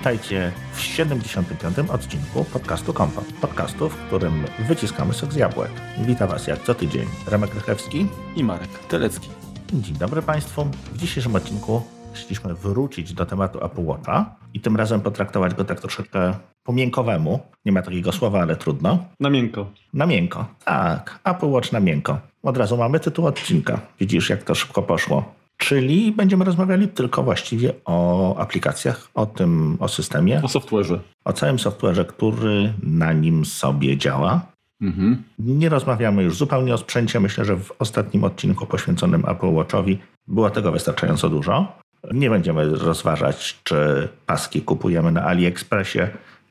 [0.00, 1.78] Witajcie w 75.
[1.78, 3.22] odcinku podcastu Kompa.
[3.40, 5.70] Podcastu, w którym wyciskamy sok z jabłek.
[5.98, 8.06] Witam Was jak co tydzień Remek Rychewski
[8.36, 9.28] i Marek Telecki.
[9.72, 10.64] Dzień dobry Państwu.
[10.92, 11.82] W dzisiejszym odcinku
[12.12, 17.40] chcieliśmy wrócić do tematu Apple Watcha i tym razem potraktować go tak troszeczkę po miękowemu.
[17.64, 19.04] Nie ma takiego słowa, ale trudno.
[19.20, 19.66] Na miękko.
[19.94, 20.46] Na miękko.
[20.64, 22.18] Tak, Apple Watch na miękko.
[22.42, 23.80] Od razu mamy tytuł odcinka.
[24.00, 25.39] Widzisz, jak to szybko poszło.
[25.60, 30.42] Czyli będziemy rozmawiali tylko właściwie o aplikacjach, o tym, o systemie.
[30.42, 30.98] O software'ze.
[31.24, 34.40] O całym software'ze, który na nim sobie działa.
[34.80, 35.22] Mhm.
[35.38, 37.20] Nie rozmawiamy już zupełnie o sprzęcie.
[37.20, 41.72] Myślę, że w ostatnim odcinku poświęconym Apple Watchowi było tego wystarczająco dużo.
[42.12, 46.00] Nie będziemy rozważać, czy paski kupujemy na AliExpressie,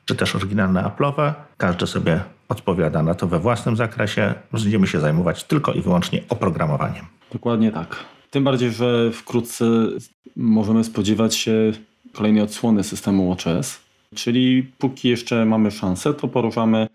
[0.04, 1.32] czy też oryginalne Apple'owe.
[1.56, 4.34] Każdy sobie odpowiada na to we własnym zakresie.
[4.52, 7.04] Będziemy się zajmować tylko i wyłącznie oprogramowaniem.
[7.32, 8.19] Dokładnie tak.
[8.30, 9.64] Tym bardziej, że wkrótce
[10.36, 11.72] możemy spodziewać się
[12.12, 13.80] kolejnej odsłony systemu WatchOS.
[14.14, 16.86] Czyli póki jeszcze mamy szansę, to poruszamy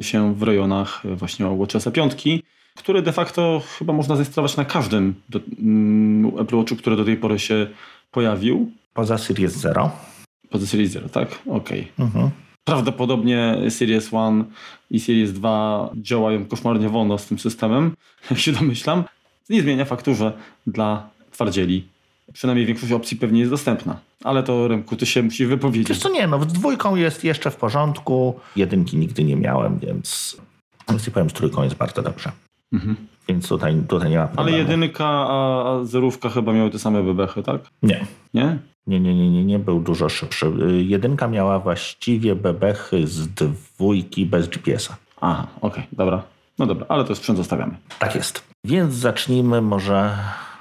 [0.00, 2.14] się w rejonach właśnie WatchOS 5,
[2.76, 7.16] który de facto chyba można zainstalować na każdym do, mm, Apple Watchu, który do tej
[7.16, 7.66] pory się
[8.10, 8.70] pojawił.
[8.94, 9.90] Poza Series 0.
[10.50, 11.28] Poza Series 0, tak?
[11.46, 11.80] Okej.
[11.80, 12.06] Okay.
[12.06, 12.30] Mhm.
[12.64, 14.44] Prawdopodobnie Series 1
[14.90, 17.94] i Series 2 działają koszmarnie wolno z tym systemem,
[18.30, 19.04] jak się domyślam.
[19.50, 20.32] Nie zmienia faktu, że
[20.66, 21.84] dla twardzieli
[22.32, 24.00] przynajmniej większość opcji pewnie jest dostępna.
[24.24, 25.88] Ale to Remku, ty się musi wypowiedzieć.
[25.88, 28.40] Wiesz co, nie, no dwójką jest jeszcze w porządku.
[28.56, 30.36] Jedynki nigdy nie miałem, więc,
[30.88, 32.32] więc powiem, z trójką jest bardzo dobrze.
[32.72, 32.96] Mhm.
[33.28, 34.48] Więc tutaj, tutaj nie ma problemu.
[34.48, 37.60] Ale jedynka, a, a zerówka chyba miały te same bebechy, tak?
[37.82, 38.06] Nie.
[38.34, 38.58] Nie?
[38.86, 40.52] Nie, nie, nie, nie, nie był dużo szybszy.
[40.86, 44.96] Jedynka miała właściwie bebechy z dwójki bez GPS-a.
[45.20, 46.22] Aha, okej, okay, dobra.
[46.58, 47.76] No dobra, ale to sprzęt zostawiamy.
[47.98, 48.53] Tak jest.
[48.64, 50.16] Więc zacznijmy może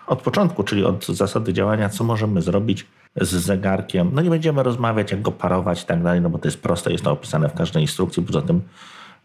[0.08, 2.86] od początku, czyli od zasady działania, co możemy zrobić
[3.22, 4.12] z zegarkiem.
[4.14, 6.92] No nie będziemy rozmawiać, jak go parować i tak dalej, no bo to jest proste,
[6.92, 8.24] jest to opisane w każdej instrukcji.
[8.24, 8.62] Poza tym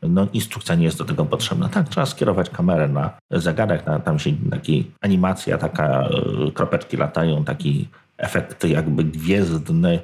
[0.03, 1.69] no, instrukcja nie jest do tego potrzebna.
[1.69, 6.09] Tak, trzeba skierować kamerę na zegarek, na, tam się taki animacja, taka
[6.49, 10.01] y, kropeczki latają, taki efekt jakby gwiezdny,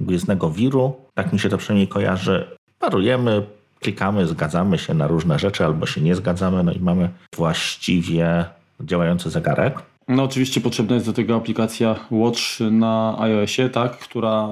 [0.00, 0.96] gwiezdnego wiru.
[1.14, 2.56] Tak mi się to przynajmniej kojarzy.
[2.78, 3.42] Parujemy,
[3.80, 8.44] klikamy, zgadzamy się na różne rzeczy albo się nie zgadzamy, no i mamy właściwie
[8.80, 9.82] działający zegarek.
[10.08, 12.40] No oczywiście potrzebna jest do tego aplikacja Watch
[12.70, 14.48] na iOSie, tak, która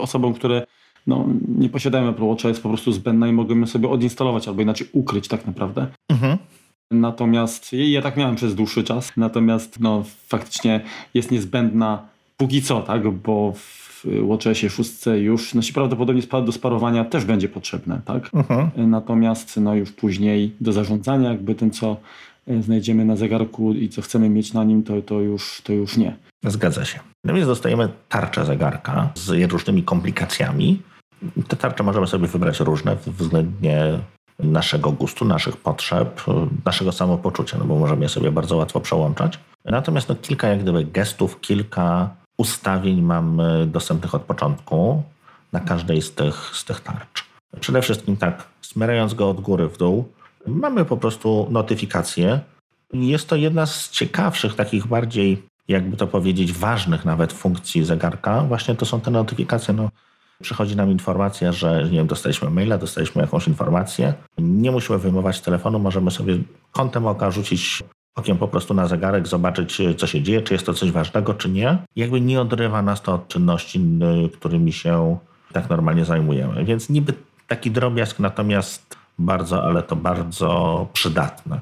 [0.00, 0.66] osobom, które
[1.06, 1.26] no,
[1.58, 4.88] nie posiadają Apple Watcha jest po prostu zbędna i mogą ją sobie odinstalować albo inaczej
[4.92, 5.86] ukryć tak naprawdę.
[6.08, 6.38] Mhm.
[6.90, 10.80] Natomiast ja tak miałem przez dłuższy czas, natomiast no, faktycznie
[11.14, 13.52] jest niezbędna póki co, tak, bo
[14.04, 14.90] w WatchOSie 6
[15.20, 18.30] już no, prawdopodobnie do sparowania też będzie potrzebne, tak?
[18.34, 18.70] Mhm.
[18.90, 21.96] Natomiast no, już później do zarządzania jakby tym, co
[22.46, 25.96] e, znajdziemy na zegarku i co chcemy mieć na nim, to, to, już, to już
[25.96, 26.16] nie.
[26.44, 27.00] Zgadza się.
[27.24, 30.82] No więc dostajemy tarczę zegarka z różnymi komplikacjami.
[31.48, 33.98] Te tarcze możemy sobie wybrać różne względnie
[34.38, 36.22] naszego gustu, naszych potrzeb,
[36.64, 39.38] naszego samopoczucia, no bo możemy je sobie bardzo łatwo przełączać.
[39.64, 45.02] Natomiast no, kilka jak gdyby gestów, kilka ustawień mamy dostępnych od początku
[45.52, 47.24] na każdej z tych, z tych tarcz.
[47.60, 50.08] Przede wszystkim tak, smyrając go od góry w dół,
[50.46, 52.40] mamy po prostu notyfikację.
[52.92, 58.40] Jest to jedna z ciekawszych, takich bardziej, jakby to powiedzieć, ważnych nawet funkcji zegarka.
[58.42, 59.74] Właśnie to są te notyfikacje.
[59.74, 59.90] No,
[60.42, 64.14] przychodzi nam informacja, że nie wiem, dostaliśmy maila, dostaliśmy jakąś informację.
[64.38, 66.38] Nie musimy wyjmować telefonu, możemy sobie
[66.72, 67.82] kątem oka rzucić
[68.14, 71.48] okiem po prostu na zegarek, zobaczyć, co się dzieje, czy jest to coś ważnego, czy
[71.48, 71.78] nie.
[71.96, 73.80] Jakby nie odrywa nas to od czynności,
[74.32, 75.18] którymi się
[75.52, 76.64] tak normalnie zajmujemy.
[76.64, 77.12] Więc niby
[77.46, 81.60] taki drobiazg, natomiast bardzo, ale to bardzo przydatne,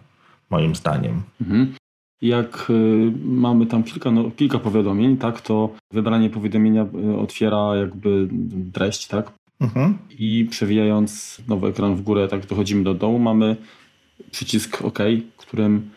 [0.50, 1.22] moim zdaniem.
[1.40, 1.74] Mhm.
[2.22, 8.28] Jak y, mamy tam kilka, no, kilka powiadomień, tak, to wybranie powiadomienia y, otwiera jakby
[8.72, 9.32] treść, tak?
[9.60, 9.98] Mhm.
[10.18, 13.56] I przewijając nowy ekran w górę, tak dochodzimy do dołu, mamy
[14.30, 14.98] przycisk OK,
[15.36, 15.90] którym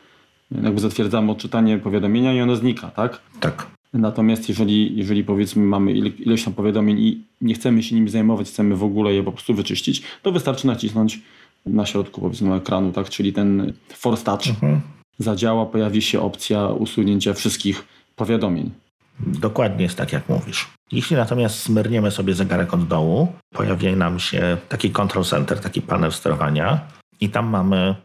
[0.64, 3.22] jakby zatwierdzamy odczytanie powiadomienia i ono znika, tak?
[3.40, 3.68] Tak.
[3.94, 8.76] Natomiast jeżeli, jeżeli powiedzmy mamy ileś tam powiadomień i nie chcemy się nimi zajmować, chcemy
[8.76, 11.20] w ogóle je po prostu wyczyścić, to wystarczy nacisnąć
[11.66, 13.10] na środku powiedzmy ekranu, tak?
[13.10, 14.82] Czyli ten force touch mhm.
[15.20, 17.84] zadziała, pojawi się opcja usunięcia wszystkich
[18.16, 18.72] powiadomień.
[19.20, 20.68] Dokładnie jest tak, jak mówisz.
[20.92, 26.12] Jeśli natomiast smyrniemy sobie zegarek od dołu, pojawi nam się taki control center, taki panel
[26.12, 26.80] sterowania
[27.22, 27.96] i tam mamy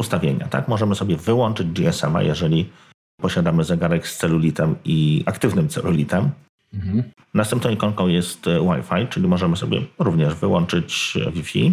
[0.00, 0.48] ustawienia.
[0.48, 0.68] Tak?
[0.68, 2.70] Możemy sobie wyłączyć GSM-a, jeżeli
[3.20, 6.30] posiadamy zegarek z celulitem i aktywnym celulitem.
[6.74, 7.02] Mhm.
[7.34, 11.72] Następną ikonką jest e, Wi-Fi, czyli możemy sobie również wyłączyć e, Wi-Fi.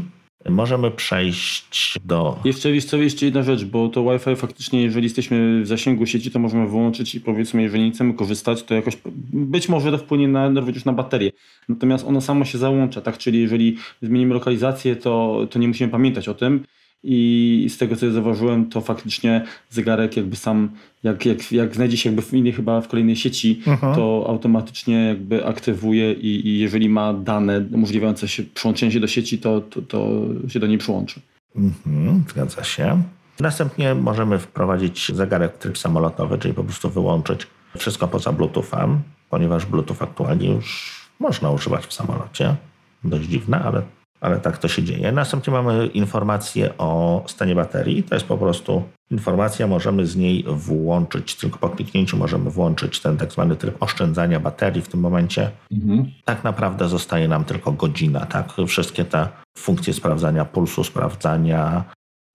[0.50, 2.40] możemy przejść do...
[2.46, 6.40] Jeszcze, jeszcze, jeszcze jedna rzecz, bo to Wi-Fi faktycznie, jeżeli jesteśmy w zasięgu sieci, to
[6.40, 8.98] możemy wyłączyć i powiedzmy, jeżeli nie chcemy korzystać, to jakoś
[9.34, 11.32] być może to wpłynie na, również na baterię.
[11.70, 13.18] Natomiast ono samo się załącza, tak?
[13.18, 16.64] Czyli jeżeli zmienimy lokalizację, to, to nie musimy pamiętać o tym
[17.04, 20.70] i z tego co ja zauważyłem, to faktycznie zegarek jakby sam,
[21.04, 23.96] jak, jak, jak znajdzie się jakby w innej chyba w kolejnej sieci, mhm.
[23.96, 29.38] to automatycznie jakby aktywuje i, i, jeżeli ma dane umożliwiające się przyłączenie się do sieci,
[29.38, 30.10] to, to, to
[30.48, 31.22] się do niej przyłączy.
[31.56, 33.04] Mhm, zgadza się.
[33.40, 37.48] Następnie możemy wprowadzić zegarek w tryb samolotowy, czyli po prostu wyłączyć
[37.78, 42.56] wszystko poza Bluetoothem, ponieważ Bluetooth aktualnie już można używać w samolocie.
[43.04, 43.82] Dość dziwne, ale
[44.22, 45.12] ale tak to się dzieje.
[45.12, 48.04] Następnie mamy informację o stanie baterii.
[48.04, 53.18] To jest po prostu informacja, możemy z niej włączyć, tylko po kliknięciu możemy włączyć ten
[53.18, 55.52] tak zwany tryb oszczędzania baterii w tym momencie.
[55.72, 56.12] Mhm.
[56.26, 58.26] Tak naprawdę zostaje nam tylko godzina.
[58.26, 58.54] Tak?
[58.68, 59.28] Wszystkie te
[59.58, 61.84] funkcje sprawdzania pulsu, sprawdzania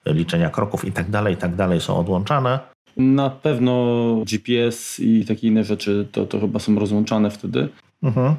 [0.06, 2.58] liczenia kroków i tak dalej, i tak dalej są odłączane.
[2.96, 7.68] Na pewno GPS i takie inne rzeczy to, to chyba są rozłączane wtedy.
[8.02, 8.34] Mhm.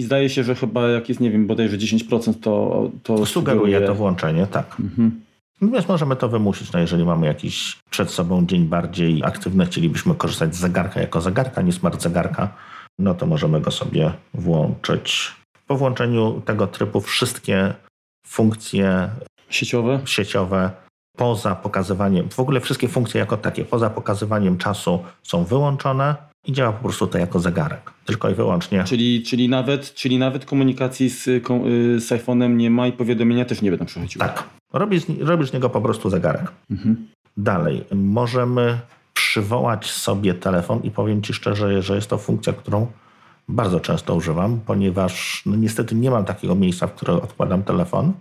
[0.00, 3.94] I zdaje się, że chyba jak jest, nie wiem, bodajże 10%, to, to sugeruje to
[3.94, 4.76] włączenie, tak.
[4.80, 5.20] Mhm.
[5.60, 10.56] Natomiast możemy to wymusić, no jeżeli mamy jakiś przed sobą dzień bardziej aktywny, chcielibyśmy korzystać
[10.56, 12.54] z zegarka jako zegarka, nie smart zegarka,
[12.98, 15.32] no to możemy go sobie włączyć.
[15.66, 17.74] Po włączeniu tego trybu wszystkie
[18.26, 19.08] funkcje
[19.50, 20.70] sieciowe, sieciowe
[21.16, 26.72] poza pokazywaniem, w ogóle wszystkie funkcje jako takie, poza pokazywaniem czasu są wyłączone i działa
[26.72, 28.84] po prostu to jako zegarek, tylko i wyłącznie.
[28.84, 31.40] Czyli, czyli, nawet, czyli nawet komunikacji z, y,
[32.00, 34.24] z iPhone'em nie ma i powiadomienia też nie będą przechodziły.
[34.24, 34.44] Tak.
[34.72, 36.52] Robisz, robisz z niego po prostu zegarek.
[36.70, 37.08] Mhm.
[37.36, 38.78] Dalej, możemy
[39.14, 42.86] przywołać sobie telefon i powiem Ci szczerze, że jest to funkcja, którą
[43.48, 48.12] bardzo często używam, ponieważ no niestety nie mam takiego miejsca, w którym odkładam telefon.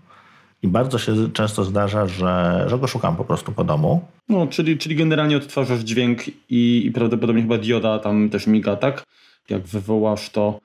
[0.63, 4.05] I bardzo się często zdarza, że, że go szukam po prostu po domu.
[4.29, 9.03] No, czyli, czyli generalnie odtwarzasz dźwięk i, i prawdopodobnie chyba dioda tam też miga, tak?
[9.49, 10.59] Jak wywołasz to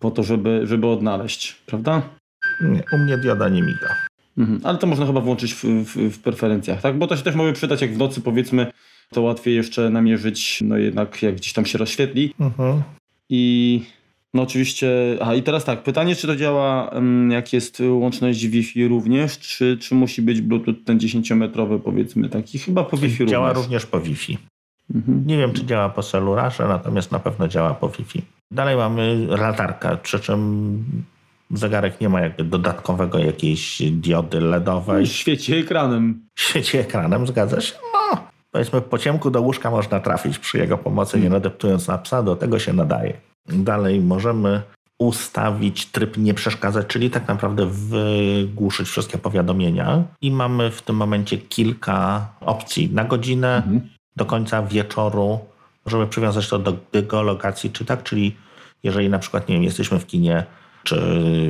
[0.00, 2.02] po to, żeby, żeby odnaleźć, prawda?
[2.60, 3.96] Nie, u mnie dioda nie miga.
[4.38, 6.98] Mhm, ale to można chyba włączyć w, w, w preferencjach, tak?
[6.98, 8.66] Bo to się też może przydać, jak w nocy powiedzmy,
[9.10, 12.34] to łatwiej jeszcze namierzyć, no jednak jak gdzieś tam się rozświetli.
[12.40, 12.82] Mhm.
[13.28, 13.82] I
[14.34, 16.90] no oczywiście, a i teraz tak, pytanie, czy to działa,
[17.30, 22.58] jak jest łączność Wi-Fi również, czy, czy musi być Bluetooth ten 10-metrowy powiedzmy taki?
[22.58, 24.38] Chyba po Wi-Fi Działa również, również po Wi-Fi.
[24.94, 25.26] Mhm.
[25.26, 28.22] Nie wiem, czy działa po celurarze, natomiast na pewno działa po Wi-Fi.
[28.50, 30.84] Dalej mamy latarkę, przy czym
[31.50, 35.06] zegarek nie ma jakby dodatkowego jakiejś diody LEDowej.
[35.06, 36.26] Świeci ekranem.
[36.38, 37.74] Świeci ekranem, zgadza się?
[37.92, 42.22] No, powiedzmy po ciemku do łóżka można trafić przy jego pomocy, nie nadeptując na psa,
[42.22, 43.31] do tego się nadaje.
[43.48, 44.62] Dalej możemy
[44.98, 50.02] ustawić tryb nie przeszkadzać, czyli tak naprawdę wygłuszyć wszystkie powiadomienia.
[50.20, 53.80] I mamy w tym momencie kilka opcji na godzinę, mhm.
[54.16, 55.38] do końca wieczoru.
[55.84, 58.36] Możemy przywiązać to do geolokacji, czy tak, czyli
[58.82, 60.46] jeżeli na przykład, nie wiem, jesteśmy w kinie,
[60.84, 60.96] czy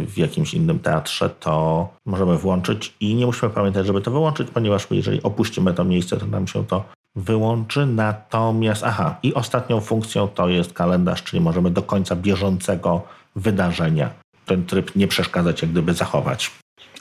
[0.06, 4.86] w jakimś innym teatrze, to możemy włączyć i nie musimy pamiętać, żeby to wyłączyć, ponieważ
[4.90, 6.84] jeżeli opuścimy to miejsce, to nam się to
[7.16, 7.86] wyłączy.
[7.86, 13.02] Natomiast, aha, i ostatnią funkcją to jest kalendarz, czyli możemy do końca bieżącego
[13.36, 16.50] wydarzenia ten tryb nie przeszkadzać, jak gdyby zachować.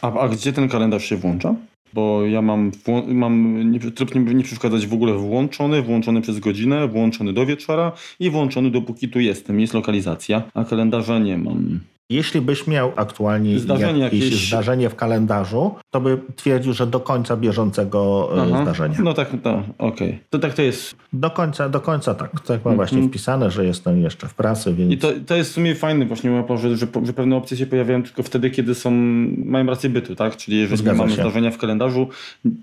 [0.02, 1.56] A, a gdzie ten kalendarz się włącza?
[1.94, 2.72] Bo ja mam,
[3.08, 7.92] mam nie, tryb nie, nie przeszkadzać w ogóle włączony, włączony przez godzinę, włączony do wieczora
[8.20, 9.60] i włączony dopóki tu jestem.
[9.60, 11.80] Jest lokalizacja, a kalendarza nie mam.
[12.12, 17.00] Jeśli byś miał aktualnie zdarzenie jakieś, jakieś, zdarzenie w kalendarzu, to by twierdził, że do
[17.00, 18.62] końca bieżącego e, Aha.
[18.64, 18.98] zdarzenia.
[19.04, 20.08] No tak, no, okej.
[20.08, 20.20] Okay.
[20.30, 20.96] To tak to jest.
[21.14, 22.40] Do końca, do końca tak.
[22.40, 23.10] Tak mam właśnie -hmm.
[23.10, 24.92] wpisane, że jestem jeszcze w pracy, więc...
[24.94, 28.04] I to, to jest w sumie fajne właśnie że, że, że pewne opcje się pojawiają
[28.04, 28.92] tylko wtedy, kiedy są,
[29.46, 30.38] mają rację bytu, tak?
[30.38, 31.16] Czyli jeżeli Zgadza mamy się.
[31.22, 32.08] zdarzenia w kalendarzu,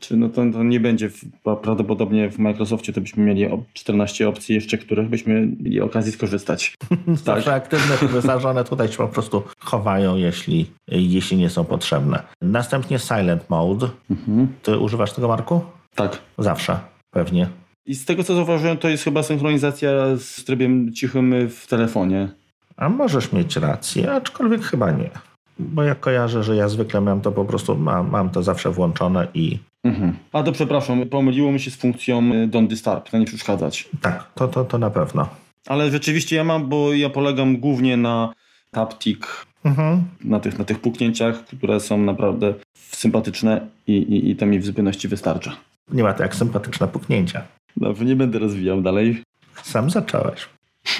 [0.00, 1.24] czy no to, to nie będzie w,
[1.62, 6.74] prawdopodobnie w Microsoftie, to byśmy mieli 14 opcji jeszcze, których byśmy mieli okazji skorzystać.
[7.24, 7.62] Zawsze tak.
[7.62, 12.22] aktywne wyrażone tutaj trzeba po prostu chowają, jeśli, jeśli nie są potrzebne.
[12.42, 13.88] Następnie silent mode.
[14.10, 14.48] Mhm.
[14.62, 15.60] Ty używasz tego, Marku?
[15.94, 16.18] Tak.
[16.38, 16.78] Zawsze,
[17.10, 17.48] pewnie.
[17.86, 22.28] I z tego co zauważyłem, to jest chyba synchronizacja z trybem cichym w telefonie.
[22.76, 25.10] A możesz mieć rację, aczkolwiek chyba nie.
[25.58, 29.28] Bo ja kojarzę, że ja zwykle mam to po prostu, mam, mam to zawsze włączone
[29.34, 29.58] i.
[29.84, 30.16] Mhm.
[30.32, 33.88] A to przepraszam, pomyliło mi się z funkcją Don't Disturb, to nie przeszkadzać.
[34.00, 35.28] Tak, to, to, to na pewno.
[35.66, 38.32] Ale rzeczywiście ja mam, bo ja polegam głównie na
[38.70, 39.26] Taptic
[39.64, 40.04] mhm.
[40.24, 44.66] na, tych, na tych puknięciach, które są naprawdę sympatyczne i, i, i to mi w
[44.66, 45.56] zupełności wystarcza.
[45.92, 47.42] Nie ma to jak sympatyczne puknięcia.
[47.76, 49.22] Dobrze, nie będę rozwijał dalej.
[49.62, 50.48] Sam zacząłeś.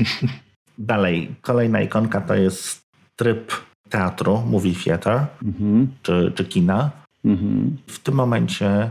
[0.78, 2.82] dalej, kolejna ikonka to jest
[3.16, 3.52] tryb
[3.88, 5.88] teatru, movie theater, mhm.
[6.02, 6.90] czy, czy kina.
[7.25, 7.76] Mhm.
[7.87, 8.90] W tym momencie...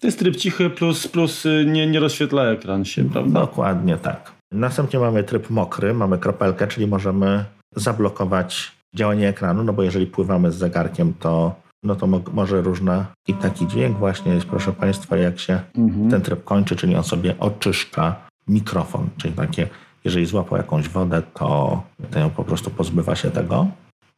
[0.00, 3.40] To jest tryb cichy plus, plus y, nie, nie rozświetla ekran się, prawda?
[3.40, 4.32] Dokładnie tak.
[4.52, 7.44] Następnie mamy tryb mokry, mamy kropelkę, czyli możemy
[7.76, 13.06] zablokować działanie ekranu, no bo jeżeli pływamy z zegarkiem, to, no to mo może różne
[13.26, 16.10] i taki dźwięk właśnie jest, proszę Państwa, jak się mhm.
[16.10, 18.16] ten tryb kończy, czyli on sobie oczyszcza
[18.48, 19.68] mikrofon, czyli takie,
[20.04, 23.66] jeżeli złapał jakąś wodę, to, to po prostu pozbywa się tego.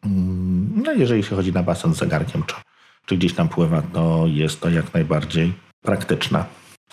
[0.05, 2.55] Mm, no jeżeli się chodzi na basen z zegarkiem, czy,
[3.07, 5.53] czy gdzieś tam pływa, to jest to jak najbardziej
[5.83, 6.45] praktyczne.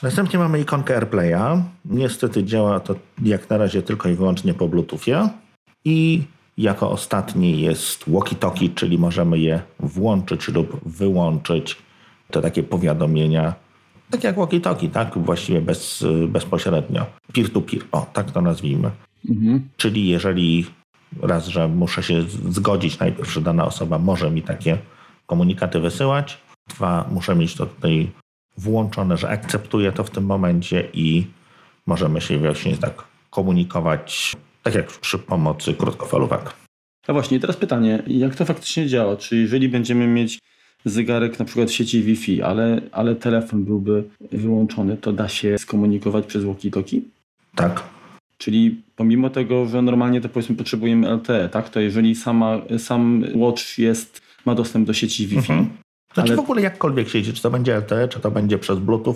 [0.03, 1.63] Następnie mamy ikonkę AirPlaya.
[1.85, 5.29] Niestety działa to jak na razie tylko i wyłącznie po Bluetoothie.
[5.85, 6.23] I
[6.57, 11.77] jako ostatni jest walkie-talkie, czyli możemy je włączyć lub wyłączyć.
[12.31, 13.53] Te takie powiadomienia,
[14.09, 15.17] tak jak walkie-talkie, tak?
[15.17, 17.05] Właściwie bez, bezpośrednio.
[17.33, 18.91] Peer-to-peer, o, tak to nazwijmy.
[19.29, 19.69] Mhm.
[19.77, 20.65] Czyli jeżeli
[21.21, 24.77] raz, że muszę się zgodzić najpierw, że dana osoba może mi takie
[25.25, 26.37] komunikaty wysyłać,
[26.67, 28.11] dwa, muszę mieć to tutaj
[28.57, 31.27] włączone, że akceptuję to w tym momencie i
[31.85, 34.35] możemy się właśnie tak komunikować,
[34.67, 36.53] tak jak przy pomocy krótkofalówek.
[37.07, 39.17] A właśnie, teraz pytanie, jak to faktycznie działa?
[39.17, 40.39] Czy jeżeli będziemy mieć
[40.85, 46.25] zegarek na przykład w sieci Wi-Fi, ale, ale telefon byłby wyłączony, to da się skomunikować
[46.25, 47.01] przez walkie-talkie?
[47.55, 47.83] Tak.
[48.37, 53.77] Czyli pomimo tego, że normalnie to powiedzmy potrzebujemy LTE, tak, to jeżeli sama, sam watch
[53.77, 55.69] jest, ma dostęp do sieci Wi-Fi, mhm.
[56.13, 56.37] Znaczy ale...
[56.37, 59.15] w ogóle jakkolwiek siedzi, czy to będzie LTE, czy to będzie przez Bluetooth,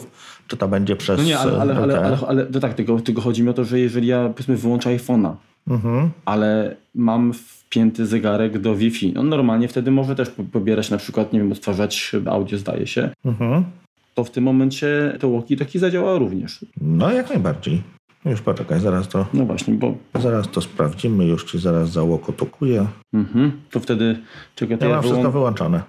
[0.51, 3.21] czy to będzie przez No nie, ale, ale, ale, ale, ale to tak, tylko, tylko
[3.21, 5.33] chodzi mi o to, że jeżeli ja powiedzmy wyłączę iPhone'a,
[5.67, 6.09] mhm.
[6.25, 11.39] ale mam wpięty zegarek do Wi-Fi, on normalnie wtedy może też pobierać na przykład, nie
[11.39, 13.63] wiem, odtwarzać audio zdaje się, mhm.
[14.15, 16.65] to w tym momencie to walkie-talkie zadziała również.
[16.81, 17.81] No jak najbardziej.
[18.25, 19.25] Już poczekaj, zaraz to.
[19.33, 19.93] No właśnie, bo.
[20.19, 22.87] Zaraz to sprawdzimy, już ci zaraz załokotukuję.
[23.13, 23.51] Mhm.
[23.71, 24.19] To wtedy
[24.55, 25.81] czekaj, to ja, ja mam wszystko wyłączone.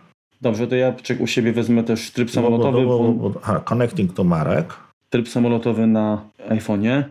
[0.43, 2.87] Dobrze, to ja u siebie wezmę też tryb samolotowy.
[2.87, 4.75] Bo, bo, bo, aha, connecting to Marek.
[5.11, 7.05] Tryb samolotowy na iPhone'ie.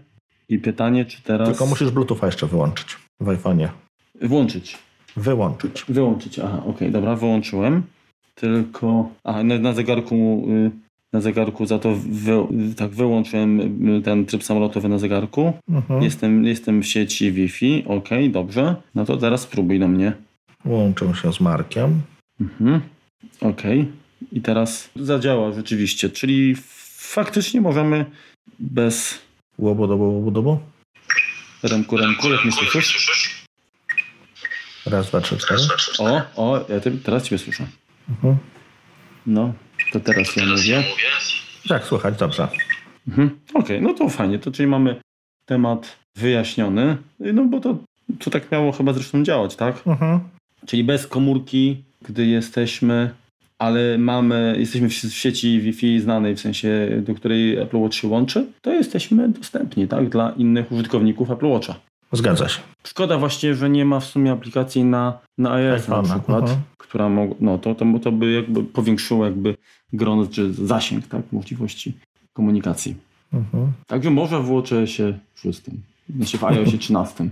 [0.50, 1.50] I pytanie, czy teraz.
[1.50, 3.68] Tylko musisz Bluetootha jeszcze wyłączyć w iPhone'ie.
[4.22, 4.78] Włączyć.
[5.18, 5.86] Wyłączyć.
[5.90, 7.84] Wyłączyć, aha, okej, okay, dobra, wyłączyłem.
[8.36, 9.10] Tylko.
[9.24, 10.46] A na, na zegarku.
[10.50, 10.72] Y,
[11.14, 12.32] na zegarku za to wy,
[12.78, 13.60] tak wyłączyłem
[13.90, 15.54] y, ten tryb samolotowy na zegarku.
[15.70, 16.04] Mhm.
[16.04, 17.86] Jestem, jestem w sieci Wi-Fi.
[17.88, 18.76] Ok, dobrze.
[18.96, 20.14] No to teraz spróbuj do mnie.
[20.66, 22.02] Łączę się z Markiem.
[22.42, 22.82] Mhm.
[23.42, 23.82] Okej.
[23.82, 24.02] Okay.
[24.32, 26.56] I teraz zadziała rzeczywiście, czyli
[26.98, 28.06] faktycznie możemy
[28.60, 29.22] bez...
[29.58, 30.60] Łobodobo, łobodobo?
[31.64, 33.08] Remku, remku, jak mnie słyszysz?
[34.86, 35.62] Raz, dwa, trzy, cztery.
[36.00, 37.68] O, o, ja te, teraz Ciebie słyszę.
[38.10, 38.38] Mhm.
[39.26, 39.54] No,
[39.92, 40.84] to teraz ja mówię.
[41.68, 42.48] Tak, słychać, dobrze.
[43.08, 43.40] Mhm.
[43.50, 45.02] Okej, okay, no to fajnie, to czyli mamy
[45.46, 47.78] temat wyjaśniony, no bo to,
[48.20, 49.88] to tak miało chyba zresztą działać, tak?
[49.88, 50.20] Mhm.
[50.66, 53.10] Czyli bez komórki gdy jesteśmy,
[53.60, 58.46] ale mamy, jesteśmy w sieci Wi-Fi znanej, w sensie do której Apple Watch się łączy,
[58.62, 61.76] to jesteśmy dostępni tak, dla innych użytkowników Apple Watcha.
[62.12, 62.62] Zgadza się.
[62.84, 66.58] Szkoda właśnie, że nie ma w sumie aplikacji na, na iOS na przykład, uh-huh.
[66.78, 69.56] która mog, no to, to, to by jakby powiększyło jakby
[69.94, 71.94] grono czy zasięg tak, możliwości
[72.34, 72.96] komunikacji.
[73.34, 73.68] Uh-huh.
[73.88, 75.62] Także może w WatchOSie 6,
[76.16, 77.30] znaczy w iOSie 13.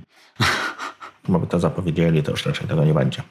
[1.28, 3.22] Bo by to zapowiedzieli, to już raczej tego nie będzie.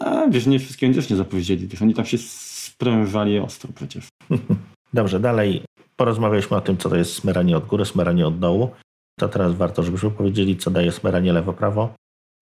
[0.00, 4.08] A wiesz, nie wszystkiego też nie zapowiedzieli, wiesz, oni tam się sprężali ostro przecież.
[4.94, 5.62] Dobrze, dalej
[6.00, 8.70] porozmawialiśmy o tym, co to jest smyranie od góry, smyranie od dołu.
[9.18, 11.94] To teraz warto, żebyśmy powiedzieli, co daje smyranie lewo-prawo.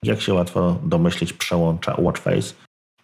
[0.05, 2.55] Jak się łatwo domyślić przełącza watchface,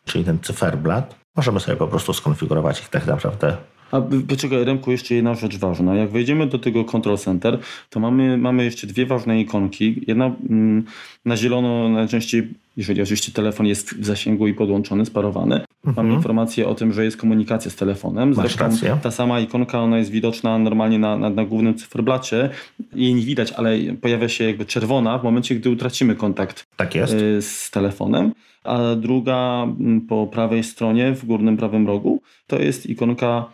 [0.05, 1.15] czyli ten cyferblat.
[1.37, 3.57] Możemy sobie po prostu skonfigurować ich tak naprawdę
[3.91, 5.95] a poczekaj, Remku, jeszcze jedna rzecz ważna.
[5.95, 7.59] Jak wejdziemy do tego Control Center,
[7.91, 10.05] to mamy, mamy jeszcze dwie ważne ikonki.
[10.07, 10.85] Jedna mm,
[11.25, 15.55] na zielono najczęściej, jeżeli oczywiście telefon jest w zasięgu i podłączony, sparowany,
[15.87, 16.07] mhm.
[16.07, 18.35] mamy informację o tym, że jest komunikacja z telefonem.
[18.35, 18.69] Zresztą
[19.03, 22.51] ta sama ikonka, ona jest widoczna normalnie na, na, na głównym cyfrblacie.
[22.95, 27.15] Jej nie widać, ale pojawia się jakby czerwona w momencie, gdy utracimy kontakt tak jest.
[27.15, 28.33] Y, z telefonem.
[28.65, 33.45] A druga mm, po prawej stronie, w górnym prawym rogu, to jest ikonka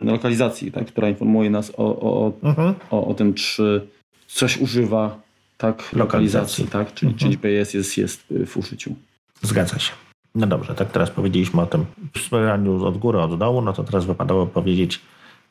[0.00, 2.74] lokalizacji, tak, która informuje nas o, o, mhm.
[2.90, 3.88] o, o tym, czy
[4.26, 5.20] coś używa
[5.58, 7.18] tak lokalizacji, tak, czyli, mhm.
[7.18, 8.94] czyli GPS jest, jest w użyciu.
[9.42, 9.92] Zgadza się.
[10.34, 11.86] No dobrze, tak teraz powiedzieliśmy o tym
[12.16, 15.00] smeraniu od góry, od dołu, no to teraz wypadało powiedzieć,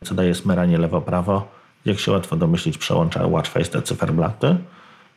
[0.03, 1.47] co daje smeranie lewo-prawo.
[1.85, 4.57] Jak się łatwo domyślić, przełącza Watchface te cyferblaty.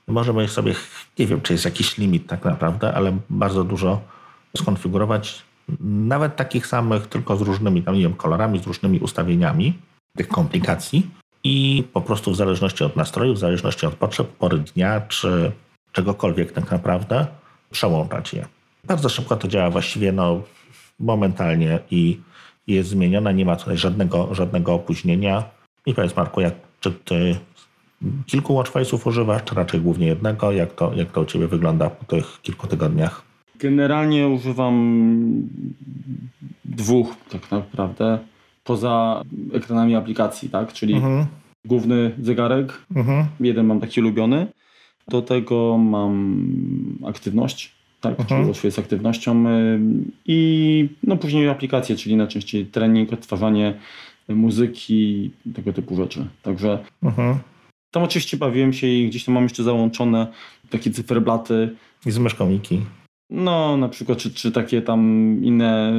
[0.07, 0.75] Możemy sobie,
[1.19, 4.01] nie wiem, czy jest jakiś limit tak naprawdę, ale bardzo dużo
[4.57, 5.43] skonfigurować
[5.81, 9.79] nawet takich samych, tylko z różnymi tam, nie wiem, kolorami, z różnymi ustawieniami
[10.17, 11.11] tych komplikacji
[11.45, 15.53] i po prostu w zależności od nastroju, w zależności od potrzeb, pory dnia czy
[15.93, 17.27] czegokolwiek tak naprawdę
[17.71, 18.47] przełączać je.
[18.85, 20.43] Bardzo szybko to działa właściwie no,
[20.99, 22.21] momentalnie i,
[22.67, 25.45] jest zmieniona, nie ma tutaj żadnego, żadnego opóźnienia.
[25.87, 27.37] I powiedz Marku, jak, czy ty
[28.27, 30.53] kilku watchface'ów używasz, czy raczej głównie jednego?
[30.53, 33.30] Jak to, jak to u Ciebie wygląda po tych kilku tygodniach?
[33.61, 34.75] Generalnie używam
[36.65, 38.19] dwóch tak naprawdę,
[38.65, 40.73] poza ekranami aplikacji, tak?
[40.73, 41.27] Czyli mhm.
[41.65, 43.27] główny zegarek, mhm.
[43.41, 44.47] jeden mam taki ulubiony,
[45.09, 46.45] do tego mam
[47.07, 48.55] aktywność, tak, mhm.
[48.55, 49.45] czyli z aktywnością
[50.27, 53.75] i no później aplikacje, czyli najczęściej trening, odtwarzanie
[54.29, 56.27] muzyki, tego typu rzeczy.
[56.43, 57.39] Także mhm.
[57.91, 60.27] tam oczywiście bawiłem się i gdzieś tam mam jeszcze załączone
[60.71, 61.77] takie cyferblaty.
[62.07, 62.81] I z myszką Miki.
[63.31, 65.01] No, na przykład, czy, czy takie tam
[65.43, 65.93] inne,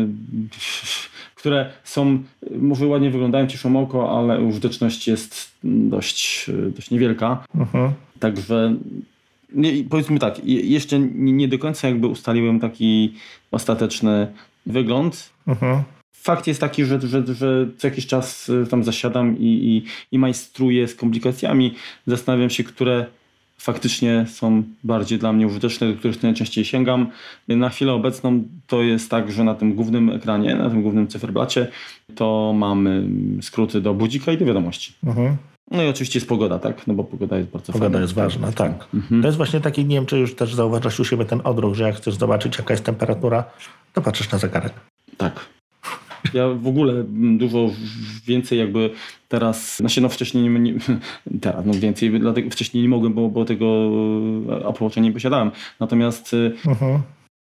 [1.35, 7.43] które są, może ładnie wyglądają, cieszą oko, ale użyteczność jest dość, dość niewielka.
[7.55, 7.91] Mhm.
[8.19, 8.75] Także
[9.53, 13.13] nie, powiedzmy tak, jeszcze nie do końca jakby ustaliłem taki
[13.51, 14.27] ostateczny
[14.65, 15.29] wygląd.
[15.47, 15.83] Mhm.
[16.13, 19.83] Fakt jest taki, że, że, że co jakiś czas tam zasiadam i, i,
[20.15, 21.73] i majstruję z komplikacjami.
[22.07, 23.05] Zastanawiam się, które
[23.61, 27.07] faktycznie są bardziej dla mnie użyteczne, do których najczęściej sięgam.
[27.47, 31.67] Na chwilę obecną to jest tak, że na tym głównym ekranie, na tym głównym cyferblacie
[32.15, 33.03] to mamy
[33.41, 34.93] skróty do budzika i do wiadomości.
[35.03, 35.37] Mhm.
[35.71, 36.87] No i oczywiście jest pogoda, tak?
[36.87, 38.01] No bo pogoda jest bardzo Pogoda fajna.
[38.01, 38.87] jest ważna, tak.
[38.93, 39.21] Mhm.
[39.21, 41.83] To jest właśnie taki, nie wiem, czy już też zauważasz u siebie ten odruch, że
[41.83, 43.43] jak chcesz zobaczyć, jaka jest temperatura,
[43.93, 44.73] to patrzysz na zegarek.
[45.17, 45.45] Tak.
[46.33, 47.03] Ja w ogóle
[47.37, 47.69] dużo
[48.27, 48.89] więcej jakby
[49.27, 50.73] teraz, znaczy no wcześniej nie, nie
[51.41, 53.89] teraz no więcej, dlatego wcześniej nie mogłem, bo, bo tego
[54.69, 55.51] Apple Watcha nie posiadałem.
[55.79, 56.35] Natomiast
[56.65, 56.99] uh-huh.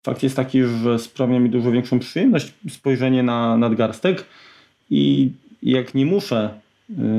[0.06, 4.24] fakt jest taki, że sprawia mi dużo większą przyjemność spojrzenie na nadgarstek
[4.90, 5.32] i
[5.62, 6.60] jak nie muszę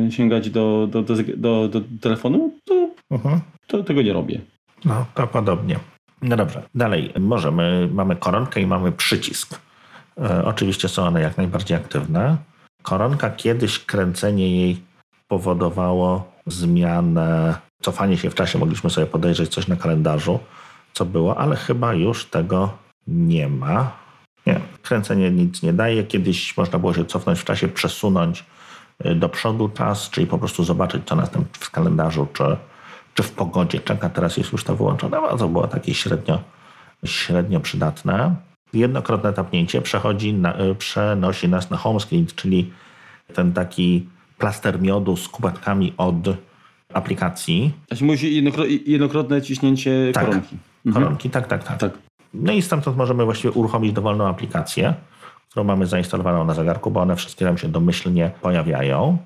[0.07, 3.39] y, sięgać do, do, do, do, do telefonu, to, uh-huh.
[3.67, 4.41] to tego nie robię.
[4.85, 5.79] No, to podobnie.
[6.21, 9.68] No dobrze, dalej możemy, mamy koronkę i mamy przycisk.
[10.21, 12.37] E, oczywiście są one jak najbardziej aktywne.
[12.81, 14.81] Koronka kiedyś kręcenie jej
[15.27, 18.59] powodowało zmianę, cofanie się w czasie.
[18.59, 20.39] Mogliśmy sobie podejrzeć coś na kalendarzu,
[20.93, 23.91] co było, ale chyba już tego nie ma.
[24.47, 26.03] Nie, kręcenie nic nie daje.
[26.03, 28.45] Kiedyś można było się cofnąć w czasie, przesunąć
[28.99, 32.43] e, do przodu czas, czyli po prostu zobaczyć, co nas w kalendarzu, czy,
[33.13, 34.09] czy w pogodzie czeka.
[34.09, 36.39] Teraz jest już to wyłączone, ale to było takie średnio,
[37.05, 38.35] średnio przydatne
[38.73, 42.71] jednokrotne tapnięcie przechodzi na, e, przenosi nas na home screen, czyli
[43.33, 46.15] ten taki plaster miodu z kubeczkami od
[46.93, 47.71] aplikacji.
[47.87, 48.43] Znaczy musi
[48.85, 50.25] jednokrotne ciśnięcie tak.
[50.25, 50.57] koronki.
[50.85, 51.03] Mhm.
[51.03, 51.91] Koronki, tak, tak, tak, tak.
[52.33, 54.93] No i stamtąd możemy właściwie uruchomić dowolną aplikację,
[55.49, 59.17] którą mamy zainstalowaną na zegarku, bo one wszystkie nam się domyślnie pojawiają.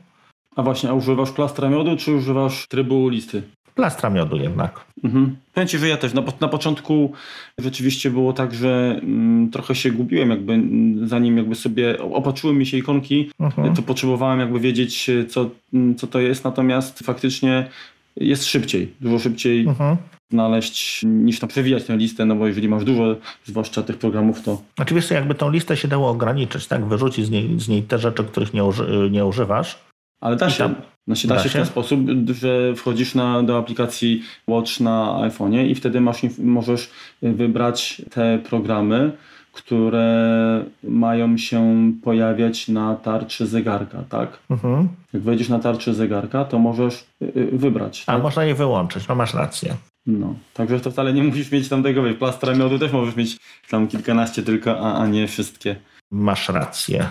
[0.55, 3.43] A właśnie, a używasz plastra miodu, czy używasz trybu listy?
[3.75, 4.85] Plastra miodu jednak.
[5.03, 5.35] Mhm.
[5.53, 6.13] Powiem Ci, że ja też.
[6.13, 7.13] Na, na początku
[7.57, 12.65] rzeczywiście było tak, że mm, trochę się gubiłem, jakby mm, zanim jakby sobie opatrzyły mi
[12.65, 13.75] się ikonki, mhm.
[13.75, 17.69] to potrzebowałem jakby wiedzieć, co, mm, co to jest, natomiast faktycznie
[18.15, 19.97] jest szybciej, dużo szybciej mhm.
[20.31, 24.61] znaleźć niż tam przewijać tę listę, no bo jeżeli masz dużo, zwłaszcza tych programów, to...
[24.77, 26.85] Oczywiście jakby tą listę się dało ograniczyć, tak?
[26.85, 29.79] Wyrzucić z niej, z niej te rzeczy, których nie, uży, nie używasz.
[30.21, 30.75] Ale da się.
[31.07, 31.99] Znaczy da, da się w ten sposób,
[32.41, 36.89] że wchodzisz na, do aplikacji Watch na iPhone'ie i wtedy masz, możesz
[37.21, 39.11] wybrać te programy,
[39.53, 44.39] które mają się pojawiać na tarczy zegarka, tak?
[44.49, 44.89] Mhm.
[45.13, 48.03] Jak wejdziesz na tarczę zegarka, to możesz y, y, wybrać.
[48.07, 48.23] A tak?
[48.23, 49.75] można je wyłączyć, no masz rację.
[50.05, 53.37] No, także to wcale nie musisz mieć tam tego, plastra miodu też możesz mieć
[53.69, 55.75] tam kilkanaście tylko, a, a nie wszystkie.
[56.11, 57.05] Masz rację.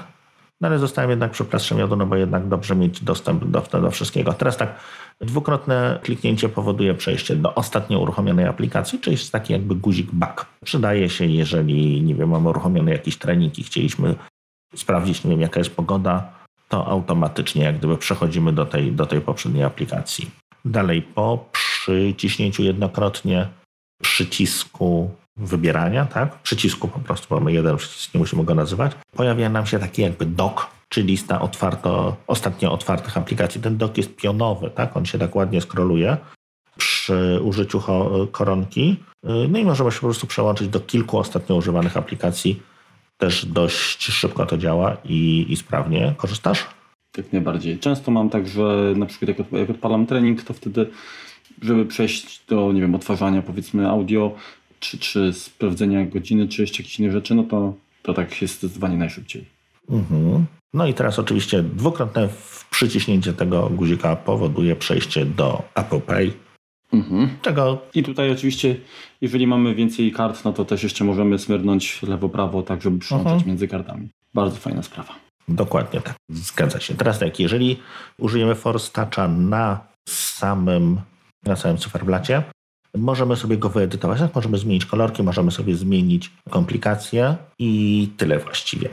[0.62, 4.33] No ale zostałem jednak przy miodu, no bo jednak dobrze mieć dostęp do, do wszystkiego.
[4.33, 4.81] Teraz tak,
[5.20, 10.46] dwukrotne kliknięcie powoduje przejście do ostatnio uruchomionej aplikacji, czyli jest taki jakby guzik back.
[10.64, 14.14] Przydaje się, jeżeli, nie wiem, mamy uruchomiony jakiś trening i chcieliśmy
[14.77, 16.33] sprawdzić, nie wiem, jaka jest pogoda,
[16.68, 20.31] to automatycznie jak gdyby przechodzimy do tej, do tej poprzedniej aplikacji.
[20.64, 23.48] Dalej, po przyciśnięciu jednokrotnie
[24.03, 26.42] przycisku wybierania, tak?
[26.42, 28.92] Przycisku po prostu, mamy jeden przycisk, nie musimy go nazywać.
[29.16, 33.61] Pojawia nam się taki jakby dock, czy lista otwarto, ostatnio otwartych aplikacji.
[33.61, 34.97] Ten dock jest pionowy, tak?
[34.97, 36.16] On się tak ładnie skroluje
[36.77, 37.83] przy użyciu
[38.33, 38.97] koronki.
[39.49, 42.62] No i możemy się po prostu przełączyć do kilku ostatnio używanych aplikacji.
[43.18, 46.14] Też dość szybko to działa i, i sprawnie.
[46.16, 46.66] Korzystasz?
[47.12, 47.79] Tak najbardziej.
[47.79, 50.90] Często mam tak, że na przykład jak, jak odpalam trening, to wtedy
[51.62, 54.35] żeby przejść do, nie wiem, odtwarzania powiedzmy audio,
[54.83, 58.97] czy, czy sprawdzenia godziny, czy jeszcze jakieś inne rzeczy, no to, to tak jest zdecydowanie
[58.97, 59.45] najszybciej.
[59.90, 60.47] Mhm.
[60.75, 62.29] No i teraz oczywiście dwukrotne
[62.71, 66.33] przyciśnięcie tego guzika powoduje przejście do Apple Pay.
[66.92, 67.29] Mhm.
[67.42, 67.79] Czego...
[67.95, 68.77] I tutaj oczywiście,
[69.21, 73.49] jeżeli mamy więcej kart, no to też jeszcze możemy smyrnąć lewo-prawo, tak żeby przełączać mhm.
[73.49, 74.09] między kartami.
[74.35, 75.14] Bardzo fajna sprawa.
[75.49, 76.95] Dokładnie tak, zgadza się.
[76.95, 77.77] Teraz tak, jeżeli
[78.18, 81.01] użyjemy Force Toucha na samym,
[81.45, 82.42] na samym cyferblacie,
[82.94, 88.88] możemy sobie go wyedytować, możemy zmienić kolorki, możemy sobie zmienić komplikacje i tyle właściwie.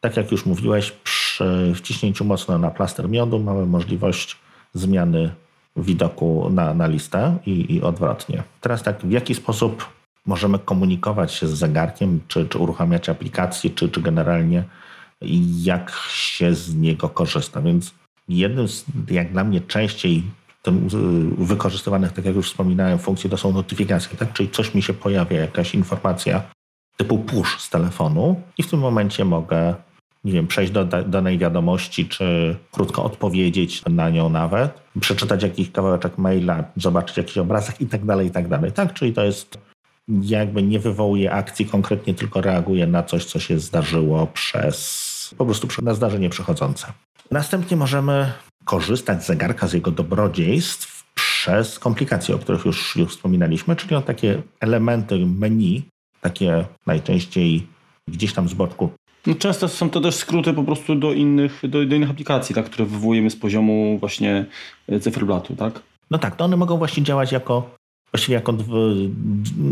[0.00, 4.36] Tak jak już mówiłeś, przy wciśnięciu mocno na plaster miodu mamy możliwość
[4.74, 5.34] zmiany
[5.76, 8.42] widoku na, na listę i, i odwrotnie.
[8.60, 9.88] Teraz tak, w jaki sposób
[10.26, 14.64] możemy komunikować się z zegarkiem, czy, czy uruchamiać aplikacje, czy, czy generalnie
[15.62, 17.62] jak się z niego korzysta.
[17.62, 17.94] Więc
[18.28, 20.22] jednym z, jak dla mnie, częściej
[20.64, 20.88] tym,
[21.38, 24.32] wykorzystywanych, tak jak już wspominałem, funkcji to są notyfikacje, tak?
[24.32, 26.42] czyli coś mi się pojawia, jakaś informacja
[26.96, 29.74] typu push z telefonu i w tym momencie mogę
[30.24, 36.18] nie wiem, przejść do danej wiadomości, czy krótko odpowiedzieć na nią nawet, przeczytać jakiś kawałeczek
[36.18, 38.72] maila, zobaczyć jakiś obrazek i tak dalej, i tak dalej.
[38.72, 39.58] Tak, czyli to jest
[40.08, 45.68] jakby nie wywołuje akcji konkretnie, tylko reaguje na coś, co się zdarzyło przez po prostu
[45.82, 46.86] na zdarzenie przechodzące.
[47.30, 48.32] Następnie możemy
[48.64, 54.02] korzystać z zegarka, z jego dobrodziejstw przez komplikacje, o których już, już wspominaliśmy, czyli o
[54.02, 55.82] takie elementy menu,
[56.20, 57.66] takie najczęściej
[58.08, 58.90] gdzieś tam z boczku
[59.26, 62.64] no często są to też skróty po prostu do innych, do, do innych aplikacji, tak,
[62.64, 64.46] które wywołujemy z poziomu właśnie
[65.00, 65.82] cyfrblatu, tak?
[66.10, 67.70] No tak, to one mogą właśnie działać jako
[68.14, 68.54] właściwie jako,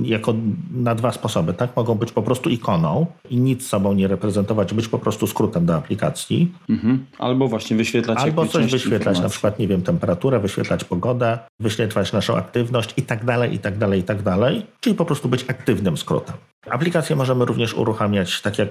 [0.02, 0.34] jako
[0.74, 1.54] na dwa sposoby.
[1.54, 1.76] Tak?
[1.76, 5.76] Mogą być po prostu ikoną i nic sobą nie reprezentować, być po prostu skrótem do
[5.76, 6.52] aplikacji.
[6.68, 7.06] Mhm.
[7.18, 9.22] Albo właśnie wyświetlać Albo coś wyświetlać, informacji.
[9.22, 13.78] na przykład, nie wiem, temperaturę, wyświetlać pogodę, wyświetlać naszą aktywność i tak dalej, i tak
[13.78, 14.66] dalej, i tak dalej.
[14.80, 16.36] Czyli po prostu być aktywnym skrótem.
[16.70, 18.70] Aplikację możemy również uruchamiać, tak jak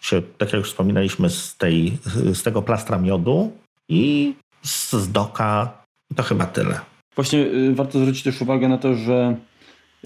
[0.00, 1.98] się, tak jak już wspominaliśmy, z, tej,
[2.34, 3.52] z tego plastra miodu
[3.88, 5.72] i z doka.
[6.16, 6.91] To chyba tyle.
[7.16, 9.36] Właśnie y, warto zwrócić też uwagę na to, że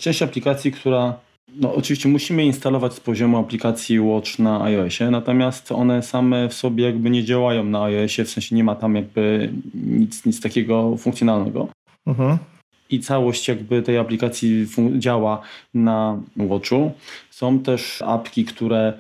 [0.00, 1.18] część aplikacji, która
[1.54, 6.84] no oczywiście musimy instalować z poziomu aplikacji Watch na iOSie, natomiast one same w sobie
[6.84, 11.68] jakby nie działają na iOSie, w sensie nie ma tam jakby nic, nic takiego funkcjonalnego.
[12.06, 12.38] Mhm.
[12.90, 14.66] I całość jakby tej aplikacji
[14.98, 15.40] działa
[15.74, 16.92] na Watchu.
[17.30, 18.92] Są też apki, które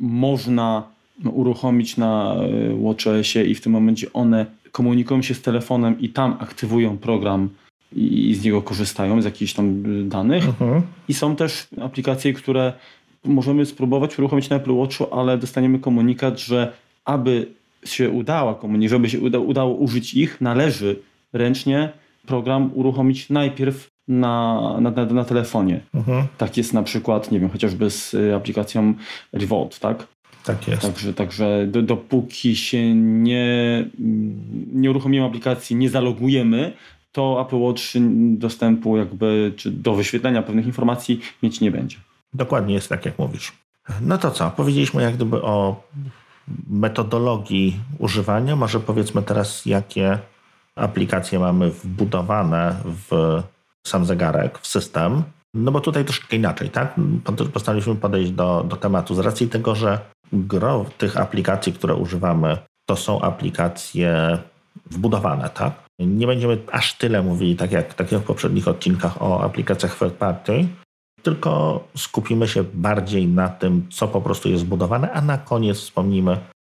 [0.00, 0.82] można
[1.24, 6.36] uruchomić na y, WatchOSie i w tym momencie one komunikują się z telefonem i tam
[6.40, 7.48] aktywują program
[7.96, 10.44] i z niego korzystają, z jakichś tam danych.
[10.44, 10.82] Mhm.
[11.08, 12.72] I są też aplikacje, które
[13.24, 16.72] możemy spróbować uruchomić na Apple Watchu, ale dostaniemy komunikat, że
[17.04, 17.46] aby
[17.84, 20.96] się udała komunikacja, żeby się uda, udało użyć ich, należy
[21.32, 21.92] ręcznie
[22.26, 25.80] program uruchomić najpierw na, na, na, na telefonie.
[25.94, 26.26] Mhm.
[26.38, 28.94] Tak jest na przykład, nie wiem, chociażby z aplikacją
[29.32, 30.06] Revolt, tak?
[30.44, 30.82] Tak jest.
[30.82, 33.84] Także, także do, dopóki się nie,
[34.72, 36.72] nie uruchomimy aplikacji, nie zalogujemy,
[37.12, 37.82] to Apple Watch
[38.38, 41.96] dostępu jakby, czy do wyświetlenia pewnych informacji mieć nie będzie.
[42.34, 43.52] Dokładnie jest tak, jak mówisz.
[44.00, 44.50] No to co?
[44.50, 45.82] Powiedzieliśmy jak gdyby o
[46.70, 48.56] metodologii używania.
[48.56, 50.18] Może powiedzmy teraz, jakie
[50.76, 53.42] aplikacje mamy wbudowane w
[53.86, 55.22] sam zegarek, w system.
[55.54, 56.94] No bo tutaj troszkę inaczej, tak?
[57.52, 59.98] Postanowiliśmy podejść do, do tematu z racji tego, że
[60.32, 64.38] gro tych aplikacji, które używamy, to są aplikacje
[64.90, 65.72] wbudowane, tak?
[65.98, 70.14] Nie będziemy aż tyle mówili, tak jak, tak jak w poprzednich odcinkach, o aplikacjach third
[70.14, 70.66] party,
[71.22, 76.38] tylko skupimy się bardziej na tym, co po prostu jest zbudowane, a na koniec wspomnimy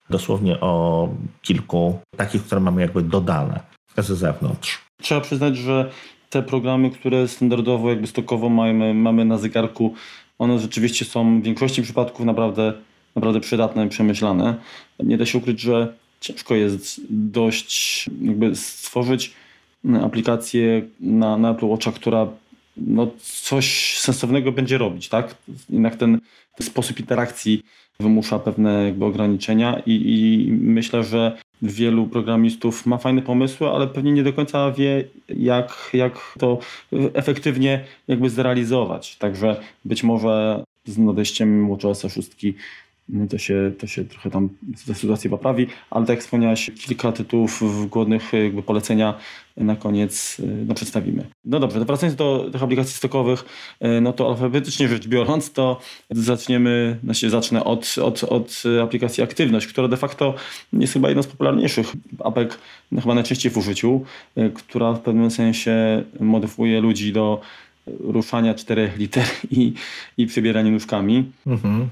[0.09, 1.09] dosłownie o
[1.41, 3.59] kilku takich, które mamy jakby dodane
[3.97, 4.81] z zewnątrz.
[5.01, 5.91] Trzeba przyznać, że
[6.29, 9.93] te programy, które standardowo, jakby stokowo mamy, mamy na zegarku,
[10.39, 12.73] one rzeczywiście są w większości przypadków naprawdę
[13.15, 14.55] naprawdę przydatne i przemyślane.
[14.99, 19.33] Nie da się ukryć, że ciężko jest dość jakby stworzyć
[20.03, 22.27] aplikację na, na Apple Watcha, która
[22.77, 25.35] no, coś sensownego będzie robić, tak?
[25.69, 26.19] Jednak ten,
[26.57, 27.63] ten sposób interakcji
[27.99, 34.11] wymusza pewne jakby ograniczenia i, i myślę, że wielu programistów ma fajne pomysły, ale pewnie
[34.11, 36.59] nie do końca wie, jak, jak to
[37.13, 39.15] efektywnie jakby zrealizować.
[39.15, 42.53] Także być może z nadejściem WatchOS 6 no
[43.29, 44.49] to się, to się trochę tam
[44.87, 49.13] ta sytuacja poprawi, ale tak jak wspomniałeś, kilka tytułów głodnych jakby polecenia
[49.57, 51.25] na koniec no, przedstawimy.
[51.45, 53.45] No dobrze, wracając do tych aplikacji stokowych,
[54.01, 59.87] no to alfabetycznie rzecz biorąc, to zaczniemy, znaczy zacznę od, od, od aplikacji Aktywność, która
[59.87, 60.33] de facto
[60.73, 62.59] jest chyba jedną z popularniejszych apek,
[62.91, 64.05] no, chyba najczęściej w użyciu,
[64.53, 67.41] która w pewnym sensie motywuje ludzi do
[67.87, 69.73] ruszania czterech liter i,
[70.17, 71.31] i przebierania nóżkami.
[71.47, 71.89] Mhm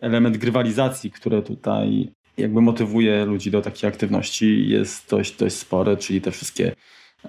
[0.00, 6.20] element grywalizacji, które tutaj jakby motywuje ludzi do takiej aktywności jest dość, dość spore, czyli
[6.20, 6.72] te wszystkie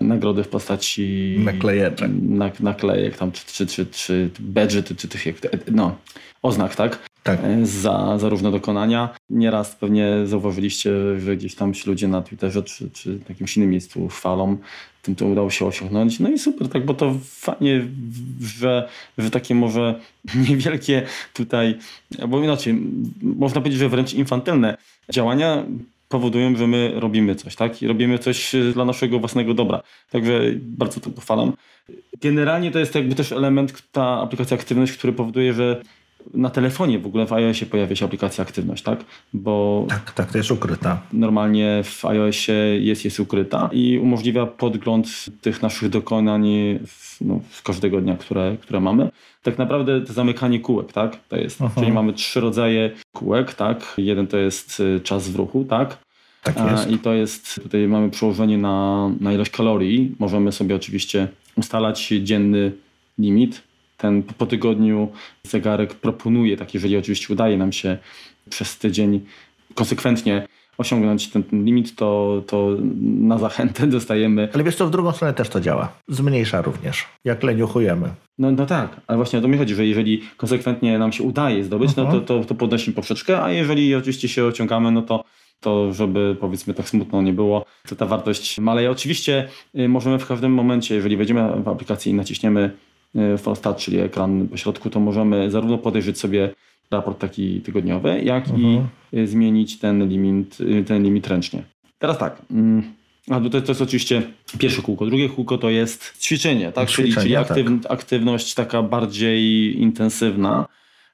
[0.02, 5.26] nagrody w postaci naklejeczek, na, naklejek tam, czy, czy, czy, czy badge, czy, czy tych
[5.72, 5.98] no,
[6.42, 7.13] oznak, tak?
[7.24, 7.40] Tak.
[7.64, 9.10] za, za różne dokonania.
[9.30, 13.70] Nieraz pewnie zauważyliście, że gdzieś tam się ludzie na Twitterze czy, czy w jakimś innym
[13.70, 14.58] miejscu chwalą
[15.04, 16.20] tym to udało się osiągnąć.
[16.20, 17.88] No i super, tak, bo to fajnie,
[18.42, 20.00] że, że takie może
[20.50, 21.78] niewielkie tutaj,
[22.28, 22.82] bo inaczej,
[23.22, 24.78] można powiedzieć, że wręcz infantylne
[25.10, 25.64] działania
[26.10, 27.82] powodują, że my robimy coś, tak?
[27.82, 29.82] I robimy coś dla naszego własnego dobra.
[30.12, 31.54] Także bardzo to pochwalam.
[32.22, 35.82] Generalnie to jest jakby też element, ta aplikacja aktywność, który powoduje, że
[36.34, 39.06] na telefonie w ogóle w iOSie pojawia się aplikacja aktywność, tak?
[39.34, 41.02] Bo tak, tak, to jest ukryta.
[41.14, 45.08] Normalnie w iOSie jest, jest ukryta i umożliwia podgląd
[45.42, 46.46] tych naszych dokonań
[46.88, 49.10] w, no, w każdego dnia, które, które mamy.
[49.44, 51.18] Tak naprawdę to zamykanie kółek, tak?
[51.30, 51.74] To jest, Aha.
[51.80, 53.94] czyli mamy trzy rodzaje kółek, tak?
[53.98, 55.98] Jeden to jest y, czas w ruchu, tak?
[56.44, 56.92] Tak jest.
[56.92, 60.16] I to jest, tutaj mamy przełożenie na, na ilość kalorii.
[60.20, 62.72] Możemy sobie oczywiście ustalać dzienny
[63.20, 63.62] limit,
[64.04, 65.08] ten po tygodniu
[65.44, 67.98] zegarek proponuje, tak jeżeli oczywiście udaje nam się
[68.50, 69.22] przez tydzień
[69.76, 72.70] konsekwentnie osiągnąć ten, limit, to, to
[73.30, 74.50] na zachętę dostajemy.
[74.54, 75.94] Ale wiesz co, w drugą stronę też to działa.
[76.08, 78.10] Zmniejsza również, jak leniuchujemy.
[78.38, 81.64] No, no tak, ale właśnie o to mi chodzi, że jeżeli konsekwentnie nam się udaje
[81.64, 81.98] zdobyć, uh -huh.
[81.98, 82.26] no to, mhm.
[82.26, 85.24] to, to podnosimy poprzeczkę, a jeżeli oczywiście się ociągamy, no to
[85.64, 88.92] to żeby powiedzmy tak smutno nie było, to ta wartość maleje.
[88.92, 89.48] Oczywiście
[89.80, 92.72] y, możemy w każdym momencie, jeżeli wejdziemy w aplikację i naciśniemy
[93.16, 96.50] E, Fostat, czyli ekran po środku, to możemy zarówno podejrzeć sobie
[96.92, 98.64] raport taki tygodniowy, jak mhm.
[98.64, 98.82] i
[99.18, 101.64] e, zmienić ten limit, e, ten limit ręcznie.
[102.00, 102.42] Teraz tak.
[102.52, 102.84] Mm,
[103.30, 104.22] a to, to jest oczywiście
[104.58, 105.06] pierwsze kółko.
[105.06, 106.90] Drugie kółko to jest ćwiczenie, tak?
[106.90, 107.92] Ćwiczenie, czyli, czyli aktyw, tak.
[107.92, 110.66] aktywność taka bardziej intensywna.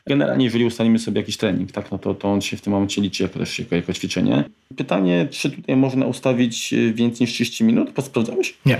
[0.07, 3.01] Generalnie, jeżeli ustalimy sobie jakiś trening, tak, no to, to on się w tym momencie
[3.01, 4.43] liczy jako, też jako, jako ćwiczenie.
[4.77, 7.89] Pytanie, czy tutaj można ustawić więcej niż 30 minut?
[8.01, 8.57] Sprawdzałeś?
[8.65, 8.77] Nie.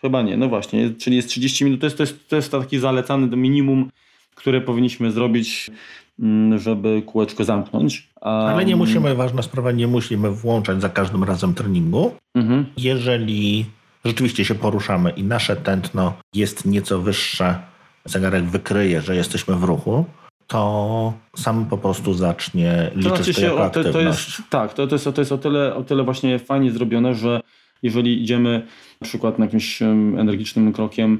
[0.00, 2.78] Chyba nie, no właśnie, czyli jest 30 minut, to jest, to jest, to jest taki
[2.78, 3.90] zalecany minimum,
[4.34, 5.70] które powinniśmy zrobić,
[6.18, 8.08] mm, żeby kółeczko zamknąć.
[8.20, 12.14] Ale nie musimy, ważna sprawa, nie musimy włączać za każdym razem treningu.
[12.34, 12.66] Mhm.
[12.76, 13.64] Jeżeli
[14.04, 17.58] rzeczywiście się poruszamy i nasze tętno jest nieco wyższe,
[18.04, 20.04] zegarek wykryje, że jesteśmy w ruchu,
[20.46, 24.86] to sam po prostu zacznie liczyć to, znaczy to jako to, to jest, Tak, to,
[24.86, 27.40] to, jest, to jest o tyle, o tyle właśnie fajnie zrobione, że
[27.82, 28.66] jeżeli idziemy
[29.00, 31.18] na przykład jakimś energicznym krokiem,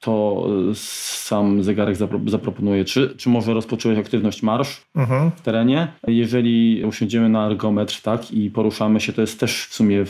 [0.00, 5.30] to e, sam zegarek zaproponuje, czy, czy może rozpocząłeś aktywność marsz mhm.
[5.30, 5.92] w terenie.
[6.06, 10.04] Jeżeli usiądziemy na ergometr tak, i poruszamy się, to jest też w sumie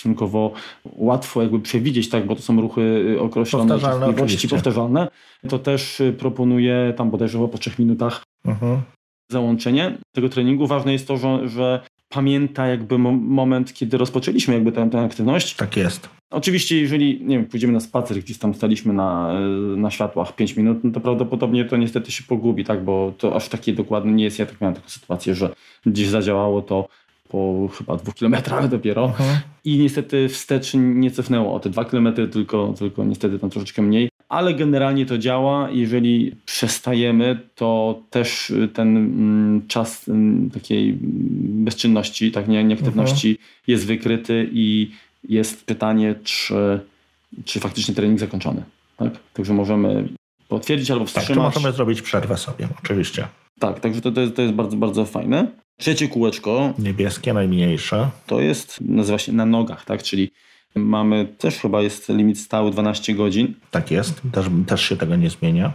[0.00, 0.52] stosunkowo
[0.84, 5.08] łatwo jakby przewidzieć, tak, bo to są ruchy e, określone częstotliwości powtarzalne,
[5.48, 8.80] to też e, proponuje tam bodajże po trzech minutach mhm.
[9.28, 10.66] załączenie tego treningu.
[10.66, 11.80] Ważne jest to, że, że
[12.10, 15.56] pamięta jakby moment, kiedy rozpoczęliśmy jakby tę, tę aktywność.
[15.56, 16.08] Tak jest.
[16.30, 19.34] Oczywiście, jeżeli nie wiem, pójdziemy na spacer, gdzieś tam staliśmy na,
[19.76, 23.48] na światłach 5 minut, no to prawdopodobnie to niestety się pogubi, tak, bo to aż
[23.48, 24.38] takie dokładne nie jest.
[24.38, 25.54] Ja tak miałem taką sytuację, że
[25.86, 26.88] gdzieś zadziałało to
[27.28, 29.38] po chyba dwóch kilometrach dopiero mhm.
[29.64, 34.09] i niestety wstecz nie cofnęło o te dwa kilometry, tylko, tylko niestety tam troszeczkę mniej
[34.30, 35.70] ale generalnie to działa.
[35.70, 40.98] Jeżeli przestajemy, to też ten mm, czas mm, takiej
[41.64, 43.62] bezczynności, tak nie, nieaktywności uh-huh.
[43.66, 44.90] jest wykryty i
[45.28, 46.80] jest pytanie, czy,
[47.44, 48.62] czy faktycznie trening zakończony.
[48.96, 49.12] Tak?
[49.34, 50.08] Także możemy
[50.48, 51.28] potwierdzić albo wstrzymać.
[51.28, 53.26] Tak, możemy zrobić przerwę sobie, oczywiście.
[53.58, 55.46] Tak, także to, to, jest, to jest bardzo, bardzo fajne.
[55.78, 56.74] Trzecie kółeczko.
[56.78, 58.10] Niebieskie, najmniejsze.
[58.26, 60.02] To jest, nazywa się na nogach, tak?
[60.02, 60.30] Czyli
[60.74, 63.54] Mamy też chyba jest limit stały 12 godzin.
[63.70, 65.72] Tak jest, też, też się tego nie zmienia.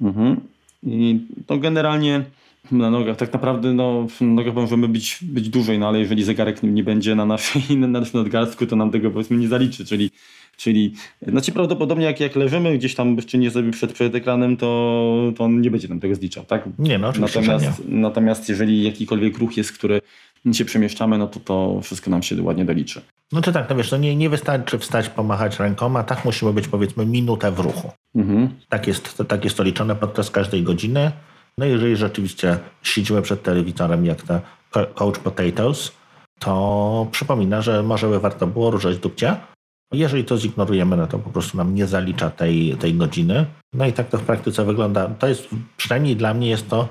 [0.00, 0.40] Mhm.
[0.82, 2.24] I to generalnie
[2.72, 6.62] na nogach, tak naprawdę no, na nogach możemy być, być dłużej, no ale jeżeli zegarek
[6.62, 10.10] nie będzie na naszej, na naszym nadgarstku, to nam tego powiedzmy nie zaliczy, czyli
[10.58, 10.92] Czyli
[11.26, 15.60] znaczy prawdopodobnie jak, jak leżymy gdzieś tam nie sobie przed, przed ekranem, to, to on
[15.60, 16.68] nie będzie nam tego zliczał, tak?
[16.78, 17.96] Nie, no oczywiście natomiast, nie.
[17.96, 20.00] natomiast jeżeli jakikolwiek ruch jest, który
[20.52, 23.00] się przemieszczamy, no to to wszystko nam się ładnie doliczy.
[23.32, 26.68] No to tak, no wiesz, no nie, nie wystarczy wstać, pomachać rękoma, tak musimy być
[26.68, 27.92] powiedzmy minutę w ruchu.
[28.14, 28.48] Mhm.
[28.68, 31.12] Tak, jest, to, tak jest to liczone podczas każdej godziny.
[31.58, 34.40] No jeżeli rzeczywiście siedzimy przed telewizorem jak te
[34.94, 35.92] Coach Potatoes,
[36.38, 39.36] to przypomina, że może by warto było ruszać dupcia.
[39.92, 43.46] Jeżeli to zignorujemy, no to po prostu nam nie zalicza tej, tej godziny.
[43.72, 45.08] No i tak to w praktyce wygląda.
[45.08, 46.88] To jest, przynajmniej dla mnie jest to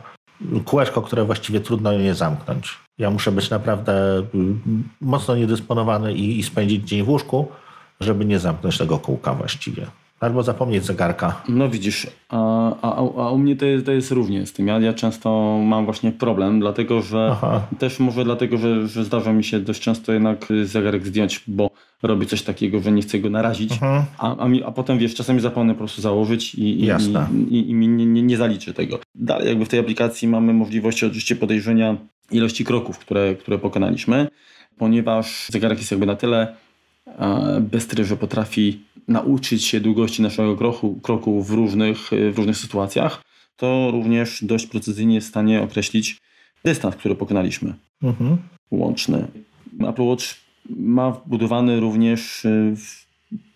[0.65, 2.78] kółeczko, które właściwie trudno je zamknąć.
[2.98, 7.48] Ja muszę być naprawdę mm, mocno niedysponowany i, i spędzić dzień w łóżku,
[8.00, 9.88] żeby nie zamknąć tego kółka właściwie.
[10.20, 11.42] Albo zapomnieć zegarka.
[11.50, 14.68] No widzisz, a, a, a u mnie to jest, to jest równie z tym.
[14.68, 17.62] Ja, ja często mam właśnie problem, dlatego że Aha.
[17.80, 21.70] też może dlatego, że, że zdarza mi się dość często jednak zegarek zdjąć, bo
[22.04, 24.04] robi coś takiego, że nie chcę go narazić, Mhm.
[24.18, 27.70] a, a, mi, a potem wiesz, czasami zapomnę po prostu założyć i, i, i, i,
[27.70, 29.00] i mi nie, nie, nie zaliczy tego.
[29.16, 31.98] Dalej jakby w tej aplikacji mamy możliwość oczywiście podejrzenia
[32.32, 34.28] ilości kroków, które, które pokonaliśmy,
[34.78, 36.56] ponieważ zegarek jest jakby na tyle
[37.08, 41.98] e, bystry, że potrafi nauczyć się długości naszego kroku, kroku w, różnych,
[42.34, 43.22] w różnych sytuacjach,
[43.58, 46.18] to również dość precyzyjnie jest w stanie określić
[46.63, 48.38] dystans, który pokonaliśmy Mhm.
[48.72, 49.28] łączny.
[49.88, 50.26] Apple Watch
[50.70, 52.42] ma wbudowany również
[52.76, 53.06] w-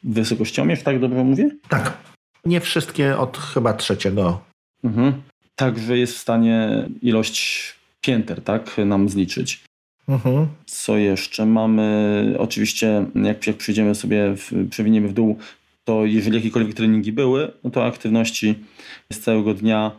[0.04, 1.50] wysokościomierz, tak dobrze mówię?
[1.70, 1.98] Tak.
[2.46, 4.42] Nie wszystkie od chyba trzeciego.
[4.84, 5.14] Mhm.
[5.56, 9.64] Także jest w stanie ilość pięter tak, nam zliczyć.
[10.08, 10.48] Mhm.
[10.66, 11.46] Co jeszcze?
[11.46, 15.38] Mamy oczywiście, jak, jak przyjdziemy sobie, w, przewiniemy w dół,
[15.84, 18.56] to jeżeli jakiekolwiek treningi były, no to aktywności
[19.14, 19.92] z całego dnia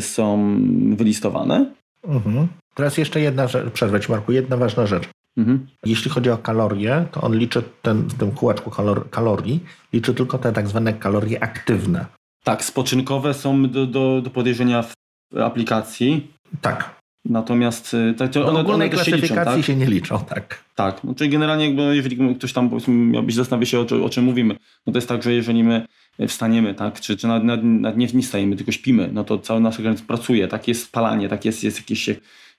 [0.00, 0.56] są
[0.96, 1.66] wylistowane.
[2.04, 2.48] Mhm.
[2.74, 5.08] Teraz jeszcze jedna rzecz, przerwę ci Marku, jedna ważna rzecz.
[5.36, 5.66] Mhm.
[5.86, 9.60] Jeśli chodzi o kalorie, to on liczy ten, w tym kółeczku kalor, kalorii,
[9.92, 12.06] liczy tylko te tak zwane kalorie aktywne.
[12.44, 14.92] Tak, spoczynkowe są do, do, do podejrzenia w
[15.38, 16.32] aplikacji.
[16.60, 16.99] Tak.
[17.24, 19.66] Natomiast y, tak, to Do one, one ogólnej też się liczą, klasyfikacji tak?
[19.66, 20.64] się nie liczą, tak.
[20.74, 24.56] Tak, no, czyli generalnie jakby jeżeli ktoś tam miałbyś zastanawia się o, o czym mówimy,
[24.86, 25.86] no to jest tak, że jeżeli my
[26.28, 29.76] wstaniemy, tak, czy, czy nawet, nawet nie, nie wstajemy, tylko śpimy, no to cały nasz
[29.78, 32.10] organizm pracuje, tak jest spalanie, tak jest, jest jakieś,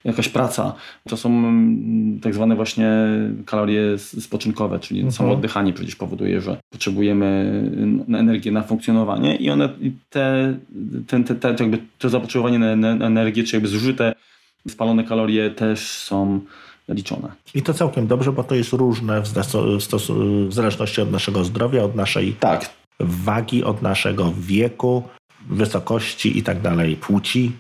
[0.04, 0.74] jakaś praca.
[1.10, 2.92] To są mm, tak zwane właśnie
[3.46, 5.12] kalorie spoczynkowe, czyli Mhm.
[5.12, 7.62] samo oddychanie przecież powoduje, że potrzebujemy
[8.08, 9.70] na energię na funkcjonowanie i one
[10.10, 10.54] te,
[11.08, 14.14] ten, te, te, jakby to zapotrzebowanie na, na energię, czy jakby zużyte
[14.68, 16.40] spalone kalorie też są
[16.90, 17.32] liczone.
[17.54, 21.44] I to całkiem dobrze, bo to jest różne w, w, stos- w zależności od naszego
[21.44, 22.70] zdrowia, od naszej Tak,
[23.00, 25.04] wagi, od naszego wieku,
[25.50, 27.52] wysokości i tak dalej, płci.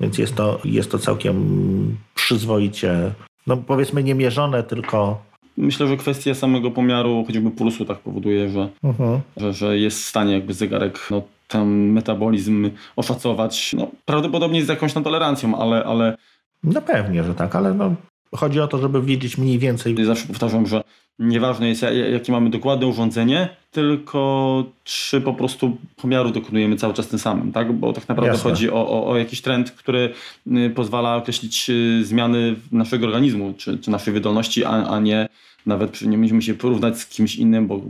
[0.00, 3.12] Więc jest to, jest to całkiem przyzwoicie,
[3.46, 5.22] no powiedzmy nie mierzone, tylko
[5.56, 9.20] Myślę, że kwestia samego pomiaru choćby pulsu tak powoduje, że, mhm.
[9.36, 13.72] że, że jest w stanie jakby zegarek no, ten metabolizm oszacować.
[13.72, 16.16] No, prawdopodobnie z jakąś tam tolerancją, ale, ale
[16.64, 17.94] no pewnie, że tak, ale no,
[18.34, 20.04] chodzi o to, żeby wiedzieć mniej więcej.
[20.04, 20.82] zawsze powtarzam, że
[21.18, 27.08] nieważne jest ja- jakie mamy dokładne urządzenie, tylko czy po prostu pomiaru dokonujemy cały czas
[27.08, 27.72] tym samym, tak?
[27.72, 28.50] Bo tak naprawdę Jasne.
[28.50, 30.12] chodzi o, o, o jakiś trend, który
[30.46, 35.28] y, pozwala określić y, zmiany naszego organizmu, czy, czy naszej wydolności, a, a nie
[35.66, 37.80] nawet nie musimy się porównać z kimś innym, bo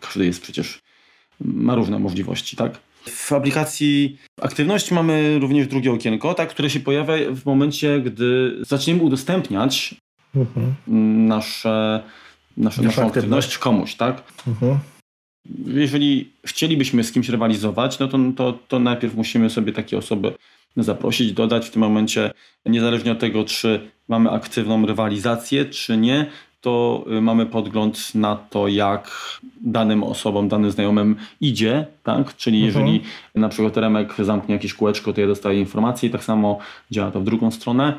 [0.00, 0.80] każdy jest przecież,
[1.40, 2.78] ma różne możliwości, tak?
[3.08, 9.02] W aplikacji aktywność mamy również drugie okienko, tak, które się pojawia w momencie, gdy zaczniemy
[9.02, 9.94] udostępniać
[10.36, 10.74] Mhm.
[11.26, 12.02] nasze,
[12.56, 13.16] nasze, Naszą naszą aktywność.
[13.16, 14.22] aktywność komuś, tak?
[14.48, 14.78] Mhm.
[15.66, 20.32] Jeżeli chcielibyśmy z kimś rywalizować, no to, to, to najpierw musimy sobie takie osoby
[20.76, 22.30] zaprosić, dodać w tym momencie,
[22.66, 26.26] niezależnie od tego, czy mamy aktywną rywalizację, czy nie,
[26.68, 29.10] to y, mamy podgląd na to, jak
[29.60, 32.36] danym osobom, danym znajomym idzie, tak?
[32.36, 32.86] Czyli Mhm.
[32.86, 33.04] jeżeli
[33.34, 36.58] na przykład Remek zamknie jakieś kółeczko, to ja dostaję informację i tak samo
[36.90, 37.94] działa to w drugą stronę.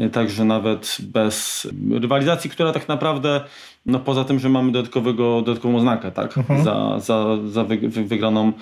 [0.00, 3.40] Y, Także nawet bez rywalizacji, która tak naprawdę,
[3.86, 6.38] no poza tym, że mamy dodatkowego, dodatkową oznakę, tak?
[6.38, 6.64] Mhm.
[6.64, 8.52] Za, za, za wy, wy, wygraną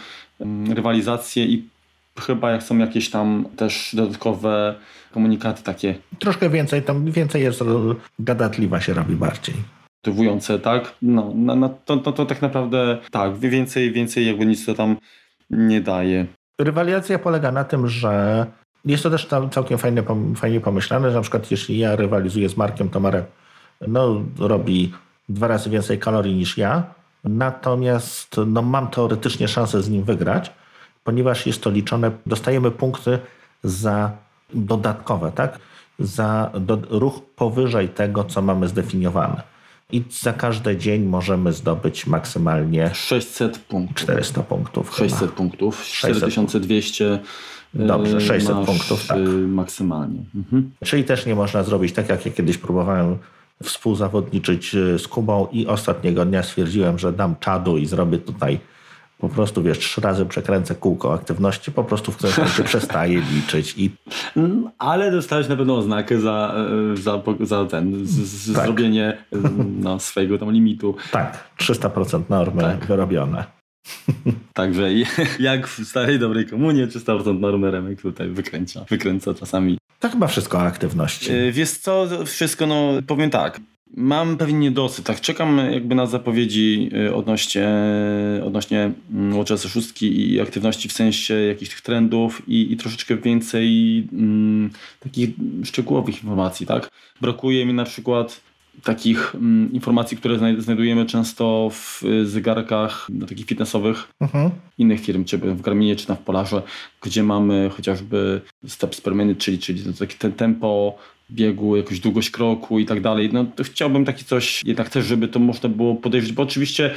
[0.41, 1.63] mm, rywalizację i
[2.21, 4.75] chyba jak są jakieś tam też dodatkowe
[5.13, 7.65] komunikaty takie Troszkę więcej, tam więcej jest,
[8.19, 9.55] gadatliwa się robi bardziej.
[10.07, 10.95] motywujące, tak?
[11.03, 11.35] No,
[11.85, 14.97] to, to, to tak naprawdę tak, więcej, więcej jakby nic to tam
[15.51, 16.27] nie daje.
[16.61, 18.47] Rywalizacja polega na tym, że
[18.85, 22.49] jest to też tam całkiem fajnie, pom- fajnie pomyślane, że na przykład jeśli ja rywalizuję
[22.49, 23.25] z Markiem, to Marek
[23.89, 24.93] no, robi
[25.29, 26.83] dwa razy więcej kalorii niż ja,
[27.25, 30.53] natomiast no, mam teoretycznie szansę z nim wygrać,
[31.07, 33.19] ponieważ jest to liczone, dostajemy punkty
[33.65, 34.11] za
[34.55, 35.59] dodatkowe, tak?
[35.99, 39.43] Za do, ruch powyżej tego, co mamy zdefiniowane.
[39.93, 43.97] I za każdy dzień możemy zdobyć maksymalnie 600 punktów.
[43.97, 44.95] 400 punktów.
[44.95, 45.09] chyba.
[45.09, 47.19] 600 punktów, 600 4200 e,
[47.75, 49.17] Dobrze, 600 masz, punktów, tak.
[49.17, 49.21] e,
[49.61, 50.21] maksymalnie.
[50.35, 50.71] Mhm.
[50.85, 53.19] Czyli też nie można zrobić tak, jak ja kiedyś próbowałem
[53.63, 58.61] współzawodniczyć y, z Kubą i ostatniego dnia stwierdziłem, że dam czadu i zrobię tutaj
[59.19, 63.75] po prostu, wiesz, trzy razy przekręcę kółko aktywności, po prostu w którymś momencie przestaje liczyć
[63.77, 63.91] i
[64.37, 66.55] Mm, Ale dostałeś na pewno oznakę za,
[66.93, 68.65] e, za, za ten, z, Tak.
[68.65, 69.37] zrobienie e,
[69.81, 70.95] no, swojego tam limitu.
[71.11, 72.87] tak, 300% normy Tak.
[72.87, 73.45] wyrobione.
[74.55, 74.89] Także
[75.41, 79.79] jak w starej dobrej komunie 300% normy Remek tutaj wykręca, wykręca czasami.
[80.01, 81.33] To chyba wszystko o aktywności.
[81.33, 83.61] E, Wiesz co, wszystko no powiem tak.
[83.95, 87.69] Mam pewien niedosyt, tak, czekam jakby na zapowiedzi y, odnośnie,
[88.45, 88.93] odnośnie
[89.33, 93.69] Watcha 6 i aktywności w sensie jakichś tych trendów i, i troszeczkę więcej
[94.13, 94.71] mm,
[95.01, 95.31] takich
[95.65, 96.91] szczegółowych informacji, tak.
[97.21, 98.41] Brakuje mi na przykład
[98.83, 104.51] takich mm, informacji, które znajdujemy często w y, zegarkach no, takich fitnessowych uh-huh.
[104.79, 106.63] innych firm, czy w Garminie, czy na w Polarze,
[107.01, 110.99] gdzie mamy chociażby steps per minute, czyli, czyli to takie ten tempo
[111.31, 113.31] biegu, jakąś długość kroku i tak dalej.
[113.33, 116.91] No to chciałbym takie coś jednak też, żeby to można było podejrzeć, bo oczywiście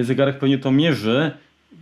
[0.00, 1.30] y, zegarek pewnie to mierzy,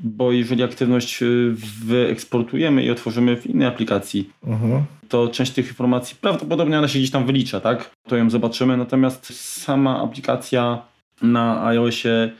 [0.00, 4.82] bo jeżeli aktywność y, wyeksportujemy i otworzymy w innej aplikacji, uh-huh.
[5.08, 7.90] to część tych informacji prawdopodobnie ona się gdzieś tam wylicza, tak?
[8.08, 10.82] To ją zobaczymy, natomiast sama aplikacja
[11.22, 12.30] na iOSie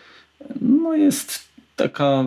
[0.61, 2.25] no jest taka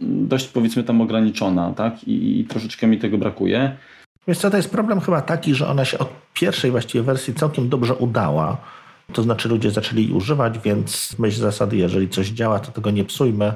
[0.00, 2.04] dość powiedzmy tam ograniczona, tak?
[2.08, 3.76] I, i troszeczkę mi tego brakuje.
[4.28, 7.68] Wiesz co, to jest problem chyba taki, że ona się od pierwszej właściwie wersji całkiem
[7.68, 8.56] dobrze udała.
[9.12, 13.52] To znaczy ludzie zaczęli używać, więc myśl zasady, jeżeli coś działa, to tego nie psujmy.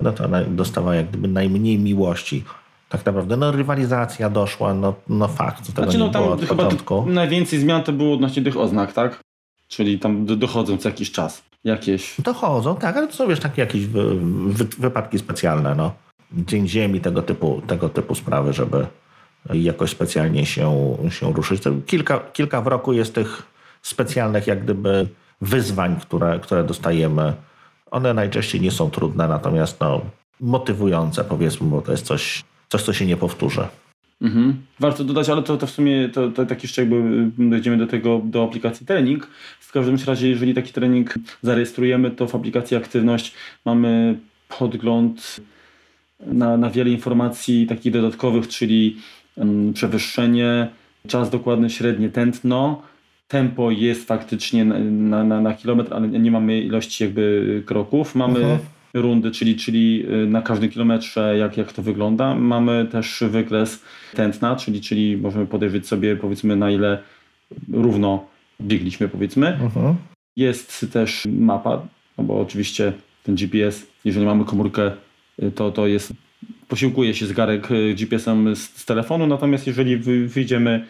[0.00, 2.44] No to ona dostała jak gdyby najmniej miłości.
[2.88, 6.64] Tak naprawdę, no rywalizacja doszła, no, no fakt, tego znaczy, no, nie było od chyba
[6.64, 7.06] początku.
[7.06, 9.20] Najwięcej zmian to było odnośnie tych oznak, tak?
[9.68, 12.20] Czyli tam dochodzą co jakiś czas jakieś.
[12.20, 14.14] Dochodzą, tak, ale to są wiesz takie jakieś wy,
[14.46, 15.92] wy, wypadki specjalne, no.
[16.32, 18.86] Dzień Ziemi, tego typu, tego typu sprawy, żeby
[19.54, 21.62] jakoś specjalnie się, się ruszyć.
[21.62, 23.42] To kilka, kilka w roku jest tych
[23.82, 25.08] specjalnych jak gdyby
[25.40, 27.32] wyzwań, które, które dostajemy.
[27.90, 30.00] One najczęściej nie są trudne, natomiast no,
[30.40, 33.62] motywujące powiedzmy, bo to jest coś, coś co się nie powtórzy.
[34.22, 34.56] Mhm.
[34.80, 38.20] Warto dodać, ale to, to w sumie to, to tak jeszcze jakby dojdziemy do tego,
[38.24, 39.28] do aplikacji trening.
[39.60, 43.34] W każdym razie, jeżeli taki trening zarejestrujemy, to w aplikacji aktywność
[43.64, 44.18] mamy
[44.58, 45.40] podgląd
[46.20, 48.96] na, na wiele informacji takich dodatkowych, czyli
[49.74, 50.68] przewyższenie,
[51.08, 52.82] czas dokładny, średnie tętno.
[53.28, 58.14] Tempo jest faktycznie na, na, na kilometr, ale nie mamy ilości jakby kroków.
[58.14, 58.58] Mamy uh-huh.
[58.94, 62.34] rundy, czyli, czyli y, na każdym kilometrze jak, jak to wygląda.
[62.34, 63.82] Mamy też wykres
[64.14, 66.98] tętna, czyli, czyli możemy podejrzeć sobie powiedzmy na ile
[67.72, 68.26] równo
[68.60, 69.58] biegliśmy powiedzmy.
[69.62, 69.94] Uh-huh.
[70.36, 71.86] Jest też mapa,
[72.18, 74.92] no bo oczywiście ten GPS, jeżeli mamy komórkę,
[75.42, 76.12] y, to, to jest
[76.68, 79.96] posiłkuje się zegarek e, GPS-em z, z, telefonu, natomiast jeżeli
[80.26, 80.86] wyjdziemy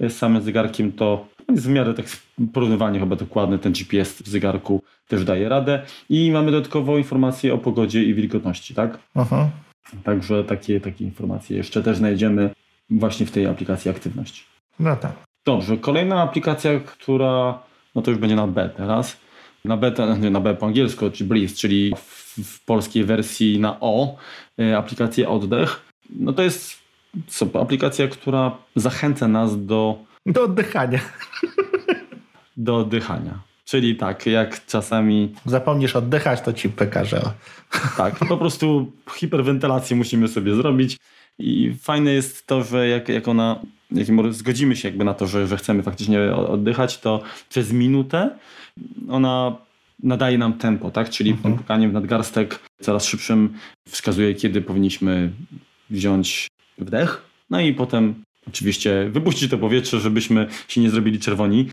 [0.00, 2.06] z samym zegarkiem, to jest w miarę tak
[2.52, 7.58] porównywanie chyba dokładne, ten GPS w zegarku też daje radę i mamy dodatkowo informacje o
[7.58, 8.98] pogodzie i wilgotności, tak?
[9.14, 9.50] Aha.
[10.04, 12.50] Także takie, takie informacje jeszcze też znajdziemy
[12.90, 14.46] właśnie w tej aplikacji aktywność.
[14.80, 15.12] No tak.
[15.46, 17.58] Dobrze, kolejna aplikacja, która,
[17.94, 19.16] no to już będzie na B teraz.
[19.64, 21.94] Na B, nie na B po angielsku, czyli Breeze, czyli
[22.44, 24.16] w polskiej wersji na O, e,
[24.78, 25.80] aplikację Oddech.
[26.10, 26.78] No to jest
[27.26, 29.98] co, aplikacja, która zachęca nas do...
[30.26, 31.00] Do oddychania.
[32.56, 33.38] Do oddychania.
[33.64, 35.34] Czyli tak, jak czasami...
[35.46, 37.22] Zapomnisz oddychać, to ci pekaże.
[37.96, 40.98] Tak, po prostu hiperwentylację musimy sobie zrobić
[41.38, 45.46] i fajne jest to, że jak, jak ona, jak zgodzimy się jakby na to, że,
[45.46, 48.30] że chcemy faktycznie oddychać, to przez minutę
[49.08, 49.56] ona
[50.02, 51.10] nadaje nam tempo, tak?
[51.10, 51.90] Czyli mhm.
[51.90, 53.54] w nadgarstek coraz szybszym
[53.88, 55.32] wskazuje, kiedy powinniśmy
[55.90, 56.48] wziąć
[56.78, 58.14] wdech, no i potem
[58.48, 61.70] oczywiście wypuścić to powietrze, żebyśmy się nie zrobili czerwoni.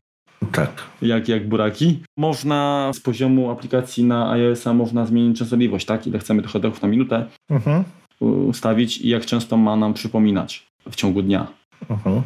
[0.51, 0.83] Tak.
[1.01, 1.99] Jak, jak buraki.
[2.17, 6.07] Można z poziomu aplikacji na iOS-a można zmienić częstotliwość, tak?
[6.07, 7.83] Ile chcemy tych oddechów na minutę mhm.
[8.19, 11.47] ustawić i jak często ma nam przypominać w ciągu dnia.
[11.89, 12.21] Mhm.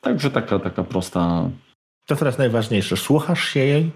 [0.00, 1.50] Także taka, taka prosta.
[2.06, 2.96] To teraz najważniejsze.
[2.96, 3.90] Słuchasz się jej?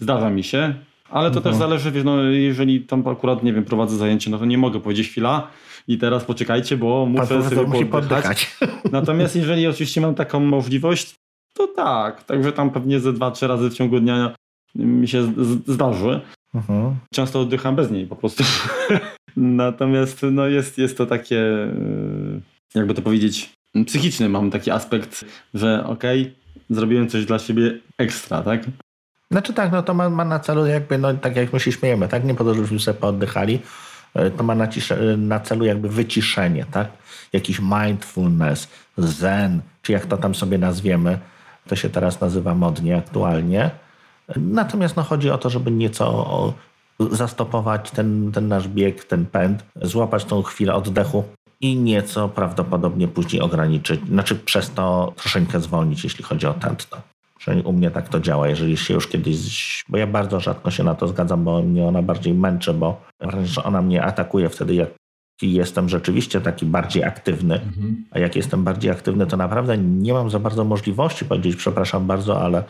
[0.00, 0.74] Zdarza mi się.
[1.10, 1.52] Ale to mhm.
[1.52, 4.80] też zależy, wiesz, no, jeżeli tam akurat, nie wiem, prowadzę zajęcie, no to nie mogę
[4.80, 5.48] powiedzieć chwila
[5.88, 8.56] i teraz poczekajcie, bo muszę Pan sobie musi poddychać.
[8.92, 11.14] Natomiast jeżeli oczywiście mam taką możliwość,
[11.54, 12.24] to tak.
[12.24, 14.34] Także tam pewnie ze dwa, trzy razy w ciągu dnia
[14.74, 15.32] mi się
[15.66, 16.20] zdarzy.
[16.54, 16.94] Mhm.
[17.14, 18.44] Często oddycham bez niej po prostu.
[19.36, 22.40] Natomiast no jest, jest to takie, e,
[22.74, 23.52] jakby to powiedzieć,
[23.86, 26.34] psychiczny mam taki aspekt, że okej, okay,
[26.70, 28.64] zrobiłem coś dla siebie ekstra, tak?
[29.30, 32.08] Znaczy tak, no to ma, ma na celu jakby, no tak jak my się śmiejemy,
[32.08, 32.24] tak?
[32.24, 33.60] Nie po to, żebyśmy sobie pooddychali,
[34.14, 36.88] e, to ma na, cisze, na celu jakby wyciszenie, tak?
[37.32, 38.68] Jakiś mindfulness,
[38.98, 41.18] zen, czy jak to tam sobie nazwiemy,
[41.68, 43.70] to się teraz nazywa modnie aktualnie.
[44.36, 46.54] Natomiast no, chodzi o to, żeby nieco
[47.10, 51.24] zastopować ten, ten nasz bieg, ten pęd, złapać tą chwilę oddechu
[51.60, 57.15] i nieco prawdopodobnie później ograniczyć, znaczy przez to troszeczkę zwolnić, jeśli chodzi o tętno.
[57.46, 58.48] Przynajmniej u mnie tak to działa.
[58.48, 62.02] Jeżeli się już kiedyś, bo ja bardzo rzadko się na to zgadzam, bo mnie ona
[62.02, 64.88] bardziej męczy, bo wręcz ona mnie atakuje wtedy, jak
[65.42, 67.54] jestem rzeczywiście taki bardziej aktywny.
[67.54, 68.04] Mhm.
[68.10, 72.40] A jak jestem bardziej aktywny, to naprawdę nie mam za bardzo możliwości powiedzieć, przepraszam bardzo,
[72.40, 72.64] ale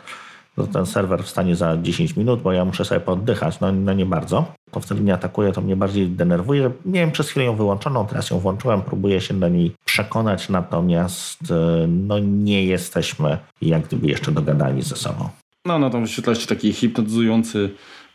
[0.72, 3.60] ten serwer wstanie za 10 minut, bo ja muszę sobie poddychać.
[3.60, 4.52] No, no nie bardzo.
[4.70, 6.70] To wtedy mnie atakuje, to mnie bardziej denerwuje.
[6.84, 11.86] Miałem przez chwilę ją wyłączoną, teraz ją włączyłem, próbuję się do niej przekonać, natomiast e,
[11.86, 15.28] no nie jesteśmy jak gdyby jeszcze dogadani ze sobą.
[15.66, 17.70] No, no tam wyświetla się taki hipnotyzujący,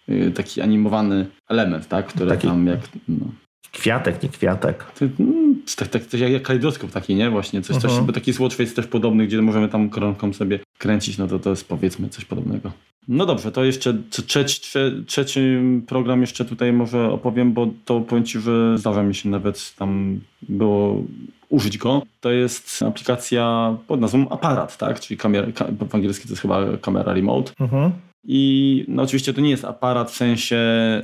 [0.10, 2.08] y, taki animowany element, tak?
[2.08, 2.80] Który taki tam jak...
[3.08, 3.26] No.
[3.72, 4.86] Kwiatek, nie kwiatek.
[5.20, 7.30] Mm, tak, tak, jak kalejdoskop taki, nie?
[7.30, 8.06] Właśnie coś, coś, uh-huh.
[8.06, 11.50] bo taki Swatch jest też podobny, gdzie możemy tam koronką sobie kręcić, no to to
[11.50, 12.72] jest powiedzmy coś podobnego.
[13.08, 14.62] No dobrze, to jeszcze trzeci,
[15.08, 15.42] trzeci
[15.88, 20.20] program jeszcze tutaj może opowiem, bo to powiem Ci, że zdarza mi się nawet tam
[20.42, 21.04] było
[21.50, 22.02] użyć go.
[22.22, 25.00] To jest aplikacja pod nazwą Aparat, tak?
[25.00, 25.48] Czyli kamera,
[25.90, 27.52] w angielskim to jest chyba kamera remote.
[27.60, 27.92] Mhm.
[28.24, 30.58] I no oczywiście to nie jest aparat w sensie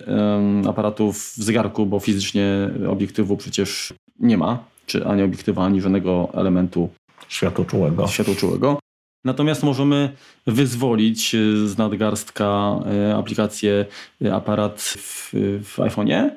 [0.07, 6.29] um, aparatów w zegarku, bo fizycznie obiektywu przecież nie ma, czy ani obiektywa, ani żadnego
[6.33, 6.89] elementu
[7.27, 8.07] światłoczułego.
[8.07, 8.79] światłoczułego.
[9.25, 10.13] Natomiast możemy
[10.47, 13.85] wyzwolić z nadgarstka e, aplikację,
[14.25, 16.29] e, aparat w, w iPhone'ie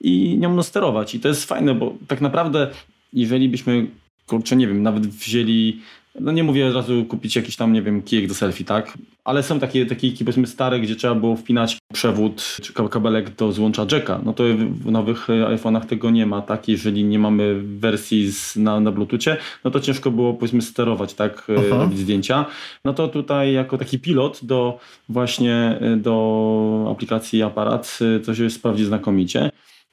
[0.00, 1.14] i nią sterować.
[1.14, 2.70] I to jest fajne, bo tak naprawdę
[3.12, 3.86] jeżeli byśmy,
[4.26, 5.80] kurczę, nie wiem, nawet wzięli
[6.20, 8.98] no nie mówię od razu kupić jakiś tam, nie wiem, kijek do selfie, tak?
[9.24, 13.86] Ale są takie, takie powiedzmy stare, gdzie trzeba było wpinać przewód czy kabelek do złącza
[13.92, 14.20] jacka.
[14.24, 16.68] No to w nowych iPhone'ach tego nie ma, tak?
[16.68, 21.46] Jeżeli nie mamy wersji z, na, na Bluetoothie, no to ciężko było powiedzmy sterować, tak?
[21.58, 21.76] Aha.
[21.76, 22.46] Robić zdjęcia.
[22.84, 29.50] No to tutaj jako taki pilot do właśnie do aplikacji aparat to się sprawdzi znakomicie.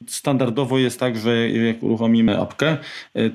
[0.07, 2.77] Standardowo jest tak, że jak uruchomimy apkę,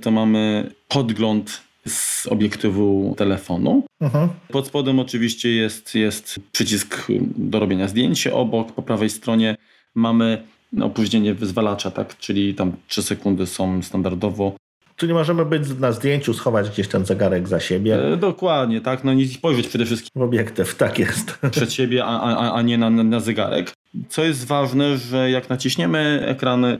[0.00, 3.82] to mamy podgląd z obiektywu telefonu.
[4.00, 4.28] Mhm.
[4.48, 8.26] Pod spodem oczywiście jest, jest przycisk do robienia zdjęć.
[8.26, 9.56] Obok, po prawej stronie
[9.94, 10.42] mamy
[10.80, 12.18] opóźnienie wyzwalacza, tak?
[12.18, 14.52] czyli tam 3 sekundy są standardowo.
[14.96, 18.12] Czyli możemy być na zdjęciu, schować gdzieś ten zegarek za siebie.
[18.12, 19.04] E, dokładnie, tak.
[19.04, 20.10] No i spojrzeć przede wszystkim.
[20.14, 21.38] W obiektyw, tak jest.
[21.50, 23.72] Przed siebie, a, a, a nie na, na zegarek.
[24.08, 26.78] Co jest ważne, że jak naciśniemy ekrany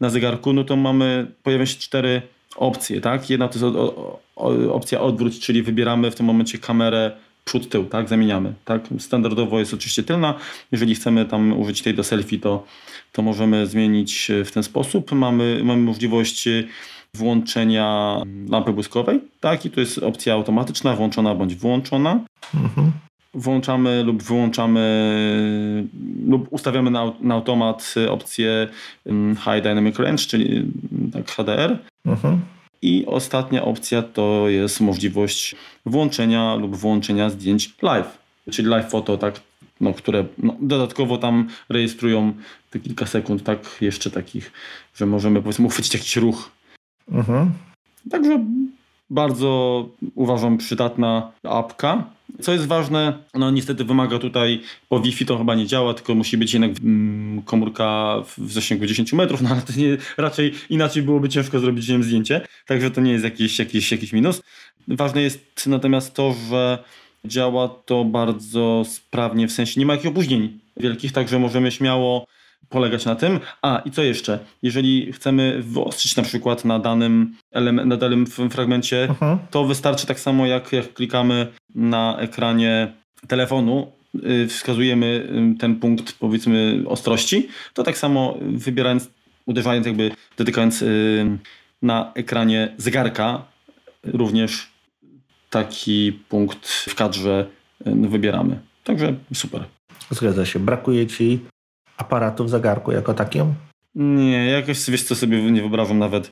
[0.00, 2.22] na zegarku, no to mamy, pojawią się cztery
[2.56, 3.30] opcje, tak?
[3.30, 7.12] Jedna to jest o, o, opcja odwróć, czyli wybieramy w tym momencie kamerę
[7.44, 8.08] przód, tył, tak?
[8.08, 8.82] Zamieniamy, tak?
[8.98, 10.34] Standardowo jest oczywiście tylna.
[10.72, 12.64] Jeżeli chcemy tam użyć tej do selfie, to,
[13.12, 15.12] to możemy zmienić w ten sposób.
[15.12, 16.48] Mamy, mamy możliwość
[17.14, 18.16] włączenia
[18.50, 19.66] lampy błyskowej, tak?
[19.66, 22.20] I to jest opcja automatyczna, włączona bądź wyłączona.
[22.54, 22.92] Mhm
[23.34, 25.84] włączamy lub wyłączamy
[26.26, 28.68] lub ustawiamy na, na automat opcję
[29.06, 31.78] mm, High Dynamic Range, czyli mm, tak HDR.
[32.06, 32.40] Mhm.
[32.82, 38.18] I ostatnia opcja to jest możliwość włączenia lub włączenia zdjęć live,
[38.50, 39.40] czyli live foto, tak,
[39.80, 42.32] no, które no, dodatkowo tam rejestrują
[42.70, 44.52] te kilka sekund, tak, jeszcze takich,
[44.94, 46.50] że możemy powiedzmy uchwycić jakiś ruch.
[47.12, 47.52] Mhm.
[48.10, 48.44] Także
[49.10, 52.04] bardzo uważam przydatna apka.
[52.40, 56.36] Co jest ważne, no niestety wymaga tutaj, po Wi-Fi to chyba nie działa, tylko musi
[56.36, 61.28] być jednak mm, komórka w zasięgu 10 metrów, no ale to nie, raczej inaczej byłoby
[61.28, 64.42] ciężko zrobić nim zdjęcie, także to nie jest jakiś, jakiś, jakiś minus.
[64.88, 66.78] Ważne jest natomiast to, że
[67.24, 72.26] działa to bardzo sprawnie, w sensie nie ma jakichś opóźnień wielkich, także możemy śmiało
[72.70, 73.40] polegać na tym.
[73.62, 74.38] A i co jeszcze?
[74.62, 79.38] Jeżeli chcemy wyostrzyć na przykład na danym, element, na danym fragmencie, uh-huh.
[79.50, 82.92] to wystarczy tak samo jak, jak klikamy na ekranie
[83.28, 89.10] telefonu, yy, wskazujemy y, ten punkt powiedzmy ostrości, to tak samo wybierając,
[89.46, 90.88] uderzając jakby, dotykając yy,
[91.82, 93.42] na ekranie zegarka,
[94.04, 94.70] również
[95.50, 97.46] taki punkt w kadrze
[97.86, 98.60] yy, wybieramy.
[98.84, 99.64] Także super.
[100.10, 100.58] Zgadza się.
[100.58, 101.40] Brakuje ci
[102.00, 103.54] aparatu w zegarku jako takim?
[103.94, 106.30] Nie, jakoś wiesz co sobie nie wyobrażam nawet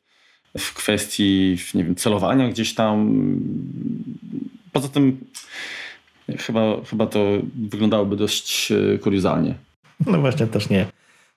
[0.57, 3.11] w kwestii, nie wiem, celowania gdzieś tam.
[4.71, 5.17] Poza tym
[6.37, 7.19] chyba, chyba to
[7.55, 9.55] wyglądało dość e, kuriozalnie.
[10.05, 10.85] No właśnie też nie,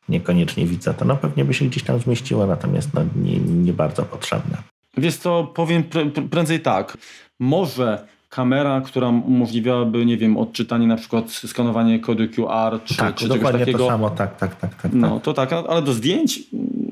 [0.09, 1.05] niekoniecznie widzę to.
[1.05, 4.63] No pewnie by się gdzieś tam zmieściło, natomiast no, nie, nie bardzo potrzebne.
[4.97, 5.85] Wiesz co, powiem
[6.31, 6.99] prędzej tak.
[7.41, 13.29] Może kamera, która umożliwiałaby, nie wiem, odczytanie na przykład skanowanie kodu QR czy, tak, czy
[13.29, 13.79] czegoś takiego.
[13.79, 14.93] to samo, tak, tak, tak, tak.
[14.93, 15.23] No, tak.
[15.23, 16.41] to tak, ale do zdjęć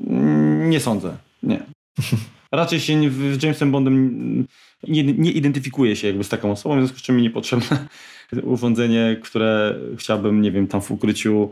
[0.07, 1.63] mm, nie sądzę, nie.
[2.51, 4.47] Raczej się w Jamesem Bondem
[4.87, 7.87] nie, nie identyfikuję się jakby z taką osobą, w związku z czym mi niepotrzebne
[8.43, 11.51] urządzenie, które chciałbym, nie wiem, tam w ukryciu,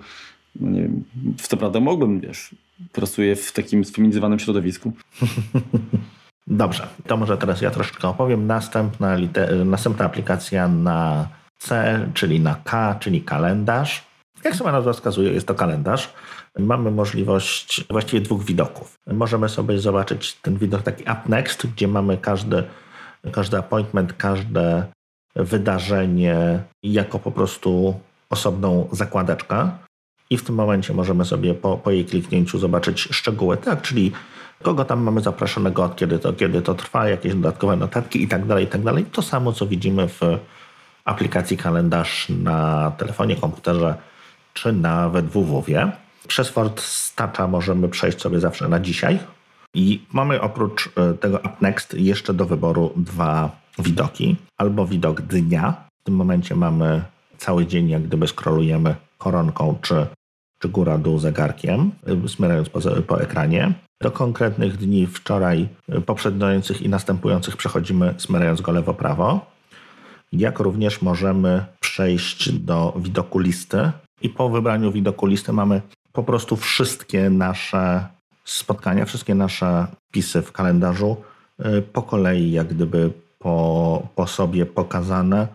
[0.59, 1.03] no nie wiem,
[1.37, 2.55] co prawda mogłbym, wiesz,
[2.91, 4.91] pracuję w takim sfeminizowanym środowisku.
[6.49, 8.47] Dobrze, to może teraz ja troszeczkę opowiem.
[8.47, 9.17] Następna,
[9.65, 11.27] następna aplikacja na
[11.57, 14.03] C, czyli na K, czyli kalendarz.
[14.43, 16.13] Jak sama nazwa wskazuje, jest to kalendarz.
[16.59, 18.95] Mamy możliwość właściwie dwóch widoków.
[19.07, 22.63] Możemy sobie zobaczyć ten widok taki up next, gdzie mamy każdy,
[23.31, 24.85] każdy appointment, każde
[25.35, 29.71] wydarzenie jako po prostu osobną zakładeczkę
[30.29, 34.11] i w tym momencie możemy sobie po, po jej kliknięciu zobaczyć szczegóły, tak, czyli
[34.63, 38.45] kogo tam mamy zaproszonego, od kiedy to, kiedy to trwa, jakieś dodatkowe notatki i tak
[38.45, 39.05] dalej, i tak dalej.
[39.05, 40.21] To samo, co widzimy w
[41.05, 43.95] aplikacji kalendarz na telefonie, komputerze
[44.53, 45.91] czy nawet WWW.
[46.27, 49.19] Przez Ford Stacza możemy przejść sobie zawsze na dzisiaj
[49.73, 54.35] i mamy oprócz e, tego Up Next jeszcze do wyboru dwa widoki.
[54.57, 55.73] Albo widok dnia.
[56.01, 57.03] W tym momencie mamy
[57.37, 60.07] cały dzień, jak gdyby scrollujemy koronką czy,
[60.59, 61.91] czy góra-dół zegarkiem,
[62.27, 63.73] smyrając po, po ekranie.
[64.01, 65.67] Do konkretnych dni wczoraj
[66.05, 69.45] poprzedniających i następujących przechodzimy smyrając go lewo-prawo.
[70.33, 73.91] Jak również możemy przejść do widoku listy
[74.21, 75.81] i po wybraniu widoku listy mamy
[76.13, 78.07] po prostu wszystkie nasze
[78.45, 81.17] spotkania, wszystkie nasze pisy w kalendarzu
[81.59, 85.47] y, po kolei jak gdyby po, po sobie pokazane,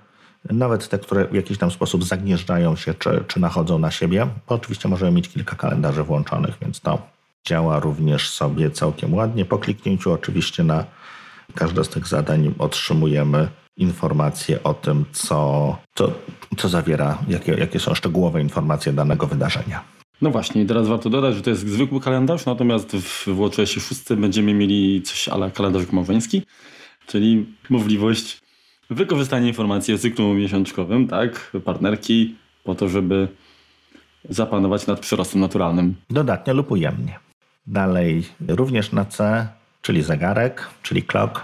[0.51, 4.27] nawet te, które w jakiś tam sposób zagnieżdżają się czy, czy nachodzą na siebie.
[4.49, 6.99] Bo oczywiście możemy mieć kilka kalendarzy włączonych, więc to
[7.47, 9.45] działa również sobie całkiem ładnie.
[9.45, 10.85] Po kliknięciu oczywiście na
[11.55, 16.13] każde z tych zadań otrzymujemy informacje o tym, co, co,
[16.57, 19.85] co zawiera, jakie, jakie są szczegółowe informacje danego wydarzenia.
[20.23, 24.01] No właśnie, i teraz warto dodać, że to jest zwykły kalendarz, natomiast w WatchOSie 6
[24.17, 26.43] będziemy mieli coś ale kalendarz małżeński,
[27.07, 28.44] czyli możliwość
[28.91, 33.29] wykorzystania informacji o cyklu miesiączkowym, tak, partnerki, po to, żeby
[34.29, 35.95] zapanować nad przyrostem naturalnym.
[36.11, 37.19] Dodatnie lub ujemnie.
[37.67, 39.49] Dalej, również na C,
[39.83, 41.41] czyli zegarek, czyli clock.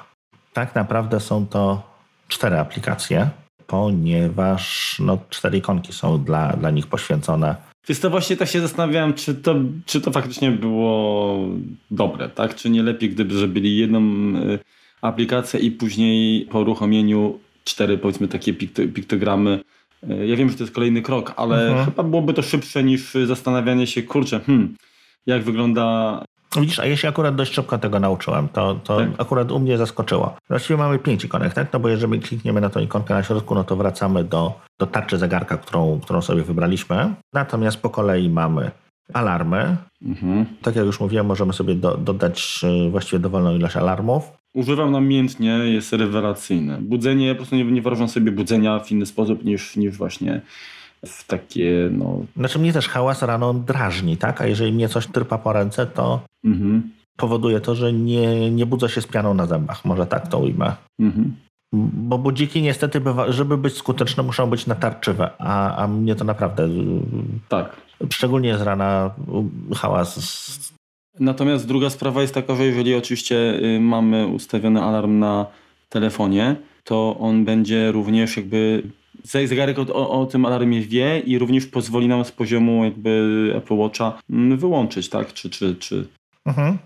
[0.53, 1.91] Tak naprawdę są to
[2.29, 3.31] cztery aplikacje,
[3.67, 7.57] ponieważ no, cztery ikonki są dla, dla nich poświęcone.
[7.89, 9.55] Więc to właśnie tak się zastanawiałem, czy to,
[9.87, 11.39] czy to faktycznie było
[11.91, 12.55] dobre, tak?
[12.55, 14.59] Czy nie lepiej, gdyby zrobili jedną y,
[15.03, 18.55] aplikację i później po uruchomieniu cztery, powiedzmy, takie
[18.95, 19.61] piktogramy.
[20.11, 21.85] Y, ja wiem, że to jest kolejny krok, ale mhm.
[21.85, 24.77] chyba byłoby to szybsze niż zastanawianie się, kurczę, hmm,
[25.27, 26.25] jak wygląda
[26.57, 28.49] Widzisz, a ja się akurat dość szybko tego nauczyłem.
[28.49, 29.09] To, to tak.
[29.19, 30.37] akurat u mnie zaskoczyło.
[30.49, 31.73] Właściwie mamy pięć ikonek, tak?
[31.73, 35.19] No bo jeżeli klikniemy na tą ikonkę na środku, no to wracamy do, do tarczy
[35.19, 37.15] zegarka, którą, którą sobie wybraliśmy.
[37.33, 38.71] Natomiast po kolei mamy
[39.13, 39.77] alarmy.
[40.03, 40.47] Mhm.
[40.63, 44.40] Tak jak już mówiłem, możemy sobie do, dodać y, właściwie dowolną ilość alarmów.
[44.55, 46.79] Używam namiętnie, jest rewelacyjne.
[46.81, 50.41] Budzenie, po prostu nie, nie wyobrażam sobie budzenia w inny sposób niż, niż właśnie
[51.07, 52.25] w takie, no...
[52.37, 54.41] Znaczy mnie też hałas rano drażni, tak?
[54.41, 56.91] A jeżeli mnie coś trpa po ręce, to mhm.
[57.17, 59.85] powoduje to, że nie, nie budzę się z pianą na zębach.
[59.85, 60.77] Może tak to ujmę.
[61.01, 61.37] Mhm.
[61.73, 66.69] Bo budziki niestety, bywa, żeby być skuteczne, muszą być natarczywe, a, a mnie to naprawdę...
[67.49, 67.77] Tak.
[68.11, 69.11] Szczególnie z rana
[69.75, 70.70] hałas...
[71.19, 75.47] Natomiast druga sprawa jest taka, że jeżeli oczywiście y, mamy ustawiony alarm na
[75.89, 78.83] telefonie, to on będzie również jakby
[79.25, 84.19] zegarek o, o, tym alarmie wie i również pozwoli nam z poziomu jakby Apple Watcha
[84.31, 85.33] mm, wyłączyć, tak?
[85.33, 86.07] Czy, czy, czy
[86.47, 86.79] mhm.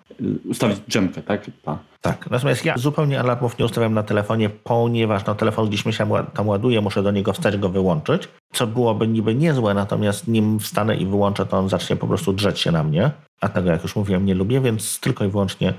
[0.45, 1.51] ustawić dżemkę, tak?
[1.63, 1.79] Ta.
[2.01, 6.07] Tak, natomiast ja zupełnie alarmów nie ustawiam na telefonie, ponieważ no, telefon gdzieś mi się
[6.35, 10.97] tam ładuje, muszę do niego wstać, go wyłączyć, co byłoby niby niezłe, natomiast nim wstanę
[10.97, 13.97] i wyłączę, to on zacznie po prostu drzeć się na mnie, a tego, jak już
[13.97, 15.75] mówiłem, nie lubię, więc tylko i wyłącznie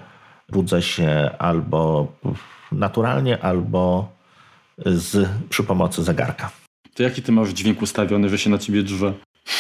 [0.50, 2.08] budzę się albo
[2.72, 4.10] naturalnie, albo
[4.86, 6.52] z, przy pomocy zegarka.
[6.94, 9.14] To jaki ty masz dźwięk ustawiony, że się na ciebie drze?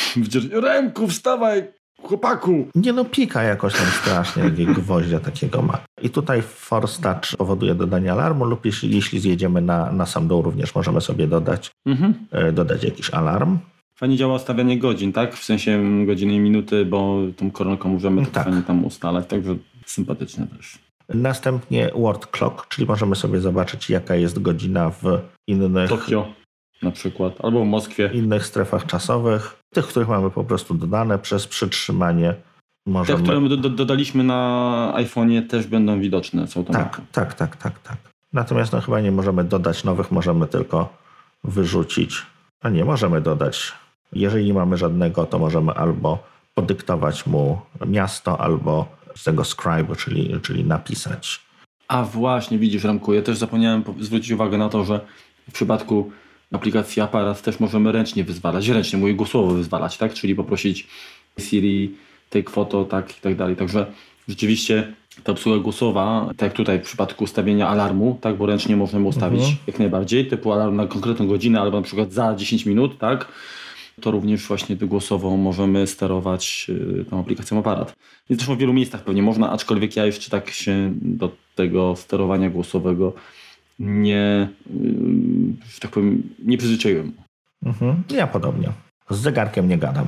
[0.64, 1.68] Ręku, wstawaj,
[2.08, 2.68] chłopaku!
[2.76, 5.78] Nie no, pika jakoś tam strasznie, gwoździa takiego ma.
[6.02, 10.42] I tutaj Force Touch powoduje dodanie alarmu lub jeśli, jeśli zjedziemy na, na sam dół,
[10.42, 12.14] również możemy sobie dodać, mhm.
[12.32, 13.58] E, dodać jakiś alarm.
[13.98, 15.36] Fajnie działa ustawianie godzin, tak?
[15.36, 18.44] W sensie godziny i minuty, bo tą koronką możemy to tak.
[18.44, 20.80] fajnie tam ustalać, także sympatyczne też.
[21.10, 25.04] Następnie Word Clock, czyli możemy sobie zobaczyć, jaka jest godzina w
[25.48, 25.90] innych.
[25.90, 26.28] Tokio
[26.82, 28.10] na przykład, albo w Moskwie.
[28.14, 32.36] innych strefach czasowych, tych, których mamy po prostu dodane przez przytrzymanie.
[32.86, 33.20] Możemy...
[33.20, 37.80] Te, które do, do, dodaliśmy na iPhone'ie też będą widoczne są Tak, tak, tak, tak,
[37.80, 37.98] tak.
[38.34, 40.98] Natomiast no, chyba nie możemy dodać nowych, możemy tylko
[41.44, 42.26] wyrzucić.
[42.62, 43.74] A nie, możemy dodać.
[44.14, 46.24] Jeżeli nie mamy żadnego, to możemy albo
[46.54, 51.42] podyktować mu miasto, albo z tego scribe, czyli, czyli napisać.
[51.88, 55.00] A właśnie, widzisz Ramku, ja też zapomniałem zwrócić uwagę na to, że
[55.50, 56.12] w przypadku
[56.54, 60.14] aplikacji aparat też możemy ręcznie wyzwalać, ręcznie, mówię głosowo wyzwalać, tak?
[60.14, 60.88] Czyli poprosić
[61.40, 61.96] Siri,
[62.30, 63.56] take photo, tak i tak dalej.
[63.56, 63.86] Także
[64.28, 64.94] rzeczywiście
[65.24, 69.40] ta obsługa głosowa, tak jak tutaj w przypadku ustawienia alarmu, tak, bo ręcznie możemy ustawić
[69.40, 69.58] mhm.
[69.68, 73.28] jak najbardziej, typu alarm na konkretną godzinę albo na przykład za 10 minut, tak?
[74.02, 77.96] to również właśnie głosowo możemy sterować y, tą aplikacją aparat.
[78.30, 82.50] Więc też w wielu miejscach pewnie można, aczkolwiek ja jeszcze tak się do tego sterowania
[82.50, 83.14] głosowego
[83.80, 84.50] nie,
[85.74, 87.14] że tak powiem, nie przyzwyczaiłem.
[87.66, 88.04] Mhm.
[88.10, 88.72] Ja podobnie.
[89.10, 90.06] Z zegarkiem nie gadam.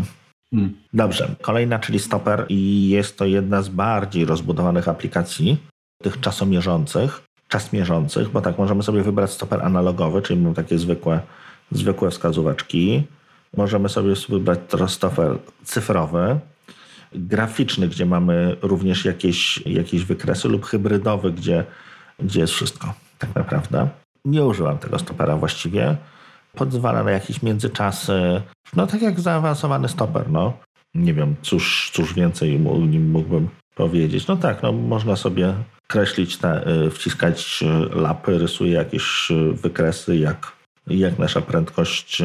[0.52, 0.74] Hmm.
[0.94, 5.58] Dobrze, kolejna, czyli Stopper i jest to jedna z bardziej rozbudowanych aplikacji,
[6.04, 11.20] tych czasomierzących, czasmierzących, bo tak, możemy sobie wybrać stoper analogowy, czyli mamy takie zwykłe,
[11.72, 13.04] zwykłe wskazóweczki.
[13.58, 16.40] Możemy sobie wybrać stoper cyfrowy,
[17.14, 21.66] graficzny, gdzie mamy również jakieś, jakieś wykresy lub hybrydowy, gdzie,
[22.20, 23.88] gdzie jest wszystko tak naprawdę.
[24.26, 25.98] Nie użyłam tego stopera właściwie.
[26.54, 28.42] Pozwala na jakieś międzyczasy,
[28.76, 30.54] no tak jak zaawansowany stoper, no.
[30.96, 34.28] Nie wiem, cóż, cóż więcej nim mógłbym powiedzieć.
[34.28, 35.54] No tak, no można sobie
[35.88, 36.40] kreślić,
[36.86, 40.52] y, wciskać y, lapy, rysuje jakieś y, wykresy, jak,
[40.88, 42.24] jak nasza prędkość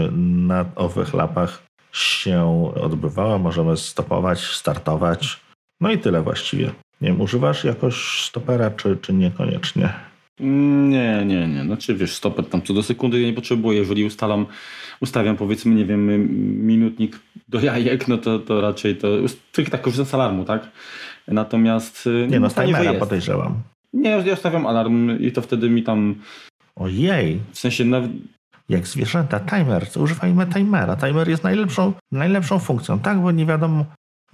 [0.48, 1.62] na owych lapach
[1.92, 3.38] się odbywała.
[3.38, 5.40] Możemy stopować, startować.
[5.80, 6.66] No i tyle właściwie.
[7.00, 10.11] Nie wiem, używasz jakoś stopera, czy, czy niekoniecznie?
[10.40, 11.64] Nie, nie, nie.
[11.64, 13.78] Znaczy wiesz, stoper tam co do sekundy nie potrzebuję.
[13.78, 14.46] Jeżeli ustalam,
[15.00, 16.06] ustawiam powiedzmy, nie wiem,
[16.66, 19.08] minutnik do jajek, no to, to raczej to
[19.52, 20.68] tylko tak korzystam z alarmu, tak?
[21.28, 22.06] Natomiast...
[22.06, 23.62] Y, nie no, z timera podejrzewam.
[23.92, 26.14] Nie, ja ustawiam alarm i to wtedy mi tam...
[26.76, 27.40] Ojej.
[27.52, 28.10] W sensie nawet...
[28.68, 30.96] Jak zwierzęta, timer, używajmy timera.
[30.96, 33.20] Timer jest najlepszą, najlepszą funkcją, tak?
[33.20, 33.84] Bo nie wiadomo,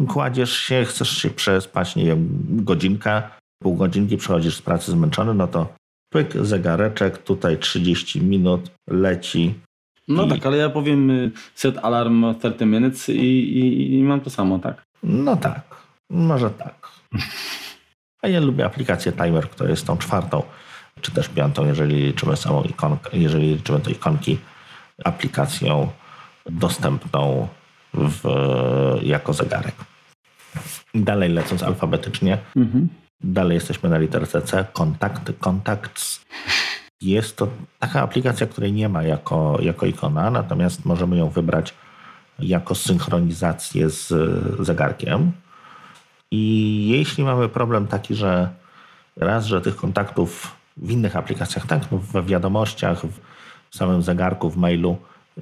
[0.09, 3.30] kładziesz się, chcesz się przespać, nie wiem, godzinka,
[3.62, 5.78] pół godzinki, przychodzisz z pracy zmęczony, no to
[6.11, 9.55] pyk, zegareczek, tutaj 30 minut, leci.
[10.09, 10.29] No i...
[10.29, 13.13] tak, ale ja powiem y, set alarm 30 minutes i,
[13.59, 14.83] i, i mam to samo, tak?
[15.03, 15.77] No tak,
[16.11, 16.89] może tak.
[18.23, 20.43] A ja lubię aplikację Timer, która jest tą czwartą,
[21.01, 24.39] czy też piątą, jeżeli liczymy samą ikonkę, jeżeli liczymy te ikonki,
[25.05, 25.89] aplikacją
[26.47, 27.49] dostępną
[27.95, 28.23] w,
[29.03, 29.75] jako zegarek.
[30.95, 32.89] Dalej lecąc alfabetycznie, mhm.
[33.21, 36.25] Dalej jesteśmy na literce C, kontakty, contacts.
[37.01, 37.49] Jest to
[37.79, 41.75] taka aplikacja, której nie ma jako, jako ikona, natomiast możemy ją wybrać
[42.39, 44.12] jako synchronizację z
[44.61, 45.33] zegarkiem.
[46.31, 48.49] I jeśli mamy problem taki, że
[49.16, 53.03] raz, że tych kontaktów w innych aplikacjach, tak, no w wiadomościach,
[53.71, 54.97] w samym zegarku, w mailu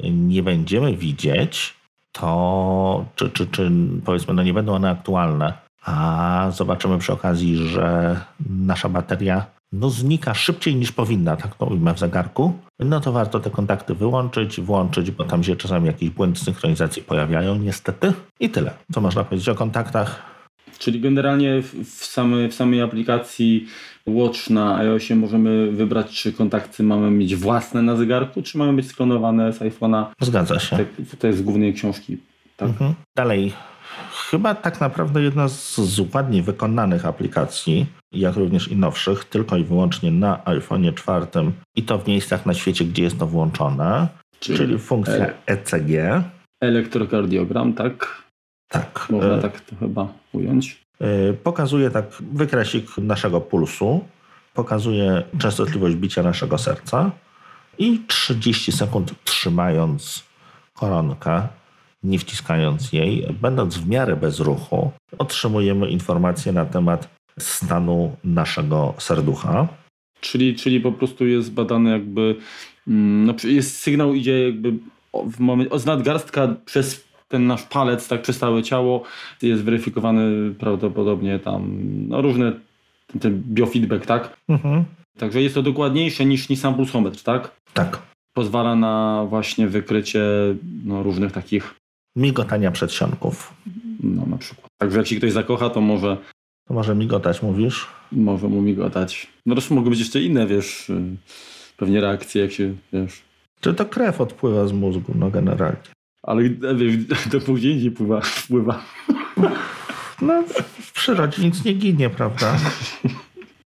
[0.04, 1.74] nie będziemy widzieć,
[2.12, 3.70] to czy, czy, czy
[4.04, 8.16] powiedzmy, no nie będą one aktualne, a zobaczymy przy okazji, że
[8.50, 13.40] nasza bateria no znika szybciej niż powinna, tak to ujmę w zegarku, no to warto
[13.40, 18.12] te kontakty wyłączyć, włączyć, bo tam się czasami jakieś błędy synchronizacji pojawiają niestety.
[18.40, 20.22] I tyle, co można powiedzieć o kontaktach.
[20.78, 23.66] Czyli generalnie w, same, w samej aplikacji
[24.06, 28.86] Watch na iOSie możemy wybrać, czy kontakty mamy mieć własne na zegarku, czy mamy być
[28.86, 30.06] sklonowane z iPhone'a.
[30.20, 30.86] Zgadza się.
[31.18, 32.18] To jest z głównej książki.
[32.56, 32.68] Tak?
[32.68, 32.94] Mhm.
[33.16, 33.52] Dalej.
[34.30, 39.64] Chyba tak naprawdę jedna z, z ładnie wykonanych aplikacji, jak również i nowszych, tylko i
[39.64, 44.08] wyłącznie na iPhone'ie czwartym i to w miejscach na świecie, gdzie jest to włączone,
[44.40, 46.22] czyli, czyli funkcja ECG.
[46.60, 48.22] Elektrokardiogram, tak?
[48.68, 49.06] Tak.
[49.10, 50.82] Można e, tak to chyba ująć.
[51.00, 54.04] E, pokazuje tak wykresik naszego pulsu,
[54.54, 57.10] pokazuje częstotliwość bicia naszego serca
[57.78, 60.24] i 30 sekund trzymając
[60.74, 61.48] koronkę,
[62.06, 69.68] nie wciskając jej, będąc w miarę bez ruchu, otrzymujemy informacje na temat stanu naszego serducha.
[70.20, 72.36] Czyli, czyli po prostu jest badany jakby,
[72.88, 74.72] mm, no jest sygnał idzie jakby
[75.12, 79.02] w moment, z nadgarstka przez ten nasz palec tak przez całe ciało
[79.42, 81.78] jest weryfikowany prawdopodobnie tam
[82.08, 82.52] no różne,
[83.06, 84.36] ten, ten biofeedback, tak?
[84.48, 84.84] Mhm.
[85.18, 87.60] Także jest to dokładniejsze niż, niż sam pulsometr, tak?
[87.74, 88.02] Tak.
[88.32, 90.22] Pozwala na właśnie wykrycie
[90.84, 91.74] no, różnych takich...
[92.16, 93.54] Migotania przedsionków.
[94.02, 94.66] No na przykład.
[94.78, 96.16] Także jak się ktoś zakocha, to może...
[96.68, 97.86] To może migotać, mówisz?
[98.12, 99.26] Może mu migotać.
[99.46, 101.16] No też mogą być jeszcze inne, wiesz, y,
[101.76, 103.22] pewnie reakcje, jak się, wiesz...
[103.60, 105.96] Czy to krew odpływa z mózgu, no generalnie
[106.26, 106.48] ale
[107.30, 108.84] do później nie pływa, wpływa.
[110.22, 110.44] No,
[110.80, 112.56] w przyrodzie nic nie ginie, prawda?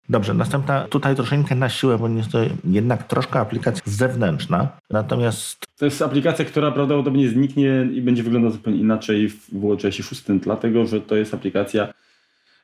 [0.09, 5.65] Dobrze, następna tutaj troszeczkę na siłę, bo jest to jednak troszkę aplikacja zewnętrzna, natomiast...
[5.77, 10.85] To jest aplikacja, która prawdopodobnie zniknie i będzie wyglądać zupełnie inaczej w WatchOSie 6, dlatego
[10.85, 11.93] że to jest aplikacja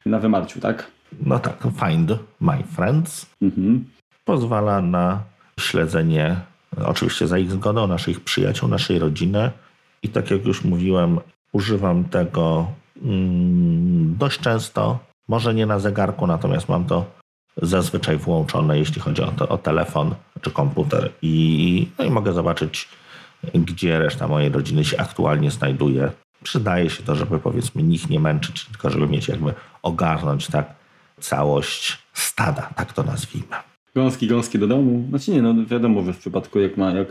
[0.05, 0.91] na wymarciu, tak?
[1.25, 3.85] No tak, Find My Friends mhm.
[4.25, 5.23] pozwala na
[5.59, 6.35] śledzenie,
[6.85, 9.51] oczywiście za ich zgodą, naszych przyjaciół, naszej rodziny,
[10.03, 11.19] i tak jak już mówiłem,
[11.51, 12.67] używam tego
[13.03, 14.99] mm, dość często.
[15.27, 17.05] Może nie na zegarku, natomiast mam to
[17.61, 21.11] zazwyczaj włączone, jeśli chodzi o, to, o telefon czy komputer.
[21.21, 22.87] I, no i mogę zobaczyć,
[23.53, 26.11] gdzie reszta mojej rodziny się aktualnie znajduje.
[26.43, 30.73] Przydaje się to, żeby powiedzmy nikt nie męczyć, tylko żeby mieć jakby ogarnąć tak
[31.19, 33.55] całość stada, tak to nazwijmy.
[33.95, 35.05] Gąski, gąski do domu.
[35.09, 37.07] Znaczy nie, no wiadomo, że w przypadku jak ma, jak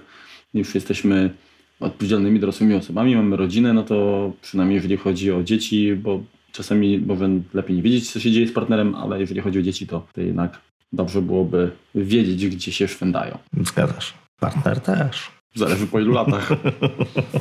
[0.54, 1.34] już jesteśmy
[1.80, 6.20] odpowiedzialnymi dorosłymi osobami, mamy rodzinę, no to przynajmniej jeżeli chodzi o dzieci, bo
[6.54, 9.86] czasami może lepiej nie wiedzieć, co się dzieje z partnerem, ale jeżeli chodzi o dzieci,
[9.86, 10.60] to, to jednak
[10.92, 13.38] dobrze byłoby wiedzieć, gdzie się szwędają.
[13.60, 14.14] Zgadzasz.
[14.40, 15.30] Partner też.
[15.54, 16.48] Zależy po ilu latach.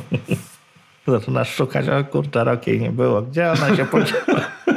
[1.06, 3.22] Zaczynasz szukać, o kurczę, rok jej nie było.
[3.22, 4.40] Gdzie ona się podziała?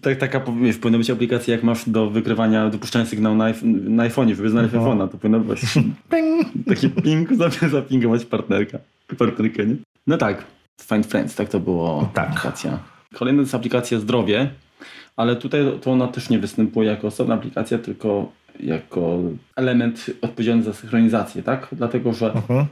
[0.00, 4.34] Tak, taka wiesz, powinna być aplikacja, jak masz do wykrywania, dopuszczania sygnału na, na iPhone'ie,
[4.34, 4.80] żeby znaleźć no.
[4.80, 5.60] iPhone'a, to powinno być
[6.10, 6.46] ping.
[6.68, 7.28] taki ping,
[7.70, 8.78] zapingować partnerka,
[9.18, 9.76] partnerkę, nie?
[10.06, 10.44] No tak,
[10.82, 12.28] Find Friends, tak to było tak.
[12.28, 12.78] aplikacja.
[13.14, 14.50] Kolejna to jest aplikacja zdrowie,
[15.16, 19.20] ale tutaj to ona też nie występuje jako osobna aplikacja, tylko jako
[19.56, 21.68] element odpowiedzialny za synchronizację, tak?
[21.72, 22.66] Dlatego, że mhm.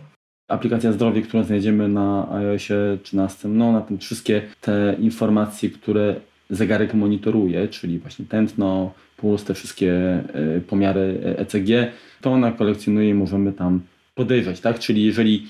[0.48, 6.14] aplikacja zdrowie, którą znajdziemy na iOSie 13, no na tym wszystkie te informacje, które
[6.50, 13.14] zegarek monitoruje, czyli właśnie tętno, puls, te wszystkie e, pomiary ECG, to ona kolekcjonuje i
[13.14, 13.80] możemy tam
[14.14, 14.78] podejrzeć, tak?
[14.78, 15.46] Czyli jeżeli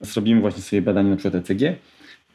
[0.00, 1.76] zrobimy właśnie sobie badanie na przykład ECG,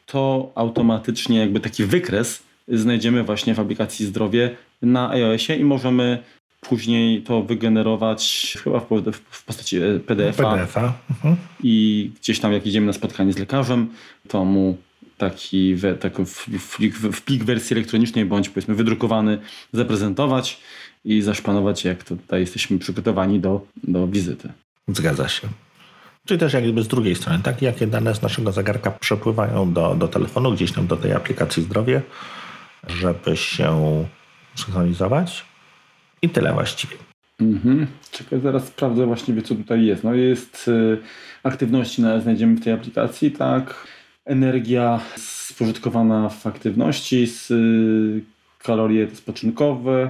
[0.08, 6.24] to automatycznie jakby taki wykres znajdziemy właśnie w aplikacji zdrowie na iOSie i możemy
[6.62, 10.52] później to wygenerować chyba w, postaci PDF-a.
[10.52, 10.94] PDF-a.
[11.10, 11.36] Mhm.
[11.64, 13.88] I gdzieś tam jak idziemy na spotkanie z lekarzem,
[14.28, 14.78] to mu
[15.18, 16.24] taki, taki
[16.78, 19.38] plik, w plik wersji elektronicznej bądź powiedzmy wydrukowany
[19.74, 20.60] zaprezentować
[21.06, 24.50] i zaszpanować, jak tutaj jesteśmy przygotowani do, do wizyty.
[24.88, 25.48] Zgadza się.
[26.28, 30.08] Czyli też jakby z drugiej strony, tak, jakie dane z naszego zegarka przepływają do, do
[30.08, 32.02] telefonu, gdzieś tam do tej aplikacji zdrowie,
[32.88, 34.06] żeby się
[34.56, 35.46] synchronizować
[36.22, 36.96] i tyle właściwie.
[37.40, 37.88] Mhm.
[38.12, 40.04] Czekaj, zaraz sprawdzę właściwie, co tutaj jest.
[40.04, 40.98] No jest y,
[41.44, 43.88] aktywności na, znajdziemy w tej aplikacji, tak.
[44.26, 48.24] Energia spożytkowana w aktywności, z, y,
[48.64, 50.10] kalorie spoczynkowe,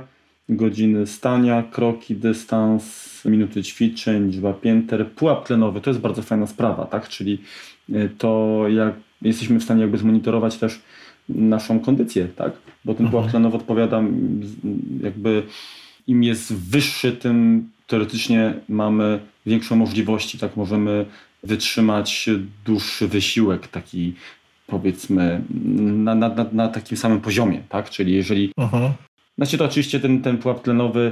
[0.49, 5.81] godziny stania, kroki, dystans, minuty ćwiczeń, liczba pięter, pułap tlenowy.
[5.81, 7.09] To jest bardzo fajna sprawa, tak?
[7.09, 7.41] Czyli
[7.89, 10.81] y, to jak jesteśmy w stanie jakby zmonitorować też
[11.29, 12.53] naszą kondycję, tak?
[12.85, 13.31] Bo ten pułap mhm.
[13.31, 14.03] tlenowy odpowiada
[15.01, 15.43] jakby
[16.07, 20.57] im jest wyższy, tym teoretycznie mamy większą możliwości, tak?
[20.57, 21.05] Możemy
[21.43, 22.29] wytrzymać
[22.65, 24.13] dłuższy wysiłek, taki
[24.67, 25.41] powiedzmy
[25.75, 27.89] na, na, na, na takim samym poziomie, tak?
[27.89, 28.51] Czyli jeżeli...
[28.59, 28.91] Uh-huh.
[29.37, 31.11] Znaczy to oczywiście ten, ten pułap tlenowy,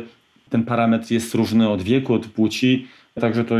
[0.49, 2.88] ten parametr jest różny od wieku, od płci,
[3.21, 3.55] także to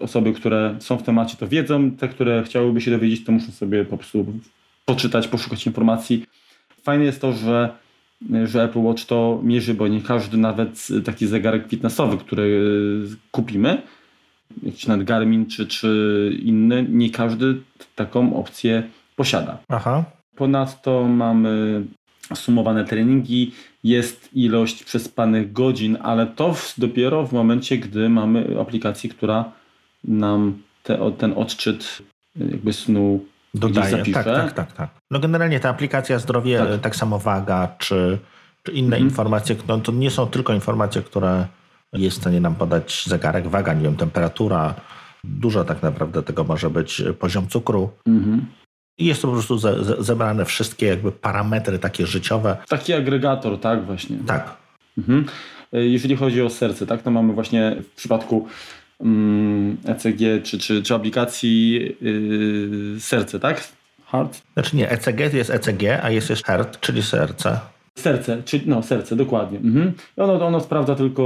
[0.00, 3.84] osoby, które są w temacie to wiedzą, te, które chciałyby się dowiedzieć, to muszą sobie
[3.84, 4.26] po prostu
[4.84, 6.26] poczytać, poszukać informacji.
[6.82, 7.74] Fajne jest to, że,
[8.44, 12.62] że Apple Watch to mierzy, bo nie każdy nawet taki zegarek fitnessowy, który
[13.30, 13.82] kupimy,
[14.62, 17.60] jakiś nawet Garmin czy, czy inny, nie każdy
[17.96, 18.82] taką opcję
[19.16, 19.58] posiada.
[19.68, 20.04] Aha.
[20.36, 21.82] Ponadto mamy
[22.34, 23.52] sumowane treningi,
[23.88, 29.52] jest ilość przespanych godzin, ale to dopiero w momencie, gdy mamy aplikację, która
[30.04, 32.02] nam te, ten odczyt
[32.36, 33.24] jakby snu
[33.54, 33.90] dodaje.
[33.90, 34.24] Zapisze.
[34.24, 34.90] Tak, tak, tak, tak.
[35.10, 38.18] No generalnie ta aplikacja zdrowie, tak, tak samo waga, czy,
[38.62, 39.04] czy inne mhm.
[39.04, 41.46] informacje, no to nie są tylko informacje, które
[41.92, 44.74] jest w stanie nam podać zegarek, waga, nie wiem, temperatura.
[45.24, 47.90] Dużo tak naprawdę tego może być poziom cukru.
[48.06, 48.46] Mhm.
[48.98, 52.56] Jest to po prostu ze, ze, zebrane wszystkie jakby parametry takie życiowe.
[52.68, 54.16] Taki agregator, tak właśnie.
[54.26, 54.56] Tak.
[54.98, 55.24] Mhm.
[55.72, 58.46] E, jeżeli chodzi o serce, tak, to mamy właśnie w przypadku
[59.00, 63.68] mm, ECG czy, czy, czy aplikacji yy, serce, tak?
[64.06, 64.42] Heart?
[64.54, 67.60] Znaczy nie, ECG to jest ECG, a jest jeszcze heart, czyli serce.
[67.94, 69.58] Serce, czyli no serce, dokładnie.
[69.58, 69.92] Mhm.
[70.16, 71.22] Ono, ono sprawdza tylko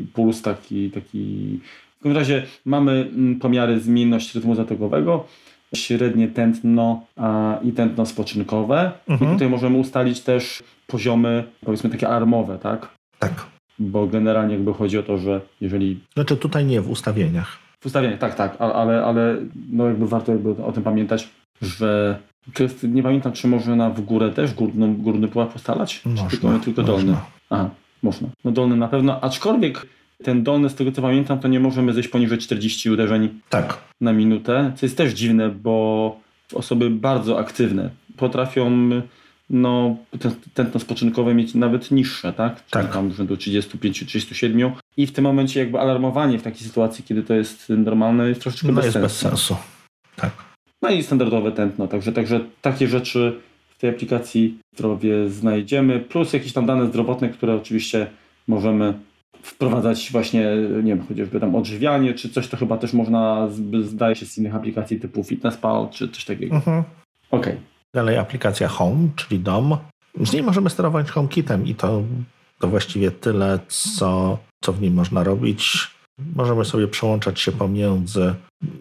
[0.00, 1.60] y, puls taki, taki.
[2.00, 5.26] W każdym razie mamy mm, pomiary zmienności rytmu zatokowego,
[5.74, 8.92] średnie tętno a, i tętno spoczynkowe.
[9.08, 9.30] Mhm.
[9.30, 12.88] I tutaj możemy ustalić też poziomy, powiedzmy takie alarmowe, tak?
[13.18, 13.46] Tak.
[13.78, 16.00] Bo generalnie jakby chodzi o to, że jeżeli...
[16.14, 17.58] Znaczy tutaj nie, w ustawieniach.
[17.80, 19.36] W ustawieniach, tak, tak, ale, ale
[19.70, 21.28] no jakby warto jakby o tym pamiętać,
[21.62, 22.18] że
[22.54, 26.02] to jest, nie pamiętam, czy można w górę też górną, górny pułap ustalać?
[26.04, 27.12] Można, czy tylko, tylko dolny?
[27.12, 27.26] Można.
[27.50, 27.70] Aha,
[28.02, 28.28] można.
[28.44, 29.86] No dolny na pewno, aczkolwiek
[30.22, 33.78] ten dolny, z tego co pamiętam, to nie możemy zejść poniżej 40 uderzeń tak.
[34.00, 36.16] na minutę, co jest też dziwne, bo
[36.54, 38.90] osoby bardzo aktywne potrafią
[39.50, 39.96] no,
[40.54, 42.54] tętno spoczynkowe mieć nawet niższe, tak?
[42.56, 42.92] Czyli tak.
[42.92, 47.68] tam rzędu 35-37 i w tym momencie jakby alarmowanie w takiej sytuacji, kiedy to jest
[47.68, 49.08] normalne jest troszeczkę no bez jest sensu.
[49.08, 49.56] bez sensu.
[50.16, 50.32] Tak.
[50.82, 56.52] No i standardowe tętno, także, także takie rzeczy w tej aplikacji zdrowie znajdziemy, plus jakieś
[56.52, 58.06] tam dane zdrowotne, które oczywiście
[58.48, 58.94] możemy
[59.42, 63.48] wprowadzać właśnie, nie wiem, chociażby tam odżywianie, czy coś, to chyba też można,
[63.82, 66.56] zdaje się, z innych aplikacji typu FitnessPal, czy coś takiego.
[66.56, 66.84] Mhm.
[67.30, 67.52] Okej.
[67.52, 67.64] Okay.
[67.94, 69.76] Dalej aplikacja Home, czyli dom.
[70.20, 72.02] Z niej możemy sterować HomeKitem i to
[72.60, 75.90] to właściwie tyle, co, co w nim można robić.
[76.36, 78.34] Możemy sobie przełączać się pomiędzy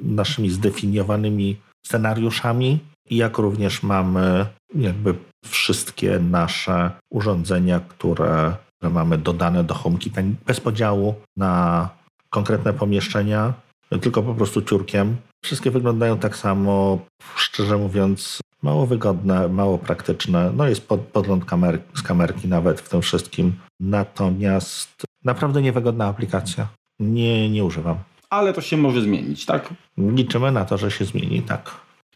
[0.03, 2.79] naszymi zdefiniowanymi scenariuszami,
[3.09, 4.45] jak również mamy
[4.75, 11.89] jakby wszystkie nasze urządzenia, które, które mamy dodane do HomeKita bez podziału na
[12.29, 13.53] konkretne pomieszczenia,
[14.01, 15.17] tylko po prostu ciurkiem.
[15.43, 16.99] Wszystkie wyglądają tak samo,
[17.35, 20.51] szczerze mówiąc, mało wygodne, mało praktyczne.
[20.55, 23.53] No jest pod, podgląd kamer, z kamerki nawet w tym wszystkim.
[23.79, 26.67] Natomiast naprawdę niewygodna aplikacja.
[26.99, 27.97] Nie, nie używam.
[28.29, 29.73] Ale to się może zmienić, tak?
[29.97, 31.71] Liczymy na to, że się zmieni, tak.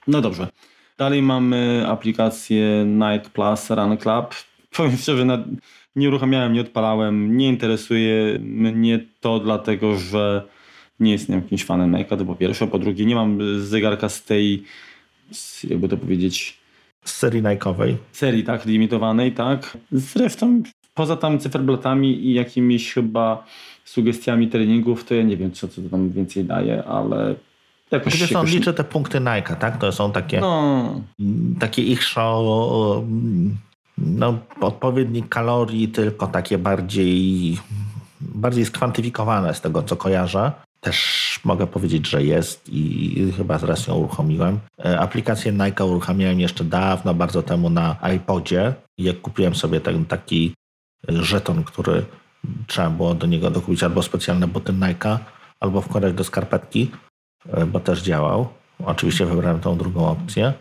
[0.07, 0.47] No dobrze.
[0.97, 4.35] Dalej mamy aplikację Nike Plus Run Club.
[4.75, 5.25] Powiem szczerze,
[5.95, 10.43] nie uruchamiałem, nie odpalałem, nie interesuje mnie to dlatego, że
[10.99, 12.67] nie jestem jakimś fanem Nike'a, to po pierwsze.
[12.67, 14.63] Po drugie, nie mam zegarka z tej,
[15.63, 16.57] jakby to powiedzieć...
[17.05, 17.95] Z serii Nike'owej.
[18.11, 19.77] Serii, tak, limitowanej, tak.
[19.91, 20.63] Zresztą
[20.93, 23.45] poza tam cyferblatami i jakimiś chyba
[23.85, 27.35] sugestiami treningów, to ja nie wiem, co, co to tam więcej daje, ale
[27.91, 29.77] jakoś Wiesz, on liczy te punkty Nike, tak?
[29.77, 31.01] To są takie, no.
[31.59, 32.45] takie ich show,
[33.97, 37.57] no, odpowiednik kalorii, tylko takie bardziej,
[38.21, 40.51] bardziej skwantyfikowane z tego, co kojarzę.
[40.79, 44.59] Też mogę powiedzieć, że jest i chyba zaraz ją uruchomiłem.
[44.85, 48.73] E, aplikację Nike uruchamiałem jeszcze dawno, bardzo temu na iPodzie.
[48.97, 50.53] Jak kupiłem sobie ten taki
[51.09, 52.05] żeton, który
[52.67, 55.19] trzeba było do niego dokupić albo specjalne buty Nike,
[55.59, 56.91] albo wkładać do skarpetki,
[57.47, 58.47] e, bo też działał.
[58.85, 60.53] Oczywiście wybrałem tą drugą opcję,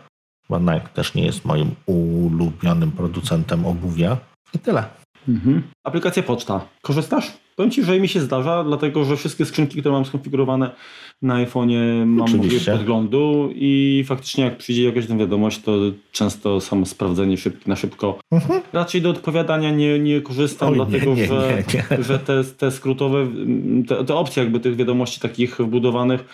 [0.49, 4.17] bo Nike też nie jest moim ulubionym producentem obuwia.
[4.53, 4.83] I tyle.
[5.29, 5.63] Mhm.
[5.83, 6.65] Aplikacja poczta.
[6.81, 7.31] Korzystasz?
[7.55, 10.71] Powiem Ci, że mi się zdarza, dlatego że wszystkie skrzynki, które mam skonfigurowane
[11.21, 15.71] na iPhone'ie mam możliwość podglądu i faktycznie jak przyjdzie jakaś tam wiadomość, to
[16.11, 18.19] często samo sprawdzenie szybki, na szybko.
[18.31, 18.61] Mhm.
[18.73, 22.71] Raczej do odpowiadania nie, nie korzystam, Oj, dlatego nie, nie, że, nie, że te, te
[22.71, 23.27] skrótowe,
[23.87, 26.25] te, te opcje jakby tych wiadomości takich wbudowanych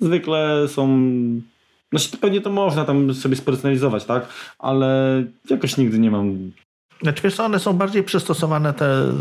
[0.00, 1.10] zwykle są
[1.92, 4.28] znaczy to pewnie to można tam sobie spersonalizować, tak?
[4.58, 6.52] Ale jakoś nigdy nie mam.
[7.02, 9.12] Znaczy wiesz, one są bardziej przystosowane te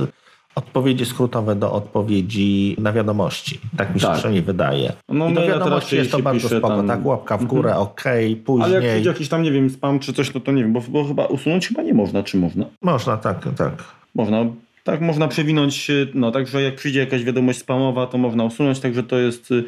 [0.56, 3.60] odpowiedzi skrótowe do odpowiedzi na wiadomości.
[3.78, 4.16] Tak mi się tak.
[4.16, 4.94] przynajmniej wydaje.
[5.10, 6.88] No, I do wiadomości jest to bardzo spoko, tam...
[6.88, 7.06] tak?
[7.06, 7.88] Łapka w górę, mhm.
[7.88, 8.04] ok,
[8.46, 8.78] później.
[8.78, 11.06] Ale jak jakiś tam, nie wiem, spam czy coś, no to nie wiem, bo, bo
[11.06, 12.66] chyba usunąć chyba nie można, czy można?
[12.82, 13.84] Można, tak, tak.
[14.16, 14.46] Można,
[14.84, 19.18] tak, można przewinąć, no także jak przyjdzie jakaś wiadomość spamowa, to można usunąć, także to
[19.18, 19.64] jest y,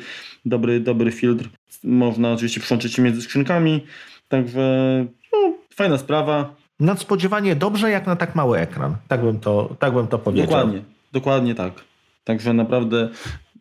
[0.45, 1.50] dobry, dobry filtr.
[1.84, 3.82] Można oczywiście przełączyć się między skrzynkami,
[4.28, 6.55] także no, fajna sprawa.
[6.80, 8.95] Nadspodziewanie dobrze jak na tak mały ekran.
[9.07, 10.47] Tak bym to, tak bym to powiedział.
[10.47, 11.73] Dokładnie, dokładnie tak.
[12.23, 13.09] Także naprawdę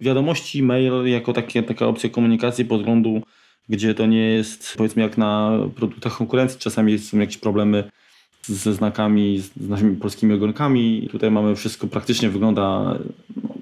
[0.01, 3.23] wiadomości, mail jako takie, taka opcja komunikacji podglądu,
[3.69, 7.91] gdzie to nie jest powiedzmy jak na produktach konkurencji, czasami są jakieś problemy
[8.43, 11.09] ze znakami, z naszymi polskimi ogonkami.
[11.11, 12.99] Tutaj mamy wszystko, praktycznie wygląda
[13.43, 13.55] no,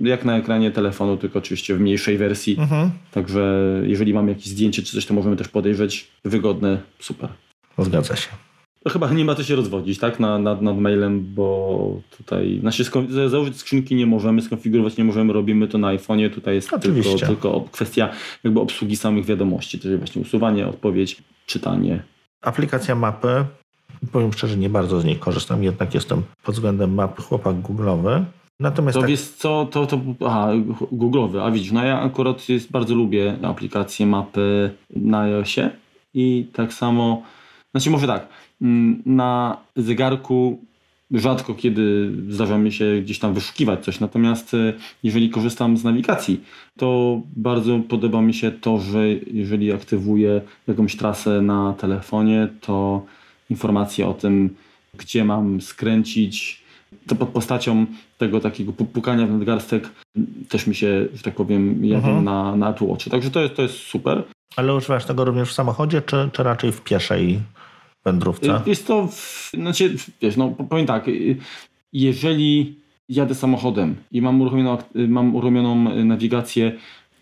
[0.00, 2.56] jak na ekranie telefonu, tylko oczywiście w mniejszej wersji.
[2.58, 2.90] Mhm.
[3.12, 6.10] Także jeżeli mamy jakieś zdjęcie czy coś, to możemy też podejrzeć.
[6.24, 7.28] Wygodne, super.
[7.78, 8.28] Zgadza się.
[8.84, 10.20] To chyba nie ma co się rozwodzić, tak?
[10.20, 12.84] Nad, nad, nad mailem, bo tutaj znaczy
[13.28, 16.30] założyć skrzynki nie możemy, skonfigurować nie możemy, robimy to na iPhone'ie.
[16.30, 18.10] Tutaj jest tylko, tylko kwestia
[18.44, 22.02] jakby obsługi samych wiadomości, czyli właśnie usuwanie, odpowiedź, czytanie.
[22.42, 23.44] Aplikacja mapy,
[24.12, 28.24] powiem szczerze, nie bardzo z niej korzystam, jednak jestem pod względem map chłopak googlowy.
[28.60, 29.10] Natomiast to tak...
[29.10, 30.48] jest co, to, to aha,
[30.92, 35.70] googlowy, a widzisz, no ja akurat jest, bardzo lubię aplikację mapy na iOSie
[36.14, 37.22] i tak samo,
[37.72, 38.28] znaczy może tak,
[38.62, 40.58] Mm, na zegarku
[41.10, 46.40] rzadko kiedy zdarza mi się gdzieś tam wyszukiwać coś, natomiast e, jeżeli korzystam z nawigacji,
[46.78, 53.06] to bardzo podoba mi się to, że jeżeli aktywuję jakąś trasę na telefonie, to
[53.50, 54.56] informacje o tym,
[54.96, 56.62] gdzie mam skręcić,
[57.06, 57.86] to pod postacią
[58.18, 59.90] tego takiego pukania w nadgarstek
[60.48, 62.24] też mi się, że tak powiem, jawią mhm.
[62.24, 63.08] na, na Apple Watch.
[63.08, 64.22] Także to jest, to jest super.
[64.56, 67.40] Ale używasz tego również w samochodzie, czy, czy raczej w pieszej
[68.04, 68.60] wędrówce?
[68.66, 69.08] Jest to,
[69.54, 71.36] znaczy, wiesz, no powiem tak, y,
[71.92, 76.72] jeżeli jadę samochodem i mam uruchomioną, mam uruchomioną nawigację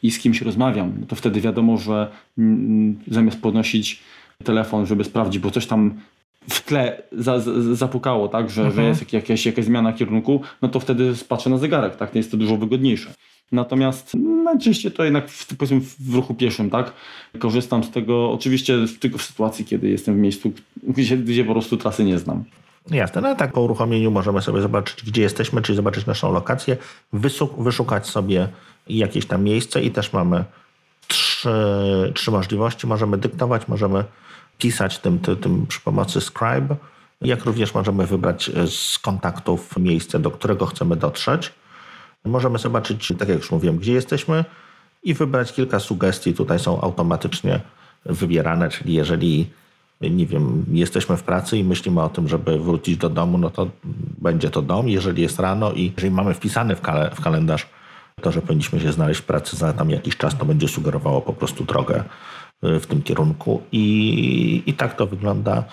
[0.02, 4.00] i z kimś rozmawiam, to wtedy wiadomo, że mm, zamiast podnosić
[4.44, 5.94] telefon, żeby sprawdzić, bo coś tam
[6.50, 8.76] w tle za, za, zapukało, tak, że, mhm.
[8.76, 12.30] że jest jakaś, jakaś zmiana kierunku, no to wtedy patrzę na zegarek, tak, to jest
[12.30, 13.10] to dużo wygodniejsze.
[13.52, 16.92] Natomiast najczęściej to jednak w, powiedzmy w ruchu pieszym, tak?
[17.38, 21.76] Korzystam z tego oczywiście tylko w sytuacji, kiedy jestem w miejscu, gdzie, gdzie po prostu
[21.76, 22.44] trasy nie znam.
[22.90, 26.76] Jasne, no tak po uruchomieniu możemy sobie zobaczyć, gdzie jesteśmy, czyli zobaczyć naszą lokację,
[27.58, 28.48] wyszukać sobie
[28.88, 30.44] jakieś tam miejsce i też mamy
[31.08, 31.50] trzy,
[32.14, 32.86] trzy możliwości.
[32.86, 34.04] Możemy dyktować, możemy
[34.58, 36.76] pisać tym, tym, tym przy pomocy Scribe
[37.20, 41.52] jak również możemy wybrać z kontaktów miejsce, do którego chcemy dotrzeć.
[42.24, 44.44] Możemy zobaczyć, tak jak już mówiłem, gdzie jesteśmy
[45.02, 46.34] i wybrać kilka sugestii.
[46.34, 47.60] Tutaj są automatycznie
[48.04, 49.50] wybierane, czyli jeżeli
[50.00, 53.70] nie wiem, jesteśmy w pracy i myślimy o tym, żeby wrócić do domu, no to
[54.18, 54.88] będzie to dom.
[54.88, 57.66] Jeżeli jest rano i jeżeli mamy wpisane w, kale, w kalendarz
[58.22, 61.32] to, że powinniśmy się znaleźć w pracy za tam jakiś czas, to będzie sugerowało po
[61.32, 62.04] prostu drogę
[62.62, 63.62] w tym kierunku.
[63.72, 65.64] I, i tak to wygląda.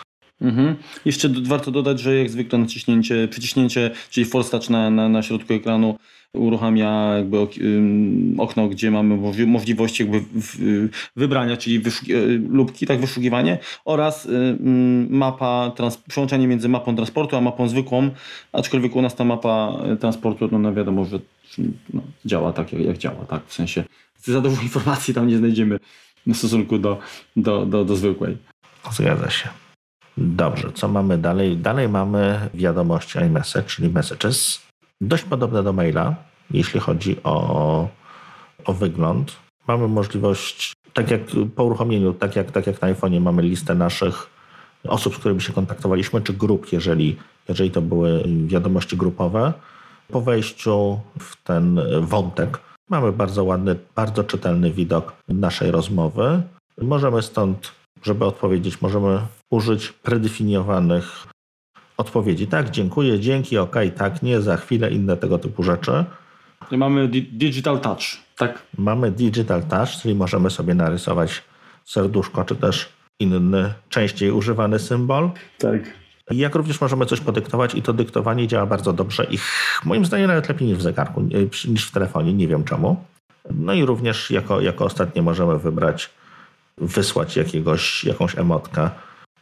[0.41, 0.75] Mhm.
[1.05, 5.53] Jeszcze warto dodać, że jak zwykle naciśnięcie, przyciśnięcie, czyli force touch na, na, na środku
[5.53, 5.95] ekranu
[6.35, 7.37] uruchamia jakby
[8.37, 9.17] okno, gdzie mamy
[9.47, 10.23] możliwość jakby
[11.15, 11.81] wybrania, czyli e,
[12.49, 18.09] lubki, tak wyszukiwanie oraz y, mm, mapa, trans, przełączanie między mapą transportu a mapą zwykłą,
[18.53, 21.19] aczkolwiek u nas ta mapa e, transportu, no, no wiadomo, że
[21.93, 23.83] no, działa tak jak, jak działa, tak, w sensie
[24.23, 25.79] za dużo informacji tam nie znajdziemy
[26.33, 26.99] w stosunku do,
[27.35, 28.37] do, do, do zwykłej.
[28.91, 29.49] Zgadza się.
[30.17, 31.57] Dobrze, co mamy dalej?
[31.57, 34.61] Dalej mamy wiadomości iMessage, czyli messages
[35.01, 36.15] dość podobne do maila,
[36.51, 37.87] jeśli chodzi o,
[38.65, 39.35] o wygląd.
[39.67, 41.21] Mamy możliwość, tak jak
[41.55, 44.29] po uruchomieniu, tak jak, tak jak na iPhone'ie mamy listę naszych
[44.87, 47.17] osób, z którymi się kontaktowaliśmy, czy grup, jeżeli,
[47.49, 49.53] jeżeli to były wiadomości grupowe.
[50.07, 52.59] Po wejściu w ten wątek
[52.89, 56.41] mamy bardzo ładny, bardzo czytelny widok naszej rozmowy.
[56.81, 57.71] Możemy stąd,
[58.03, 59.21] żeby odpowiedzieć, możemy
[59.51, 61.27] użyć predefiniowanych
[61.97, 62.47] odpowiedzi.
[62.47, 66.05] Tak, dziękuję, dzięki, ok, tak, nie, za chwilę, inne tego typu rzeczy.
[66.71, 68.01] I mamy digital touch,
[68.37, 68.63] tak?
[68.77, 71.43] Mamy digital touch, czyli możemy sobie narysować
[71.85, 75.29] serduszko, czy też inny, częściej używany symbol.
[75.57, 76.04] Tak.
[76.31, 79.37] Jak również możemy coś podyktować i to dyktowanie działa bardzo dobrze i
[79.85, 81.21] moim zdaniem nawet lepiej niż w zegarku,
[81.67, 83.03] niż w telefonie, nie wiem czemu.
[83.51, 86.09] No i również jako, jako ostatnie możemy wybrać,
[86.77, 88.89] wysłać jakiegoś, jakąś emotkę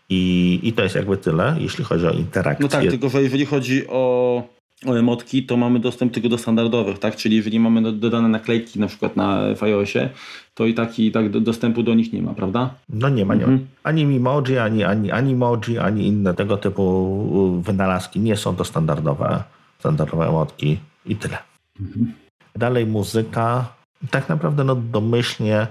[0.09, 2.63] i, I to jest jakby tyle, jeśli chodzi o interakcję.
[2.63, 4.43] No tak, tylko że jeżeli chodzi o,
[4.85, 7.15] o emotki, to mamy dostęp tylko do standardowych, tak?
[7.15, 10.09] Czyli jeżeli mamy dodane naklejki na przykład na w iOSie,
[10.53, 12.73] to i tak, i tak dostępu do nich nie ma, prawda?
[12.89, 13.59] No nie ma, nie mhm.
[13.59, 13.65] ma.
[13.83, 19.43] Ani Mimoji, ani, ani, ani emoji, ani inne tego typu wynalazki nie są to standardowe,
[19.79, 21.37] standardowe emotki i tyle.
[21.79, 22.13] Mhm.
[22.55, 23.73] Dalej muzyka.
[24.11, 25.67] Tak naprawdę no domyślnie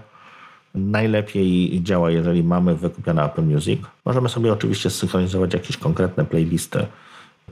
[0.74, 3.80] najlepiej działa, jeżeli mamy wykupione Apple Music.
[4.04, 6.86] Możemy sobie oczywiście synchronizować jakieś konkretne playlisty,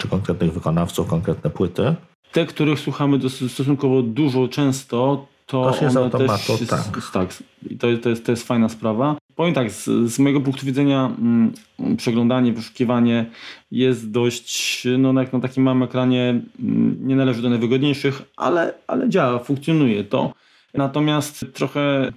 [0.00, 1.94] czy konkretnych wykonawców, konkretne płyty.
[2.32, 7.10] Te, których słuchamy stosunkowo dużo, często, to, to jest automatu, też, tak.
[7.12, 7.34] tak.
[7.78, 9.16] To, to, jest, to jest fajna sprawa.
[9.36, 11.52] Powiem tak, z, z mojego punktu widzenia mm,
[11.96, 13.26] przeglądanie, wyszukiwanie
[13.70, 19.08] jest dość, no jak na takim małym ekranie mm, nie należy do najwygodniejszych, ale, ale
[19.08, 20.32] działa, funkcjonuje to.
[20.74, 22.12] Natomiast trochę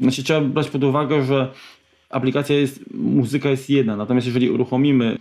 [0.00, 1.52] znaczy, trzeba brać pod uwagę, że
[2.10, 5.18] aplikacja jest, muzyka jest jedna, natomiast jeżeli uruchomimy,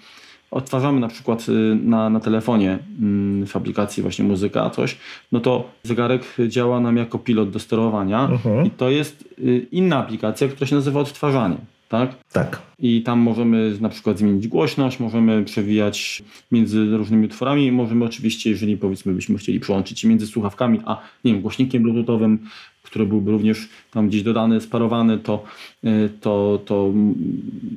[0.52, 1.52] odtwarzamy na przykład y,
[1.84, 4.98] na, na telefonie mm, w aplikacji właśnie muzyka, coś,
[5.32, 8.68] no to zegarek działa nam jako pilot do sterowania uh-huh.
[8.68, 11.58] i to jest y, inna aplikacja, która się nazywa odtwarzanie.
[11.90, 12.16] Tak?
[12.32, 12.62] Tak.
[12.80, 18.78] I tam możemy na przykład zmienić głośność, możemy przewijać między różnymi utworami, możemy oczywiście, jeżeli
[18.78, 22.40] powiedzmy byśmy chcieli przełączyć między słuchawkami, a nie wiem, głośnikiem bluetoothowym,
[22.84, 25.44] który byłby również tam gdzieś dodany, sparowany, to,
[25.84, 26.92] y, to, to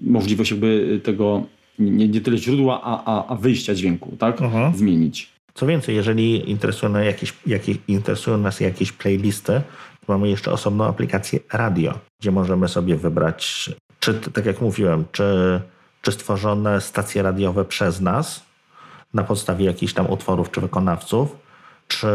[0.02, 1.42] możliwość jakby tego
[1.78, 4.38] nie, nie tyle źródła, a, a, a wyjścia dźwięku, tak?
[4.74, 5.32] Zmienić.
[5.54, 9.62] Co więcej, jeżeli interesują, nas jakieś, jakieś, interesują nas jakieś playlisty,
[10.06, 13.70] to mamy jeszcze osobną aplikację radio, gdzie możemy sobie wybrać,
[14.00, 15.60] czy tak jak mówiłem, czy,
[16.02, 18.42] czy stworzone stacje radiowe przez nas
[19.14, 21.36] na podstawie jakichś tam utworów czy wykonawców,
[21.88, 22.08] czy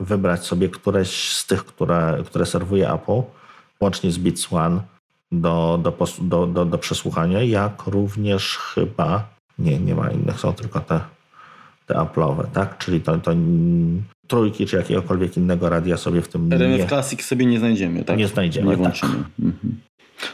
[0.00, 3.22] wybrać sobie któreś z tych, które, które serwuje Apple,
[3.80, 4.80] łącznie z Beats One
[5.32, 9.28] do, do, do, do, do przesłuchania, jak również chyba,
[9.58, 11.00] nie, nie ma innych, są tylko te,
[11.86, 12.78] te Apple'owe, tak?
[12.78, 13.32] Czyli to, to
[14.26, 16.86] trójki czy jakiegokolwiek innego radia sobie w tym RMF nie...
[16.86, 18.18] Classic sobie nie znajdziemy, tak?
[18.18, 19.16] Nie znajdziemy, nie włączymy.
[19.16, 19.26] Tak.
[19.38, 19.80] Mhm.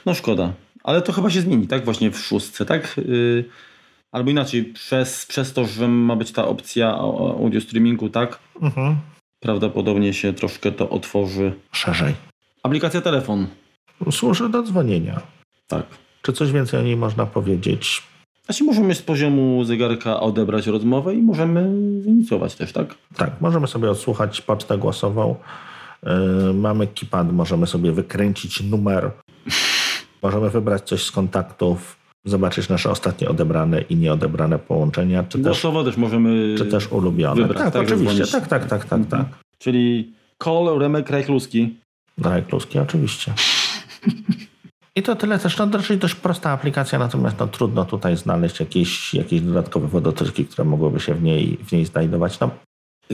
[0.06, 0.52] No szkoda.
[0.84, 1.84] Ale to chyba się zmieni, tak?
[1.84, 2.96] Właśnie w szóstce, tak?
[2.96, 3.44] Yy,
[4.12, 6.94] albo inaczej, przez, przez to, że ma być ta opcja
[7.38, 8.38] audio streamingu, tak?
[8.62, 8.96] Mhm
[9.40, 11.52] prawdopodobnie się troszkę to otworzy.
[11.72, 12.14] Szerzej.
[12.62, 13.46] Aplikacja telefon.
[14.10, 15.20] Służy do dzwonienia.
[15.68, 15.86] Tak.
[16.22, 18.02] Czy coś więcej o niej można powiedzieć?
[18.44, 21.70] Znaczy możemy z poziomu zegarka odebrać rozmowę i możemy
[22.02, 22.94] zinicjować też, tak?
[23.16, 25.36] Tak, możemy sobie odsłuchać pocztę głosową.
[26.02, 29.10] Yy, mamy keypad, możemy sobie wykręcić numer.
[30.22, 35.24] możemy wybrać coś z kontaktów zobaczyć nasze ostatnie odebrane i nieodebrane połączenia.
[35.28, 37.42] Czy Głosowo też, też możemy Czy też ulubione.
[37.42, 38.26] Wybrać, tak, tak, oczywiście.
[38.26, 39.26] Tak, tak, tak, tak, tak.
[39.58, 40.12] Czyli
[40.44, 41.76] Call Remek Rajkluski.
[42.18, 43.34] Rajkluski, oczywiście.
[44.96, 49.14] I to tyle też, no raczej dość prosta aplikacja, natomiast no, trudno tutaj znaleźć jakieś,
[49.14, 52.40] jakieś dodatkowe wodotryski, które mogłyby się w niej, w niej znajdować.
[52.40, 52.50] No,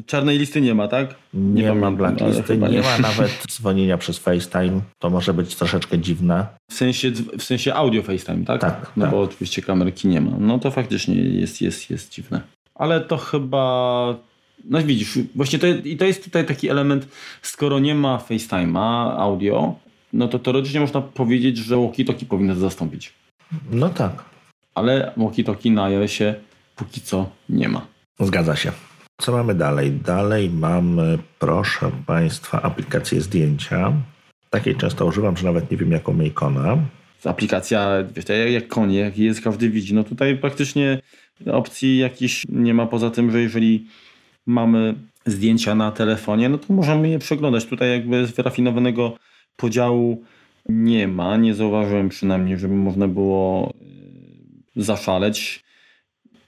[0.07, 1.15] Czarnej listy nie ma, tak?
[1.35, 3.03] nie, Nie ma blacklisty, nie, chyba ma nie.
[3.03, 4.81] nawet dzwonienia przez FaceTime.
[4.99, 6.47] To może być troszeczkę dziwne.
[6.71, 8.61] W sensie, w sensie audio FaceTime, tak?
[8.61, 9.15] Tak, No tak.
[9.15, 10.31] bo oczywiście kamerki nie ma.
[10.39, 12.41] No to faktycznie jest, jest, jest dziwne.
[12.75, 14.15] Ale to chyba...
[14.65, 17.09] No widzisz, właśnie to, i to jest tutaj taki element,
[17.43, 19.75] skoro nie ma FaceTime'a, audio,
[20.15, 23.13] no to teoretycznie można powiedzieć, że walkie-talkie powinno to zastąpić.
[23.71, 24.25] No tak,
[24.75, 26.35] Ale walkie-talkie na iOSie
[26.77, 27.87] póki co nie ma.
[28.21, 28.73] zgadza się.
[29.21, 29.93] Co mamy dalej?
[29.93, 33.93] Dalej mamy, proszę Państwa, aplikację zdjęcia.
[34.51, 36.79] Takiej często używam, że nawet nie wiem, jaką ma ikonę.
[37.25, 39.95] aplikacja, wiesz, tak jak, konie, jak jest, każdy widzi.
[39.95, 41.01] No tutaj praktycznie
[41.53, 43.87] opcji jakichś nie ma, poza tym, że jeżeli
[44.47, 44.95] mamy
[45.27, 47.65] zdjęcia na telefonie, no to możemy je przeglądać.
[47.65, 49.17] Tutaj jakby wyrafinowanego
[49.57, 50.25] podziału
[50.69, 51.37] nie ma.
[51.37, 53.75] Nie zauważyłem przynajmniej, żeby można było
[54.77, 55.65] e, zaszaleć.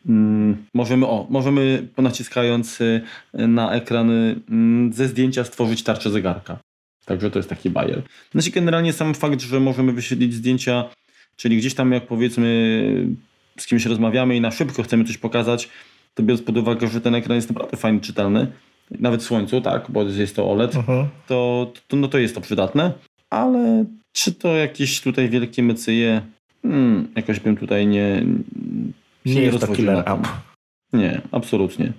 [0.08, 3.00] Mm, Możemy, o, możemy naciskając y,
[3.34, 6.58] na ekran mm, ze zdjęcia stworzyć tarczę zegarka.
[7.04, 8.02] Także to jest taki bajer.
[8.32, 10.84] Znaczy generalnie sam fakt, że możemy wyświetlić zdjęcia,
[11.36, 13.06] czyli gdzieś tam jak powiedzmy
[13.58, 15.68] z kimś rozmawiamy i na szybko chcemy coś pokazać,
[16.14, 18.52] to biorąc pod uwagę, że ten ekran jest naprawdę fajnie czytelny,
[18.90, 21.08] nawet w słońcu, tak, bo jest to OLED, Mhm.
[21.26, 22.92] to, to, no to jest to przydatne,
[23.30, 26.22] ale czy to jakieś tutaj wielkie mycyje,
[26.62, 28.22] hmm, jakoś bym tutaj nie
[29.26, 30.28] się Nie jest to killer app.
[30.92, 31.92] Nie, absolutnie.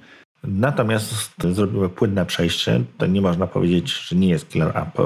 [0.44, 2.82] Natomiast zrobimy płynne przejście.
[2.98, 5.00] To nie można powiedzieć, że nie jest killer app,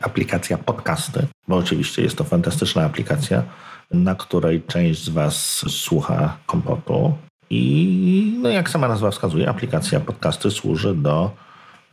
[0.00, 3.42] aplikacja podcasty, bo oczywiście jest to fantastyczna aplikacja,
[3.90, 7.12] na której część z Was słucha kompotu.
[7.50, 11.30] I no jak sama nazwa wskazuje, aplikacja podcasty służy do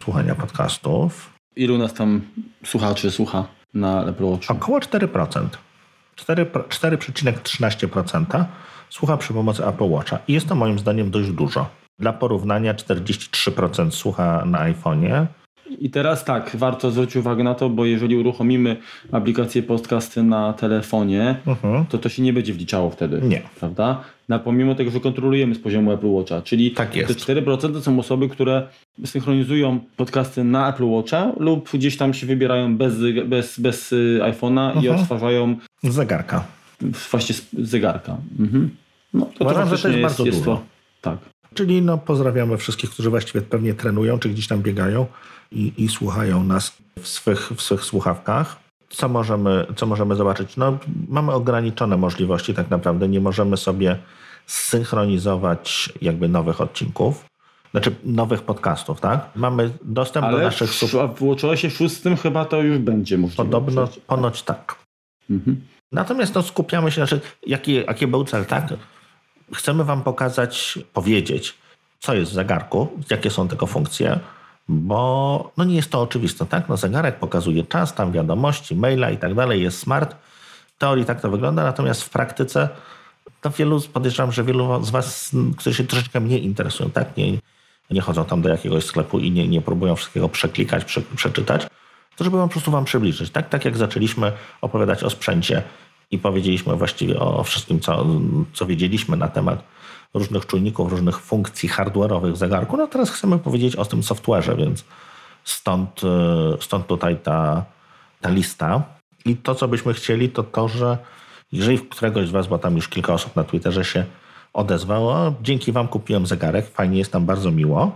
[0.04, 1.30] słuchania podcastów.
[1.56, 2.22] Ilu nas tam
[2.66, 4.54] słuchaczy słucha na Apple Watchu?
[4.54, 5.48] Około 4%.
[6.16, 8.46] 4 4,13%
[8.90, 10.20] słucha przy pomocy Apple Watcha.
[10.28, 11.70] I jest to moim zdaniem dość dużo.
[12.00, 15.26] Dla porównania 43% słucha na iPhone'ie,
[15.80, 18.78] I teraz tak, warto zwrócić uwagę na to, bo jeżeli uruchomimy
[19.12, 21.86] aplikację podcasty na telefonie, Mhm.
[21.86, 23.22] to to się nie będzie wliczało wtedy.
[23.22, 23.42] Nie.
[23.60, 24.04] Prawda?
[24.30, 27.08] Na pomimo tego, że kontrolujemy z poziomu Apple Watcha, czyli Tak jest.
[27.08, 28.68] te 4% to są osoby, które
[29.06, 32.94] synchronizują podcasty na Apple Watcha lub gdzieś tam się wybierają bez,
[33.26, 35.00] bez, bez y, iPhone'a i Mhm.
[35.02, 36.46] odtwarzają z zegarka.
[37.12, 38.18] właśnie z zegarka.
[38.40, 38.70] Mhm.
[39.14, 40.42] No, to, Uważam, że to jest bardzo dużo.
[40.46, 40.62] to,
[41.02, 41.18] tak.
[41.56, 45.06] Czyli no, pozdrawiamy wszystkich, którzy właściwie pewnie trenują, czy gdzieś tam biegają
[45.52, 48.56] i, i słuchają nas w swych, w swych słuchawkach.
[48.90, 50.58] Co możemy, co możemy zobaczyć?
[50.58, 50.78] No,
[51.08, 53.08] mamy ograniczone możliwości tak naprawdę.
[53.08, 54.00] Nie możemy sobie
[54.46, 57.26] synchronizować jakby nowych odcinków,
[57.72, 59.30] znaczy nowych podcastów, tak?
[59.36, 60.90] Mamy dostęp do Ale naszych w, sub...
[60.90, 63.44] w WatchOSie 6 chyba to już będzie możliwe.
[63.44, 64.76] Podobno, ponoć tak.
[65.30, 65.62] Mhm.
[65.92, 68.74] Natomiast no, skupiamy się, znaczy, jaki, jaki był cel, tak?
[69.54, 71.56] Chcemy Wam pokazać, powiedzieć,
[72.00, 74.20] co jest w zegarku, jakie są tego funkcje,
[74.68, 76.70] bo no nie jest to oczywiste, tak?
[76.70, 80.16] No zegarek pokazuje czas, tam wiadomości, maila i tak dalej, jest smart.
[80.76, 82.70] W teorii tak to wygląda, natomiast w praktyce
[83.42, 87.18] to wielu, podejrzewam, że wielu z Was, którzy się troszeczkę mniej interesują, tak?
[87.18, 87.38] Nie,
[87.92, 91.68] nie chodzą tam do jakiegoś sklepu i nie, nie próbują wszystkiego przeklikać, prze, przeczytać,
[92.16, 93.50] to żeby Wam po prostu Wam przybliżyć, tak?
[93.50, 94.32] Tak jak zaczęliśmy
[94.62, 95.64] opowiadać o sprzęcie
[96.16, 98.06] i powiedzieliśmy właściwie o wszystkim, co,
[98.54, 99.64] co wiedzieliśmy na temat
[100.14, 104.86] różnych czujników, różnych funkcji hardware'owych zegarku, no teraz chcemy powiedzieć o tym software'ze, więc
[105.44, 107.66] stąd, e, stąd tutaj ta,
[108.22, 108.84] ta lista.
[109.26, 110.98] I to, co byśmy chcieli, to to, że
[111.52, 114.06] jeżeli któregoś z Was, bo tam już kilka osób na Twitterze się
[114.54, 117.92] odezwało, dzięki Wam kupiłem zegarek, fajnie jest tam bardzo miło.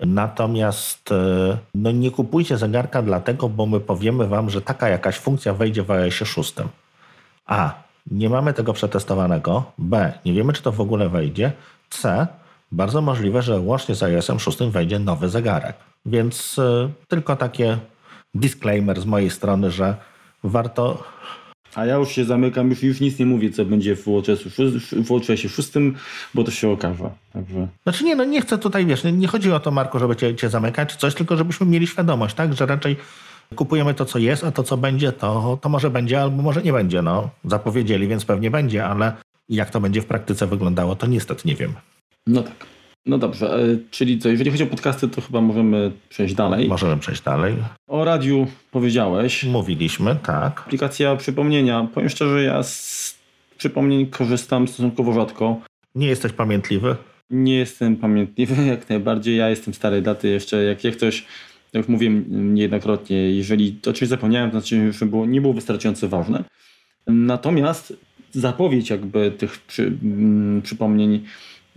[0.00, 5.54] Natomiast e, no nie kupujcie zegarka dlatego, bo my powiemy Wam, że taka jakaś funkcja
[5.54, 6.54] wejdzie w iOSie 6.
[7.46, 7.74] A.
[8.10, 9.72] Nie mamy tego przetestowanego.
[9.78, 10.12] B.
[10.24, 11.52] Nie wiemy, czy to w ogóle wejdzie.
[11.90, 12.26] C.
[12.72, 15.76] Bardzo możliwe, że łącznie z iOSem 6 wejdzie nowy zegarek.
[16.06, 17.78] Więc y, tylko takie
[18.34, 19.96] disclaimer z mojej strony, że
[20.44, 21.02] warto.
[21.74, 24.76] A ja już się zamykam, już, już nic nie mówię, co będzie w WatchOSie 6,
[24.76, 25.72] w WatchOSie 6
[26.34, 27.10] bo to się okaże.
[27.32, 30.16] Także Znaczy nie, no nie chcę tutaj, wiesz, nie, nie chodzi o to, Marku, żeby
[30.16, 32.96] cię, cię zamykać czy coś, tylko żebyśmy mieli świadomość, tak, że raczej
[33.54, 36.72] kupujemy to, co jest, a to, co będzie, to, to może będzie albo może nie
[36.72, 37.02] będzie.
[37.02, 39.12] No, zapowiedzieli, więc pewnie będzie, ale
[39.48, 41.72] jak to będzie w praktyce wyglądało, to niestety nie wiem.
[42.26, 42.66] no tak.
[43.06, 46.68] No dobrze, e, czyli co, jeżeli chodzi o podcasty, to chyba możemy przejść dalej.
[46.68, 47.54] Możemy przejść dalej.
[47.88, 49.44] O radiu powiedziałeś.
[49.44, 50.60] Mówiliśmy, tak.
[50.60, 51.88] Aplikacja przypomnienia.
[51.94, 53.14] Powiem szczerze, ja z
[53.58, 55.60] przypomnień korzystam stosunkowo rzadko.
[55.94, 56.96] Nie jesteś pamiętliwy?
[57.30, 59.36] Nie jestem pamiętliwy jak najbardziej.
[59.36, 60.64] Ja jestem starej daty jeszcze.
[60.64, 61.24] Jak, jak ktoś,
[61.72, 62.24] jak już mówiłem
[62.54, 66.44] niejednokrotnie, jeżeli to oczywiście zapomniałem, to znaczy, że było, nie było wystarczająco ważne.
[67.06, 67.92] Natomiast
[68.32, 71.24] zapowiedź jakby tych przy, mm, przypomnień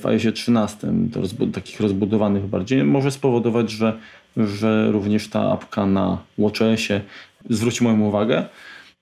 [0.01, 1.21] w iOSie 13, to
[1.53, 3.99] takich rozbudowanych bardziej, może spowodować, że,
[4.37, 7.01] że również ta apka na WatchOSie
[7.49, 8.45] zwróci moją uwagę.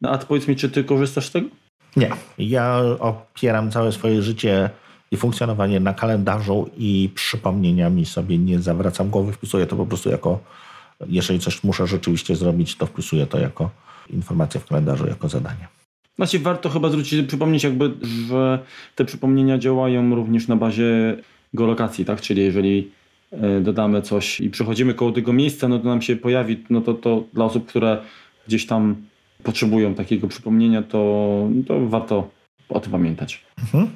[0.02, 1.50] No, a powiedz mi, czy ty korzystasz z tego?
[1.96, 2.10] Nie.
[2.38, 4.70] Ja opieram całe swoje życie
[5.12, 10.40] i funkcjonowanie na kalendarzu i przypomnieniami sobie nie zawracam głowy, wpisuję to po prostu jako,
[11.08, 13.70] jeżeli coś muszę rzeczywiście zrobić, to wpisuję to jako
[14.10, 15.68] informację w kalendarzu, jako zadanie.
[16.16, 17.92] Znaczy warto chyba zwrócić, przypomnieć jakby,
[18.28, 18.60] że
[18.96, 21.18] te przypomnienia działają również na bazie
[21.54, 22.22] geolokacji, tak?
[22.22, 22.92] Czyli jeżeli
[23.32, 26.94] e, dodamy coś i przechodzimy koło tego miejsca, no to nam się pojawi, no to,
[26.94, 28.02] to dla osób, które
[28.48, 28.96] gdzieś tam
[29.44, 32.30] potrzebują takiego przypomnienia, to, to warto
[32.70, 33.46] o tym pamiętać.
[33.60, 33.88] Mhm.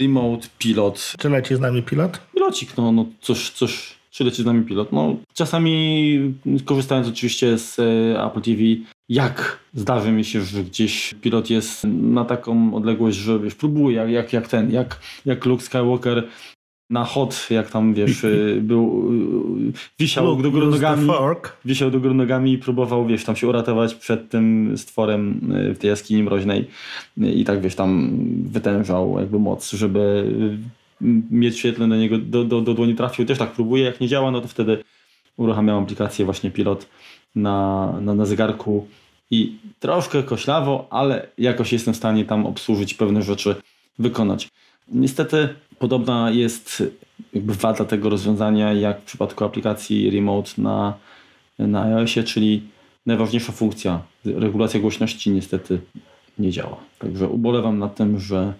[0.00, 1.14] Remote, pilot.
[1.18, 2.20] Czy leci z nami pilot?
[2.34, 4.92] Pilocik, no, no coś, coś, czy leci z nami pilot.
[4.92, 6.34] No, czasami
[6.64, 8.62] korzystając oczywiście z e, Apple TV,
[9.08, 14.10] jak zdarzy mi się, że gdzieś pilot jest na taką odległość, że wiesz, próbuje, jak,
[14.10, 16.28] jak, jak ten, jak, jak Luke Skywalker
[16.90, 19.12] na hot, jak tam wiesz, y, był,
[19.68, 21.08] y, wisiał Look, do góry nogami,
[21.64, 25.40] wisiał do góry nogami i próbował, wiesz, tam się uratować przed tym stworem
[25.74, 26.66] w tej jaskini mroźnej
[27.16, 28.10] i tak, wiesz, tam
[28.42, 30.26] wytężał jakby moc, żeby
[31.30, 33.26] mieć świetlne do niego, do, do, do dłoni trafił.
[33.26, 34.84] Też tak próbuje, jak nie działa, no to wtedy
[35.36, 36.86] uruchamiam aplikację właśnie pilot
[37.34, 38.86] na, na, na zegarku
[39.30, 43.54] i troszkę koślawo, ale jakoś jestem w stanie tam obsłużyć pewne rzeczy,
[43.98, 44.48] wykonać.
[44.88, 45.48] Niestety
[45.78, 46.82] podobna jest
[47.32, 50.94] jakby wada tego rozwiązania jak w przypadku aplikacji Remote na,
[51.58, 52.62] na iOSie, czyli
[53.06, 55.80] najważniejsza funkcja, regulacja głośności niestety
[56.38, 56.76] nie działa.
[56.98, 58.54] Także ubolewam nad tym, że,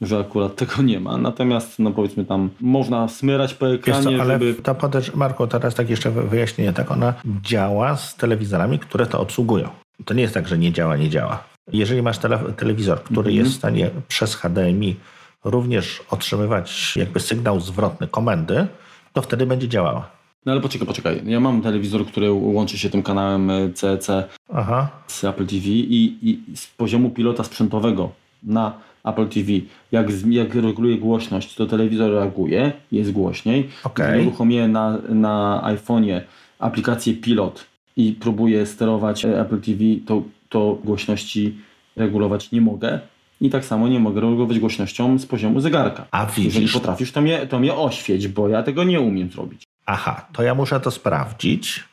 [0.00, 1.16] że akurat tego nie ma.
[1.16, 4.54] Natomiast no powiedzmy tam można smyrać po ekranie, co, ale żeby...
[4.54, 5.14] ta podecz...
[5.14, 9.68] Marko, teraz tak jeszcze wyjaśnienie, tak ona działa z telewizorami, które to obsługują.
[10.04, 11.44] To nie jest tak, że nie działa, nie działa.
[11.72, 12.38] Jeżeli masz tele...
[12.56, 13.44] telewizor, który mm -hmm.
[13.44, 14.96] jest w stanie przez HDMI
[15.44, 18.66] również otrzymywać jakby sygnał zwrotny komendy,
[19.12, 20.10] to wtedy będzie działała.
[20.46, 21.22] No ale poczekaj, poczekaj.
[21.24, 24.08] Ja mam telewizor, który łączy się tym kanałem CEC
[24.52, 24.88] Aha.
[25.06, 28.10] z Apple TV i, i z poziomu pilota sprzętowego
[28.42, 28.72] na
[29.04, 29.48] Apple TV,
[29.92, 33.68] jak, jak reguluje głośność, to telewizor reaguje, jest głośniej.
[33.84, 34.12] Okay.
[34.12, 36.20] Gdy uruchomię na, na iPhone'ie
[36.58, 37.66] aplikację Pilot
[37.96, 41.58] i próbuję sterować Apple TV, to, to głośności
[41.96, 43.00] regulować nie mogę
[43.40, 46.06] i tak samo nie mogę regulować głośnością z poziomu zegarka.
[46.10, 46.44] A widzisz.
[46.44, 49.62] Jeżeli potrafisz, to mnie, to mnie oświeć, bo ja tego nie umiem zrobić.
[49.86, 51.84] Aha, to ja muszę to sprawdzić.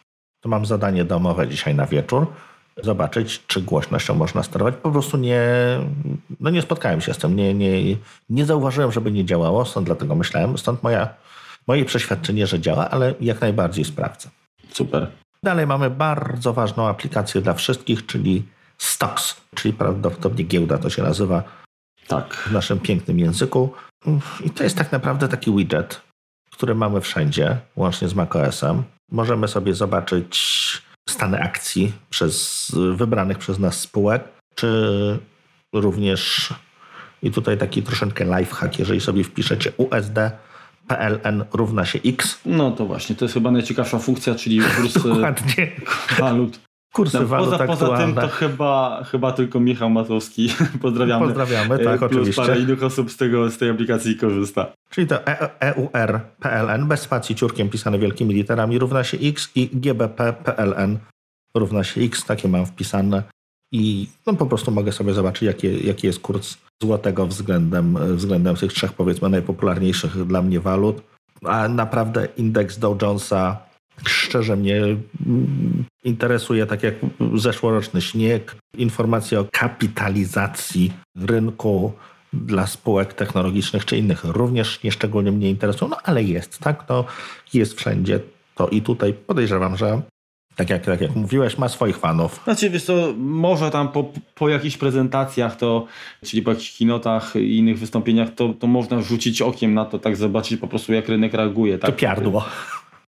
[0.41, 2.27] To mam zadanie domowe dzisiaj na wieczór.
[2.83, 4.75] Zobaczyć, czy głośnością można sterować.
[4.75, 5.41] Po prostu nie,
[6.39, 7.35] no nie spotkałem się z tym.
[7.35, 7.95] Nie, nie,
[8.29, 10.57] nie zauważyłem, żeby nie działało, stąd dlatego myślałem.
[10.57, 11.09] Stąd moja,
[11.67, 14.29] moje przeświadczenie, że działa, ale jak najbardziej sprawdzę.
[14.71, 15.07] Super.
[15.43, 18.43] Dalej mamy bardzo ważną aplikację dla wszystkich, czyli
[18.77, 21.43] Stocks, czyli prawdopodobnie giełda to się nazywa
[22.07, 22.33] tak.
[22.33, 23.73] w naszym pięknym języku.
[24.43, 26.01] I to jest tak naprawdę taki widget,
[26.51, 28.83] który mamy wszędzie, łącznie z macOSem.
[29.11, 34.23] Możemy sobie zobaczyć stany akcji przez wybranych przez nas spółek,
[34.55, 35.19] czy
[35.73, 36.53] również
[37.23, 40.31] i tutaj taki troszeczkę lifehack, jeżeli sobie wpiszecie USD
[40.88, 42.39] PLN równa się X.
[42.45, 45.71] No to właśnie, to jest chyba najciekawsza funkcja, czyli kurs Dokładnie.
[46.19, 46.66] walut
[46.97, 51.25] kursy no, walut poza, poza tym to chyba, chyba tylko Michał Matowski, pozdrawiamy.
[51.25, 52.41] Pozdrawiamy, tak, plus oczywiście.
[52.41, 54.73] parę innych osób z, tego, z tej aplikacji korzysta.
[54.89, 55.27] Czyli to
[55.59, 60.97] EUR PLN bez spacji ciurkiem pisane wielkimi literami równa się X i GBP PLN
[61.55, 63.23] równa się X, takie mam wpisane
[63.71, 68.73] i no, po prostu mogę sobie zobaczyć, jaki, jaki jest kurs złotego względem, względem tych
[68.73, 71.01] trzech powiedzmy najpopularniejszych dla mnie walut.
[71.43, 73.66] A naprawdę indeks Dow Jonesa
[74.05, 76.95] szczerze mnie mm, interesuje, tak jak
[77.35, 81.93] zeszłoroczny śnieg, informacje o kapitalizacji rynku
[82.33, 86.87] dla spółek technologicznych czy innych również nieszczególnie mnie interesują, no ale jest, tak?
[86.87, 87.05] To
[87.53, 88.19] jest wszędzie
[88.55, 90.01] to i tutaj podejrzewam, że
[90.55, 92.41] tak jak, tak jak mówiłeś, ma swoich fanów.
[92.43, 95.85] Znaczy, wiesz co, może tam po, po jakichś prezentacjach, to,
[96.25, 100.15] czyli po jakichś kinotach i innych wystąpieniach, to, to można rzucić okiem na to, tak
[100.15, 101.77] zobaczyć po prostu jak rynek reaguje.
[101.77, 101.91] Tak?
[101.91, 102.45] To piardło.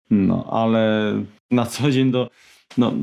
[0.10, 1.14] No, ale
[1.52, 2.30] na co dzień to
[2.78, 2.94] no,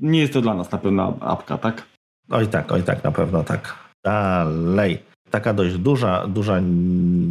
[0.00, 1.82] nie jest to dla nas na pewno apka, tak?
[2.30, 3.74] Oj tak, oj tak, na pewno tak.
[4.04, 4.98] Dalej.
[5.30, 6.60] Taka dość duża, duża,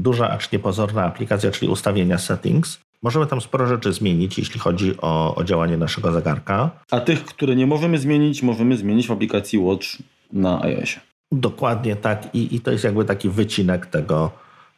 [0.01, 2.79] duża, acz niepozorna aplikacja, czyli ustawienia settings.
[3.03, 6.69] Możemy tam sporo rzeczy zmienić, jeśli chodzi o, o działanie naszego zegarka.
[6.91, 9.87] A tych, które nie możemy zmienić, możemy zmienić w aplikacji Watch
[10.33, 10.99] na iOSie.
[11.31, 12.35] Dokładnie tak.
[12.35, 14.31] I, i to jest jakby taki wycinek tego,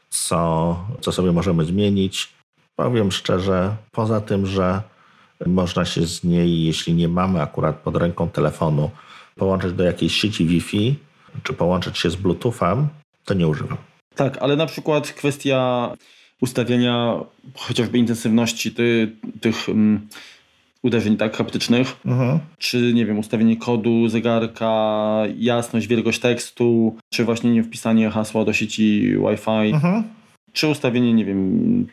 [0.09, 2.33] co, co sobie możemy zmienić.
[2.75, 4.81] Powiem szczerze, poza tym, że
[5.45, 8.91] można się z niej, jeśli nie mamy akurat pod ręką telefonu,
[9.35, 10.95] połączyć do jakiejś sieci Wi-Fi,
[11.43, 12.87] czy połączyć się z Bluetoothem,
[13.25, 13.77] to nie używam.
[14.15, 15.89] Tak, ale na przykład kwestia
[16.41, 17.19] ustawienia
[17.55, 20.07] chociażby intensywności ty, tych um,
[20.83, 22.39] uderzeń tak haptycznych, mhm.
[22.57, 24.73] czy nie wiem, ustawienie kodu zegarka,
[25.37, 30.03] jasność, wielkość tekstu, czy właśnie nie wpisanie hasła do sieci Wi-Fi, mhm.
[30.53, 31.87] czy ustawienie, nie wiem,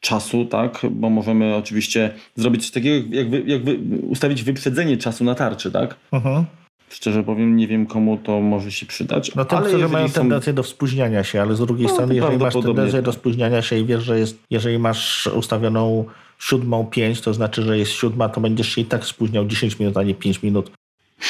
[0.00, 3.78] czasu, tak, bo możemy oczywiście zrobić coś takiego, jak, wy, jak wy,
[4.08, 5.96] ustawić wyprzedzenie czasu na tarczy, tak?
[6.12, 6.44] Mhm.
[6.88, 9.34] Szczerze powiem, nie wiem komu to może się przydać.
[9.34, 10.14] No to, którzy mają są...
[10.14, 13.78] tendencję do spóźniania się, ale z drugiej no, strony, jeżeli masz tendencję do spóźniania się
[13.78, 16.04] i wiesz, że jest, jeżeli masz ustawioną
[16.38, 19.96] siódmą pięć, to znaczy, że jest siódma, to będziesz się i tak spóźniał 10 minut,
[19.96, 20.70] a nie 5 minut.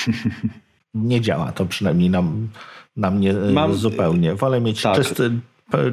[0.95, 2.49] nie działa to przynajmniej nam,
[2.97, 3.75] na mnie e, Mam...
[3.75, 4.35] zupełnie.
[4.35, 4.97] Wolę mieć tak.
[4.97, 5.31] czysty,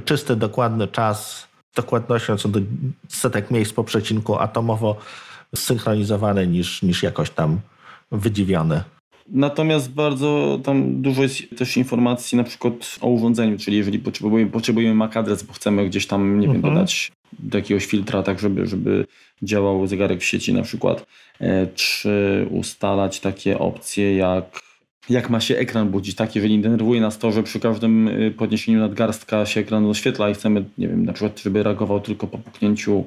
[0.05, 2.59] czysty, dokładny czas, dokładnością co do
[3.07, 4.97] setek miejsc po przecinku atomowo
[5.55, 7.59] zsynchronizowane niż, niż jakoś tam
[8.11, 8.83] wydziwione.
[9.27, 14.95] Natomiast bardzo tam dużo jest też informacji na przykład o urządzeniu, czyli jeżeli potrzebujemy, potrzebujemy
[14.95, 16.73] MAC adres, bo chcemy gdzieś tam, nie wiem, mhm.
[16.73, 19.05] dodać do jakiegoś filtra, tak żeby, żeby
[19.43, 21.05] działał zegarek w sieci na przykład,
[21.39, 24.62] e, czy ustalać takie opcje jak
[25.09, 26.35] jak ma się ekran budzić, tak?
[26.35, 30.65] Jeżeli denerwuje nas to, że przy każdym e, podniesieniu nadgarstka się ekran oświetla i chcemy,
[30.77, 33.05] nie wiem, na przykład, żeby reagował tylko po puknięciu,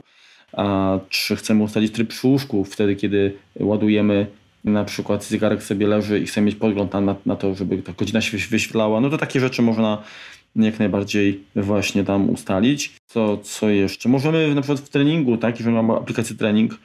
[0.53, 4.27] a czy chcemy ustalić tryb przy łóżku wtedy, kiedy ładujemy
[4.65, 8.21] na przykład zegarek sobie leży i chce mieć podgląd na, na to, żeby ta godzina
[8.21, 10.03] się wyświetlała, no to takie rzeczy można
[10.57, 12.93] jak najbardziej właśnie tam ustalić.
[13.07, 14.09] Co, co jeszcze?
[14.09, 16.79] Możemy na przykład w treningu, tak, jeżeli mamy aplikację trening,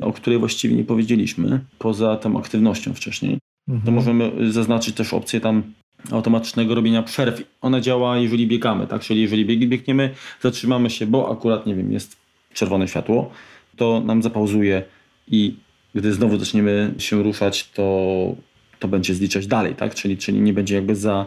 [0.00, 3.38] o której właściwie nie powiedzieliśmy, poza tą aktywnością wcześniej,
[3.68, 3.86] mhm.
[3.86, 5.62] to możemy zaznaczyć też opcję tam
[6.10, 7.42] automatycznego robienia przerw.
[7.60, 9.02] Ona działa, jeżeli biegamy, tak?
[9.02, 12.16] Czyli jeżeli biegniemy, zatrzymamy się, bo akurat, nie wiem, jest
[12.54, 13.30] czerwone światło,
[13.76, 14.82] to nam zapauzuje
[15.28, 15.56] i
[15.94, 18.36] gdy znowu zaczniemy się ruszać, to,
[18.78, 19.94] to będzie zliczać dalej, tak?
[19.94, 21.26] Czyli, czyli nie będzie jakby za,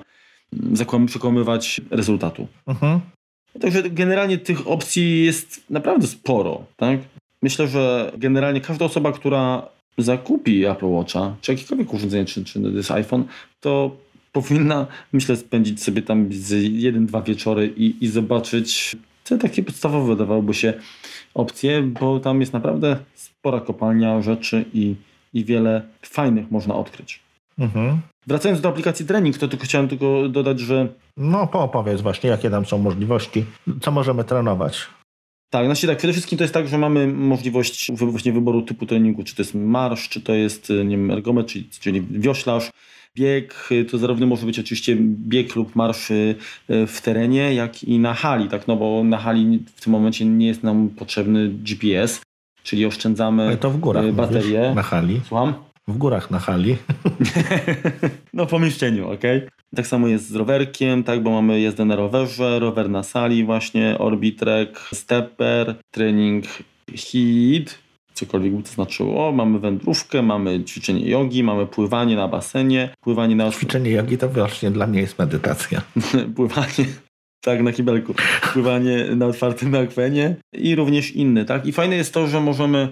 [1.07, 2.47] przekłamywać rezultatu.
[2.67, 2.99] Mhm.
[3.61, 6.99] Także generalnie tych opcji jest naprawdę sporo, tak?
[7.41, 12.91] Myślę, że generalnie każda osoba, która zakupi Apple Watcha, czy jakiekolwiek urządzenie, czy, czy jest
[12.91, 13.23] iPhone,
[13.59, 13.91] to
[14.31, 16.29] powinna, myślę, spędzić sobie tam
[16.61, 20.73] jeden, dwa wieczory i, i zobaczyć te takie podstawowe wydawałoby się
[21.33, 24.95] opcje, bo tam jest naprawdę spora kopalnia rzeczy i,
[25.33, 27.19] i wiele fajnych można odkryć.
[27.59, 28.01] Mhm.
[28.27, 30.87] Wracając do aplikacji trening, to tylko chciałem tylko dodać, że...
[31.17, 33.45] No poopowiedz właśnie, jakie tam są możliwości,
[33.81, 34.87] co możemy trenować.
[35.49, 39.23] Tak, znaczy tak, przede wszystkim to jest tak, że mamy możliwość właśnie wyboru typu treningu,
[39.23, 42.71] czy to jest marsz, czy to jest nie wiem, ergometr, czyli, czyli wioślarz,
[43.15, 46.35] bieg, to zarówno może być oczywiście bieg lub marsz y,
[46.67, 50.47] w terenie, jak i na hali, tak, no bo na hali w tym momencie nie
[50.47, 52.21] jest nam potrzebny GPS,
[52.63, 53.57] czyli oszczędzamy
[54.13, 54.71] baterię.
[54.75, 55.21] Na hali.
[55.27, 55.53] Słucham?
[55.87, 56.77] W górach na hali.
[58.33, 59.21] no w pomieszczeniu, ok?
[59.75, 63.97] Tak samo jest z rowerkiem, tak, bo mamy jazdę na rowerze, rower na sali właśnie,
[63.97, 66.45] Orbitrek, Stepper, trening
[66.95, 67.79] HIIT,
[68.13, 69.31] cokolwiek by to znaczyło.
[69.31, 73.51] Mamy wędrówkę, mamy ćwiczenie jogi, mamy pływanie na basenie, pływanie na...
[73.51, 75.81] Ćwiczenie jogi to właśnie dla mnie jest medytacja.
[76.35, 76.85] pływanie
[77.41, 78.13] tak, na kibelku.
[78.53, 81.65] Pływanie na otwartym akwenie i również inne, tak?
[81.65, 82.89] I fajne jest to, że możemy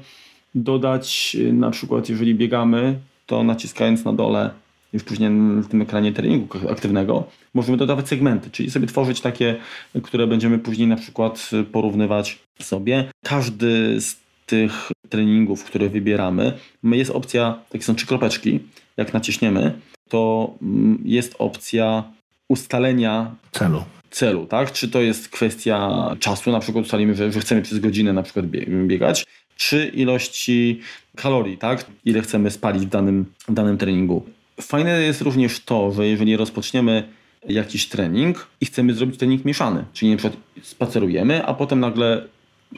[0.55, 4.49] dodać y, na przykład, jeżeli biegamy, to naciskając na dole
[4.93, 5.29] już później
[5.61, 7.23] w tym ekranie treningu aktywnego,
[7.53, 9.55] możemy dodawać segmenty, czyli sobie tworzyć takie,
[10.03, 13.11] które będziemy później na przykład porównywać sobie.
[13.23, 16.53] Każdy z tych treningów, które wybieramy,
[16.83, 18.59] jest opcja, takie są trzy kropeczki,
[18.97, 19.79] jak naciśniemy,
[20.09, 22.03] to mm, jest opcja
[22.49, 23.83] ustalenia celu.
[24.09, 24.71] Celu, tak?
[24.71, 28.45] Czy to jest kwestia czasu, na przykład ustalimy, że, że chcemy przez godzinę na przykład
[28.87, 29.25] biegać,
[29.55, 30.79] czy ilości
[31.15, 31.85] kalorii, tak?
[32.05, 34.25] Ile chcemy spalić w danym, w danym treningu.
[34.61, 37.03] Fajne jest również to, że jeżeli rozpoczniemy
[37.49, 42.27] jakiś trening i chcemy zrobić trening mieszany, czyli na przykład spacerujemy, a potem nagle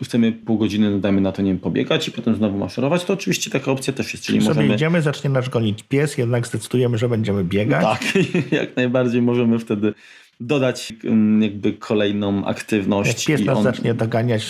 [0.04, 3.52] chcemy pół godziny, dajmy na to, nie wiem, pobiegać i potem znowu maszerować, to oczywiście
[3.52, 4.26] taka opcja też jest.
[4.26, 4.76] Czyli, czyli możemy...
[4.76, 7.84] idziemy, zacznie nas gonić pies, jednak zdecydujemy, że będziemy biegać.
[7.84, 8.04] Tak,
[8.60, 9.94] jak najbardziej możemy wtedy
[10.40, 10.94] dodać
[11.40, 13.30] jakby kolejną aktywność.
[13.30, 13.64] Jak pies nas on...
[13.64, 14.44] zacznie doganiać,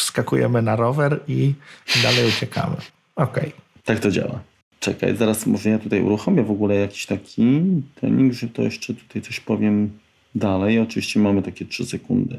[0.00, 1.54] skakujemy na rower i
[2.02, 2.76] dalej uciekamy.
[3.16, 3.48] Okej.
[3.48, 3.52] Okay.
[3.84, 4.40] Tak to działa.
[4.80, 7.62] Czekaj, zaraz może ja tutaj uruchomię w ogóle jakiś taki
[7.94, 9.90] trening, że to jeszcze tutaj coś powiem
[10.34, 10.78] dalej.
[10.78, 12.38] Oczywiście mamy takie 3 sekundy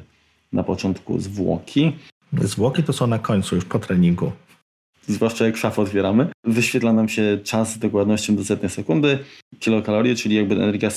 [0.53, 1.91] na początku zwłoki.
[2.41, 4.31] Zwłoki to są na końcu, już po treningu.
[5.07, 6.27] Zwłaszcza jak szafę otwieramy.
[6.43, 9.19] Wyświetla nam się czas z dokładnością do setnej sekundy,
[9.59, 10.89] kilokalorie, czyli jakby energia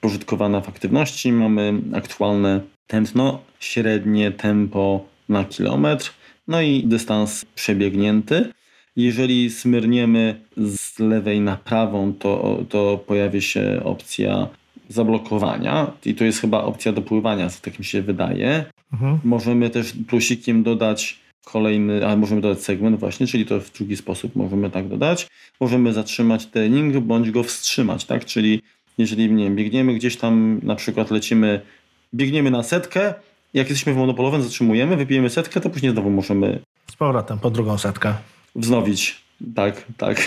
[0.00, 1.32] spożytkowana w aktywności.
[1.32, 6.12] Mamy aktualne tętno, średnie tempo na kilometr,
[6.48, 8.52] no i dystans przebiegnięty.
[8.96, 14.48] Jeżeli smyrniemy z lewej na prawą, to, to pojawi się opcja
[14.88, 18.64] zablokowania, i to jest chyba opcja dopływania, co tak mi się wydaje.
[18.92, 19.18] Mhm.
[19.24, 24.36] Możemy też plusikiem dodać kolejny, ale możemy dodać segment właśnie, czyli to w drugi sposób
[24.36, 25.28] możemy tak dodać.
[25.60, 28.24] Możemy zatrzymać trening bądź go wstrzymać, tak?
[28.24, 28.62] Czyli
[29.00, 31.60] jeżeli nie wiem, biegniemy gdzieś tam, na przykład lecimy,
[32.14, 33.14] biegniemy na setkę,
[33.54, 36.58] jak jesteśmy w monopolowym, zatrzymujemy, wypijemy setkę, to później znowu możemy
[36.90, 38.14] Z powrotem po drugą setkę.
[38.56, 39.22] wznowić.
[39.54, 40.16] Tak, tak.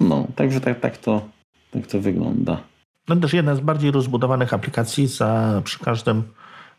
[0.00, 1.28] No, także tak, tak, to,
[1.70, 2.60] tak to wygląda.
[3.08, 6.22] No też jedna z bardziej rozbudowanych aplikacji za, przy każdym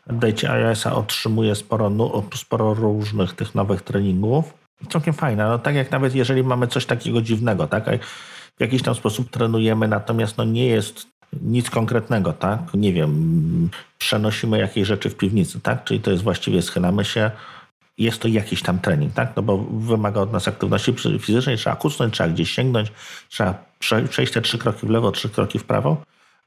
[0.08, 1.92] update'cie iOS-a otrzymuje sporo,
[2.34, 4.54] sporo różnych tych nowych treningów.
[4.88, 5.44] Całkiem fajne.
[5.48, 7.84] No tak jak nawet jeżeli mamy coś takiego dziwnego, tak?
[8.56, 11.06] W jakiś tam sposób trenujemy, natomiast no nie jest
[11.42, 12.60] nic konkretnego, tak?
[12.74, 15.84] Nie wiem, przenosimy jakieś rzeczy w piwnicy, tak?
[15.84, 17.30] Czyli to jest właściwie schylamy się,
[17.98, 19.32] jest to jakiś tam trening, tak?
[19.36, 22.92] No bo wymaga od nas aktywności fizycznej, trzeba kucnąć, trzeba gdzieś sięgnąć,
[23.28, 25.96] trzeba prze- przejść te trzy kroki w lewo, trzy kroki w prawo.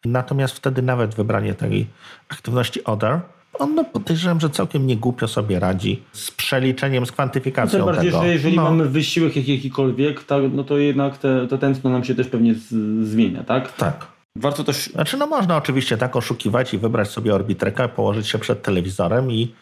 [0.05, 1.87] Natomiast wtedy nawet wybranie takiej
[2.29, 3.19] aktywności other,
[3.53, 8.23] on no podejrzewam, że całkiem niegłupio sobie radzi z przeliczeniem, z kwantyfikacją Tym bardziej, tego.
[8.23, 12.03] że jeżeli no, mamy wysiłek jak- jakikolwiek, tak, no to jednak te, to tętno nam
[12.03, 12.67] się też pewnie z,
[13.09, 13.75] zmienia, tak?
[13.75, 14.07] Tak.
[14.35, 18.61] Warto też Znaczy, no można oczywiście tak oszukiwać i wybrać sobie orbitrekę, położyć się przed
[18.61, 19.53] telewizorem i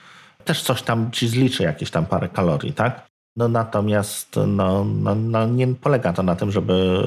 [0.45, 3.07] też coś tam ci zliczy, jakieś tam parę kalorii, tak?
[3.35, 7.03] No natomiast no, no, no nie polega to na tym, żeby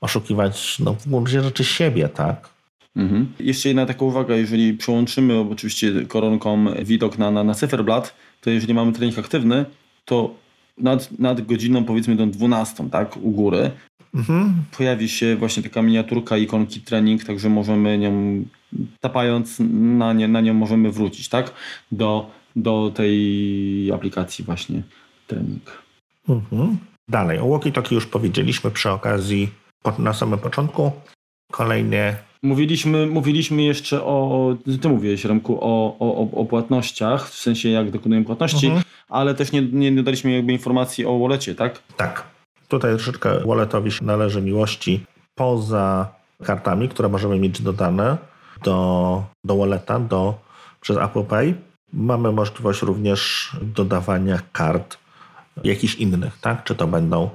[0.00, 2.48] oszukiwać no, w gruncie rzeczy siebie, tak?
[2.96, 3.32] Mhm.
[3.40, 8.74] Jeszcze jedna taka uwaga, jeżeli przełączymy oczywiście koronką widok na, na, na cyferblat, to jeżeli
[8.74, 9.64] mamy trening aktywny,
[10.04, 10.34] to
[10.78, 13.70] nad, nad godziną powiedzmy tą 12, tak, u góry,
[14.14, 14.54] Mhm.
[14.78, 18.44] pojawi się właśnie taka miniaturka ikonki trening, także możemy nią,
[19.00, 21.52] tapając na, nie, na nią możemy wrócić, tak,
[21.92, 24.82] do, do tej aplikacji właśnie
[25.26, 25.82] trening.
[26.28, 26.78] Mhm.
[27.08, 29.48] Dalej, o walkie-talkie już powiedzieliśmy przy okazji
[29.98, 30.92] na samym początku.
[31.52, 37.90] Kolejnie Mówiliśmy, mówiliśmy jeszcze o, ty mówiłeś Remku, o, o, o- płatnościach, w sensie jak
[37.90, 38.84] dokonujemy płatności, Mhm.
[39.08, 41.82] ale też nie, nie dodaliśmy jakby informacji o wallecie, tak?
[41.96, 42.31] Tak.
[42.72, 46.08] Tutaj troszeczkę walletowi się należy miłości poza
[46.44, 48.18] kartami, które możemy mieć dodane
[48.64, 50.34] do, do walleta, do,
[50.80, 51.54] przez Apple Pay.
[51.92, 54.98] Mamy możliwość również dodawania kart
[55.64, 56.64] jakichś innych, tak?
[56.64, 57.30] Czy to będą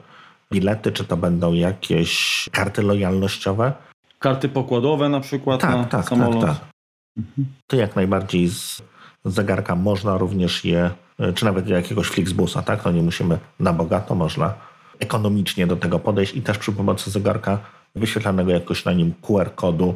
[0.52, 3.74] bilety, czy to będą jakieś karty lojalnościowe.
[4.20, 6.42] Karty pokładowe na przykład na Tak, tak, samolot.
[6.42, 7.26] tak, tak.
[7.68, 8.82] To jak najbardziej z
[9.26, 10.92] zegarka można również je,
[11.36, 12.84] czy nawet jakiegoś Flixbusa, tak?
[12.84, 14.67] To nie musimy na bogato, można
[15.00, 17.60] ekonomicznie do tego podejść i też przy pomocy zegarka
[17.96, 19.96] wyświetlanego jakoś na nim QR-kodu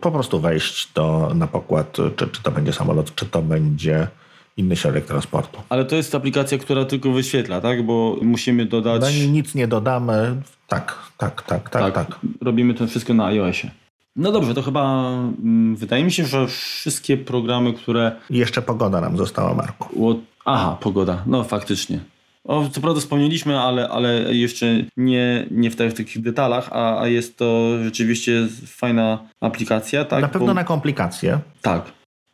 [0.00, 4.08] po prostu wejść do, na pokład, czy, czy to będzie samolot, czy to będzie
[4.56, 5.60] inny środek transportu.
[5.68, 7.86] Ale to jest aplikacja, która tylko wyświetla, tak?
[7.86, 9.02] Bo musimy dodać...
[9.02, 10.36] Na niej nic nie dodamy.
[10.68, 12.18] Tak, tak, tak, tak, tak.
[12.40, 13.70] Robimy to wszystko na iOSie.
[14.16, 15.10] No dobrze, to chyba
[15.42, 20.20] mm, wydaje mi się, że wszystkie programy, które jeszcze pogoda nam została, Marku.
[20.44, 21.22] Aha, pogoda.
[21.26, 22.00] No faktycznie.
[22.44, 27.06] O, co prawda wspomnieliśmy, ale, ale jeszcze nie, nie w tych takich detalach, a, a
[27.08, 30.22] jest to rzeczywiście fajna aplikacja, tak?
[30.22, 31.38] na pewno Bo- na komplikacje.
[31.62, 31.92] Tak.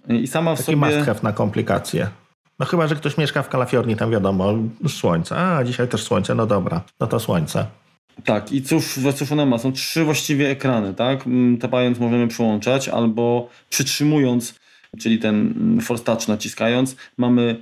[0.09, 0.77] I sama w Taki sobie...
[0.77, 2.09] must have na komplikacje.
[2.59, 4.55] No chyba, że ktoś mieszka w Kalifornii, tam wiadomo,
[4.89, 5.37] słońce.
[5.37, 7.67] A, dzisiaj też słońce, no dobra, no to słońce.
[8.25, 9.59] Tak, i cóż, cóż ona ma?
[9.59, 11.27] Są trzy właściwie ekrany, tak?
[11.27, 14.55] Mm, Tapając możemy przełączać, albo przytrzymując,
[14.99, 17.57] czyli ten mm, force touch naciskając, mamy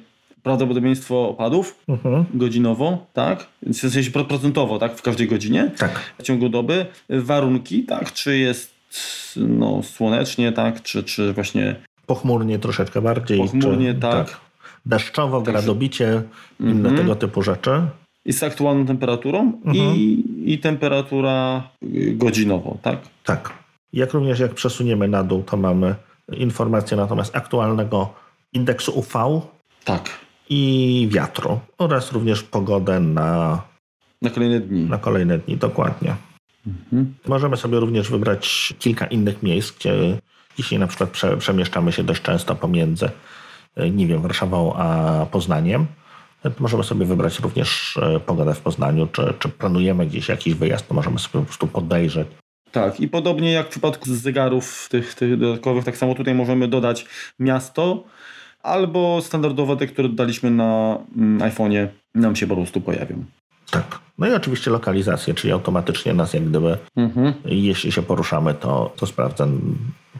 [0.44, 2.24] prawdopodobieństwo opadów Mhm.
[2.34, 3.46] godzinowo, tak?
[3.62, 4.96] W sensie pro- procentowo, tak?
[4.96, 5.70] W każdej godzinie.
[5.78, 6.00] Tak.
[6.18, 8.74] w ciągu doby, warunki, tak, czy jest
[9.36, 11.76] no, słonecznie, tak, czy, czy właśnie
[12.06, 13.38] Pochmurnie troszeczkę bardziej.
[13.38, 14.40] Pochmurnie, czy, tak.
[14.86, 16.22] Deszczowo, Także- gradobicie,
[16.60, 16.96] inne Mhm.
[16.96, 17.70] tego typu rzeczy.
[18.26, 22.98] i z aktualną temperaturą i, i temperatura y, godzinowo, tak?
[23.24, 23.52] Tak.
[23.92, 25.94] Jak również jak przesuniemy na dół, to mamy
[26.32, 28.08] informację natomiast aktualnego
[28.52, 29.40] indeksu UV
[29.84, 30.10] Tak,
[30.48, 33.62] i wiatru oraz również pogodę na,
[34.22, 34.84] na kolejne dni.
[34.84, 36.16] na kolejne dni, dokładnie.
[36.66, 37.14] Mhm.
[37.26, 40.18] Możemy sobie również wybrać kilka innych miejsc, gdzie
[40.56, 43.10] dzisiaj na przykład prze, przemieszczamy się dość często pomiędzy,
[43.76, 45.86] e, nie wiem, Warszawą a Poznaniem.
[46.42, 50.88] To Możemy sobie wybrać również e, pogodę w Poznaniu, czy, czy planujemy gdzieś jakiś wyjazd,
[50.88, 52.28] to możemy sobie po prostu podejrzeć.
[52.72, 57.06] Tak, i podobnie jak w przypadku zegarów tych, tych dodatkowych, tak samo tutaj możemy dodać
[57.38, 58.04] miasto
[58.64, 63.24] albo standardowe te, które dodaliśmy na mm, iPhone'ie, nam się po prostu pojawią.
[63.70, 63.98] Tak.
[64.18, 67.34] No i oczywiście lokalizację, czyli automatycznie nas jak gdyby, Mhm.
[67.44, 69.46] jeśli się poruszamy, to, to sprawdza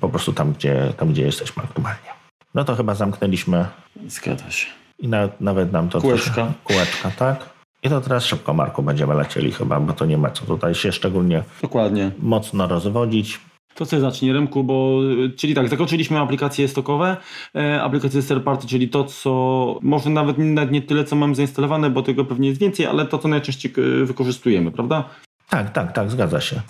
[0.01, 2.11] po prostu tam gdzie, tam, gdzie jesteśmy aktualnie.
[2.55, 3.67] No to chyba zamknęliśmy
[4.09, 4.67] Zgadza się.
[4.99, 6.53] I nawet, nawet nam to Kółeczka.
[6.65, 7.55] Kółeczka, tak.
[7.83, 10.93] I to teraz szybko, Marku, będziemy lecieli chyba, bo to nie ma co tutaj się
[10.93, 12.11] szczególnie Dokładnie.
[12.19, 13.41] mocno rozwodzić.
[13.75, 15.01] To co zacznij Remku, bo
[15.37, 17.17] czyli tak, zakończyliśmy aplikacje stokowe,
[17.55, 20.37] e, aplikacje third czyli to co, może nawet,
[20.71, 23.73] nie tyle co mam zainstalowane, bo tego pewnie jest więcej, ale to co najczęściej
[24.03, 25.05] e, wykorzystujemy, prawda?
[25.49, 26.61] Tak, tak, tak, zgadza się.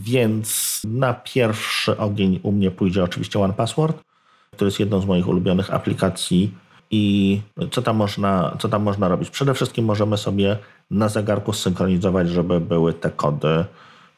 [0.00, 4.02] Więc na pierwszy ogień u mnie pójdzie oczywiście One Password,
[4.50, 6.54] który jest jedną z moich ulubionych aplikacji.
[6.90, 7.40] I
[7.70, 9.30] co tam można, co tam można robić?
[9.30, 10.58] Przede wszystkim możemy sobie
[10.90, 13.64] na zegarku synchronizować, żeby były te kody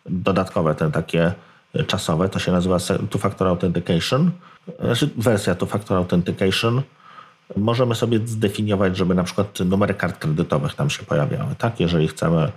[0.06, 1.32] dodatkowe, te takie
[1.84, 2.28] czasowe.
[2.28, 4.30] To się nazywa Two-Factor Authentication,
[4.80, 6.82] znaczy wersja Two-Factor Authentication.
[7.56, 11.54] Możemy sobie zdefiniować, żeby na przykład numery kart kredytowych tam się pojawiały.
[11.58, 12.52] Tak, jeżeli chcemy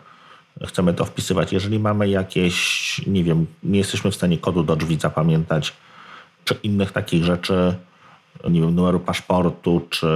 [0.68, 1.54] chcemy to wpisywać.
[1.54, 5.74] Jeżeli mamy jakieś, nie wiem, nie jesteśmy w stanie kodu do drzwi zapamiętać,
[6.46, 7.76] czy innych takich rzeczy,
[8.50, 10.08] nie wiem, numeru paszportu, czy,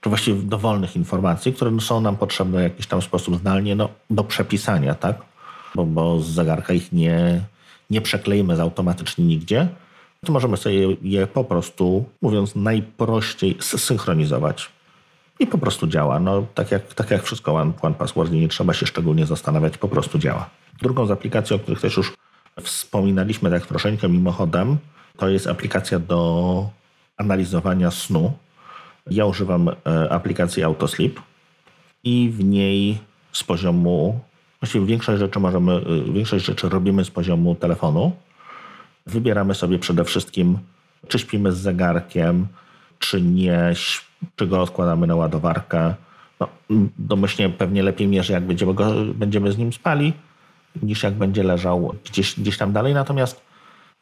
[0.00, 4.24] czy właściwie dowolnych informacji, które są nam potrzebne w jakiś tam sposób zdalnie no, do
[4.24, 5.16] przepisania, tak?
[5.74, 7.40] Bo, bo z zegarka ich nie,
[7.90, 9.68] nie przekleimy automatycznie nigdzie,
[10.24, 14.70] to możemy sobie je po prostu, mówiąc najprościej, zsynchronizować
[15.40, 16.20] i po prostu działa.
[16.20, 19.88] No, tak, jak, tak jak wszystko One, One Password, nie trzeba się szczególnie zastanawiać, po
[19.88, 20.50] prostu działa.
[20.82, 22.12] Drugą z aplikacji, o których też już
[22.62, 24.78] wspominaliśmy tak troszeczkę mimochodem,
[25.16, 26.70] to jest aplikacja do
[27.16, 28.32] analizowania snu.
[29.10, 31.20] Ja używam e, aplikacji Autosleep
[32.04, 32.98] i w niej
[33.32, 34.20] z poziomu,
[34.64, 38.12] właściwie większość rzeczy możemy, e, większość rzeczy robimy z poziomu telefonu.
[39.06, 40.58] Wybieramy sobie przede wszystkim,
[41.08, 42.46] czy śpimy z zegarkiem,
[42.98, 43.72] czy nie
[44.36, 45.94] czy go odkładamy na ładowarkę.
[46.40, 46.48] No,
[46.98, 50.12] domyślnie pewnie lepiej mierzy, jak będziemy, go, będziemy z nim spali,
[50.82, 52.94] niż jak będzie leżał gdzieś, gdzieś tam dalej.
[52.94, 53.40] Natomiast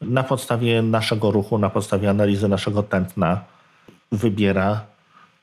[0.01, 3.41] na podstawie naszego ruchu, na podstawie analizy naszego tętna
[4.11, 4.81] wybiera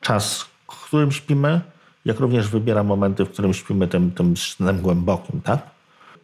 [0.00, 0.42] czas,
[0.72, 1.60] w którym śpimy,
[2.04, 5.60] jak również wybiera momenty, w którym śpimy tym, tym snem głębokim, tak?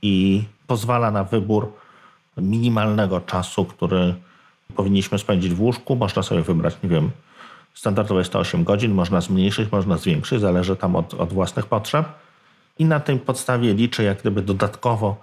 [0.02, 1.72] I pozwala na wybór
[2.36, 4.14] minimalnego czasu, który
[4.76, 5.96] powinniśmy spędzić w łóżku.
[5.96, 7.10] Można sobie wybrać, nie wiem,
[7.76, 12.06] Standardowo jest to 8 godzin, można zmniejszyć, można zwiększyć, zależy tam od, od własnych potrzeb.
[12.78, 15.16] I na tej podstawie liczę, jak gdyby dodatkowo,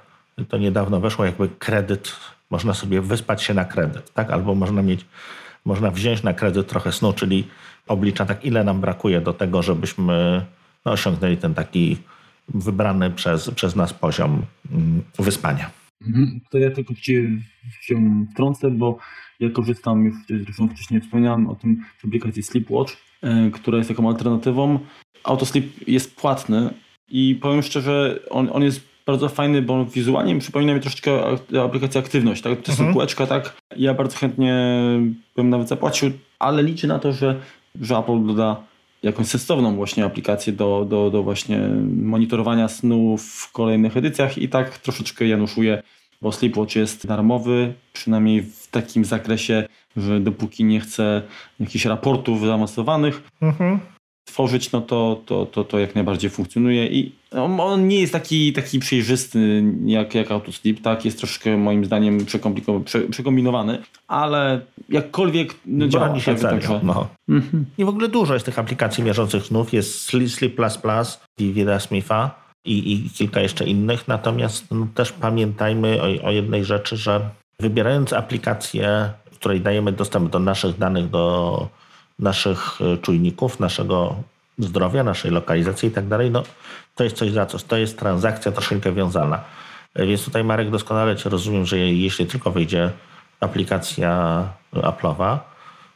[0.49, 2.15] to niedawno weszło, jakby kredyt,
[2.49, 4.31] można sobie wyspać się na kredyt, tak?
[4.31, 5.05] Albo można mieć,
[5.65, 7.47] można wziąć na kredyt trochę snu, czyli
[7.87, 10.45] oblicza tak, ile nam brakuje do tego, żebyśmy
[10.85, 11.97] no, osiągnęli ten taki
[12.47, 14.41] wybrany przez, przez nas poziom
[14.71, 15.71] mm, wyspania.
[16.07, 16.39] Mhm.
[16.49, 17.23] To ja tylko cię
[17.81, 18.97] się wtrącę, bo
[19.39, 24.09] ja korzystam, już zresztą wcześniej wspomniałem o tym z aplikacji Sleepwatch, e, która jest taką
[24.09, 24.79] alternatywą.
[25.23, 26.73] Autosleep jest płatny
[27.09, 31.11] i powiem szczerze, on, on jest bardzo fajny, bo wizualnie przypomina mi troszeczkę
[31.63, 32.41] aplikację Aktywność.
[32.41, 32.61] Tak?
[32.61, 32.89] To mhm.
[32.89, 33.57] są kółeczka, tak?
[33.77, 34.75] Ja bardzo chętnie
[35.35, 37.39] bym nawet zapłacił, ale liczę na to, że,
[37.81, 38.63] że Apple doda
[39.03, 41.59] jakąś sensowną właśnie aplikację do, do, do właśnie
[42.01, 45.83] monitorowania snu w kolejnych edycjach i tak troszeczkę januszuję
[46.23, 49.67] bo Sleepwatch jest darmowy, przynajmniej w takim zakresie,
[49.97, 51.21] że dopóki nie chcę
[51.59, 53.79] jakichś raportów zaawansowanych mhm.
[54.25, 57.11] Tworzyć, no to, to, to, to jak najbardziej funkcjonuje i
[57.59, 62.25] on nie jest taki, taki przejrzysty jak, jak Autosleep, tak, jest troszkę moim zdaniem
[62.85, 63.77] prze, przekombinowany,
[64.07, 66.19] ale jakkolwiek no, działa.
[66.19, 66.79] się tak, także...
[66.83, 67.07] no.
[67.29, 67.65] Mhm.
[67.77, 70.55] I w ogóle dużo jest tych aplikacji mierzących snów, jest Sleep++,
[71.39, 74.07] Vivida Smitha, i, i kilka jeszcze innych.
[74.07, 77.29] Natomiast no, też pamiętajmy o, o jednej rzeczy, że
[77.59, 79.09] wybierając aplikację,
[79.43, 81.67] której dajemy dostęp do naszych danych, do
[82.19, 84.15] naszych e, czujników, naszego
[84.59, 86.43] zdrowia, naszej lokalizacji i tak dalej, no
[86.95, 87.63] to jest coś za coś.
[87.63, 89.41] To jest transakcja troszeczkę wiązana.
[89.93, 92.91] E, więc tutaj Marek doskonale Cię rozumiem, że jeśli tylko wyjdzie
[93.39, 95.37] aplikacja Apple'owa,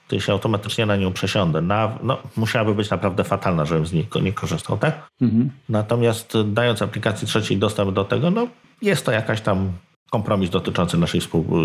[0.07, 1.61] to ja się automatycznie na nią przesiądę.
[1.61, 5.07] Na, no, musiałaby być naprawdę fatalna, żebym z niej nie korzystał, tak?
[5.21, 5.49] Mhm.
[5.69, 8.47] Natomiast dając aplikacji trzeciej dostęp do tego, no,
[8.81, 9.71] jest to jakaś tam
[10.11, 11.21] kompromis dotyczący naszej,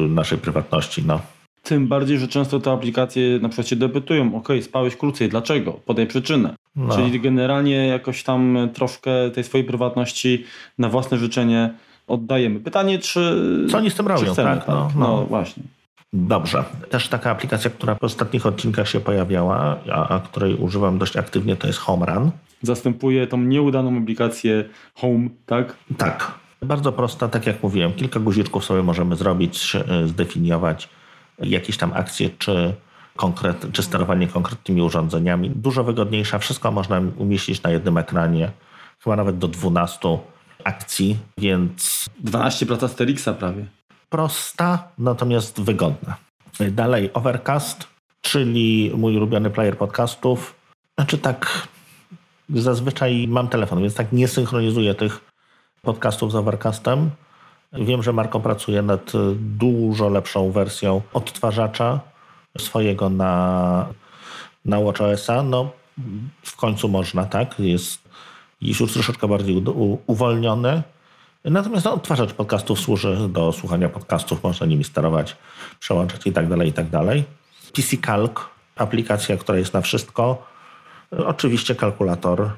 [0.09, 1.03] naszej prywatności.
[1.07, 1.20] No.
[1.63, 4.37] Tym bardziej, że często te aplikacje na przykład się debitują.
[4.37, 5.73] Ok, spałeś krócej, dlaczego?
[5.73, 6.55] Podaj przyczynę.
[6.77, 6.97] No.
[6.97, 10.45] Czyli generalnie jakoś tam troszkę tej swojej prywatności
[10.79, 11.75] na własne życzenie
[12.07, 12.61] oddajemy.
[12.61, 13.43] Pytanie, czy.
[13.71, 14.69] Co oni z tym robią, chcemy, tak?
[14.69, 14.97] No, tak?
[14.97, 15.63] No, no właśnie.
[16.13, 16.65] Dobrze.
[16.91, 21.57] Też taka aplikacja, która w ostatnich odcinkach się pojawiała, a, a której używam dość aktywnie,
[21.57, 22.31] to jest HomeRun.
[22.63, 24.65] Zastępuje tą nieudaną aplikację
[24.95, 25.77] Home, tak?
[25.99, 26.35] Tak.
[26.63, 30.89] Bardzo prosta, tak jak mówiłem, kilka guziczków sobie możemy zrobić, e, zdefiniować
[31.39, 32.75] jakieś tam akcje, czy,
[33.17, 35.51] konkret, czy sterowanie konkretnymi urządzeniami.
[35.51, 38.51] Dużo wygodniejsza, wszystko można umieścić na jednym ekranie,
[39.05, 40.19] chyba nawet do 12
[40.65, 42.09] akcji, więc...
[42.21, 43.67] 12 praca Asterixa prawie
[44.13, 46.17] prosta, natomiast wygodna.
[46.71, 47.89] Dalej Overcast,
[48.21, 50.55] czyli mój ulubiony player podcastów.
[50.99, 51.69] Znaczy tak,
[52.49, 55.21] zazwyczaj mam telefon, więc tak nie synchronizuję tych
[55.83, 57.11] podcastów z Overcastem,
[57.73, 62.01] Wiem, że Marko pracuje nad dużo lepszą wersją odtwarzacza
[62.59, 63.86] swojego na,
[64.65, 65.43] na WatchOS-a.
[65.43, 65.70] No,
[66.43, 67.61] w końcu można, tak?
[67.61, 68.09] Jest,
[68.61, 70.82] jest już troszeczkę bardziej u, uwolniony.
[71.44, 75.36] Natomiast no, odtwarzacz podcastów służy do słuchania podcastów, można nimi sterować,
[75.81, 77.24] przełączać i tak dalej, i tak dalej.
[77.73, 78.32] PC Calc,
[78.77, 80.47] aplikacja, która jest na wszystko.
[81.27, 82.51] Oczywiście kalkulator,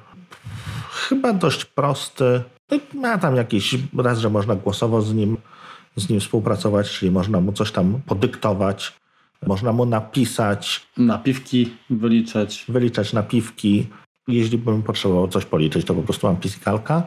[0.91, 2.43] chyba dość prosty.
[2.71, 5.37] No, ma tam jakiś raz, że można głosowo z nim,
[5.97, 8.93] z nim współpracować, czyli można mu coś tam podyktować,
[9.47, 10.87] można mu napisać.
[10.97, 12.65] Napiwki wyliczać.
[12.69, 13.87] Wyliczać napiwki.
[14.29, 17.03] Jeśli bym potrzebował coś policzyć, to po prostu mam Calca.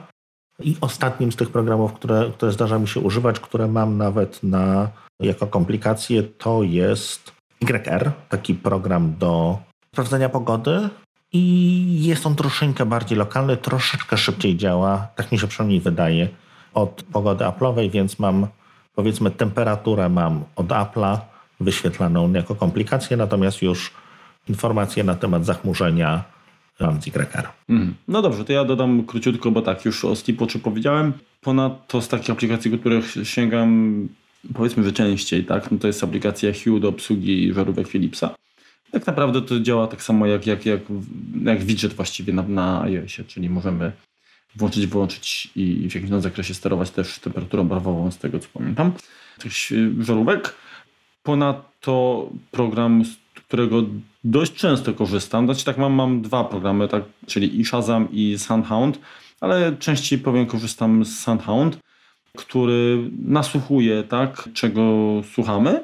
[0.59, 4.89] I ostatnim z tych programów, które, które zdarza mi się używać, które mam nawet na,
[5.19, 7.31] jako komplikację, to jest
[7.61, 9.57] YR, taki program do
[9.93, 10.89] sprawdzenia pogody.
[11.33, 16.27] I jest on troszeczkę bardziej lokalny, troszeczkę szybciej działa, tak mi się przynajmniej wydaje,
[16.73, 18.47] od pogody Apple'owej, więc mam
[18.95, 21.17] powiedzmy temperaturę mam od Apple'a
[21.59, 23.91] wyświetlaną jako komplikację, natomiast już
[24.49, 26.23] informacje na temat zachmurzenia
[26.79, 27.47] mam z YR.
[27.69, 27.95] Mm.
[28.07, 31.13] No dobrze, to ja dodam króciutko, bo tak, już o Sleepwatchu powiedziałem.
[31.41, 34.07] Ponadto z takich aplikacji, których sięgam
[34.53, 38.35] powiedzmy, że częściej, tak, no to jest aplikacja Hue do obsługi żarówek Philipsa.
[38.91, 40.81] Tak naprawdę to działa tak samo jak, jak, jak,
[41.43, 43.91] jak widget właściwie na, na iOSie, czyli możemy
[44.55, 48.91] włączyć, wyłączyć i w jakimś zakresie sterować też temperaturą barwową, z tego co pamiętam,
[49.39, 49.51] tych
[49.99, 50.55] żarówek.
[51.23, 53.83] Ponadto program, z którego
[54.23, 58.99] dość często korzystam, znaczy tak mam, mam dwa programy, tak, czyli i Shazam i Sunhound,
[59.41, 61.77] ale częściej powiem korzystam z Sunhound,
[62.37, 64.81] który nasłuchuje, tak, czego
[65.33, 65.83] słuchamy.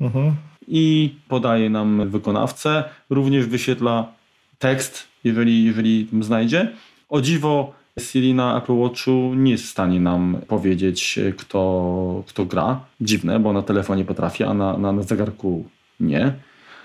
[0.00, 0.36] Mhm.
[0.70, 4.12] I podaje nam wykonawcę, również wyświetla
[4.58, 6.72] tekst, jeżeli, jeżeli znajdzie.
[7.08, 12.80] O dziwo Siri na Apple Watchu nie jest w stanie nam powiedzieć, kto, kto gra.
[13.00, 15.64] Dziwne, bo na telefonie potrafi, a na, na, na zegarku
[16.00, 16.32] nie.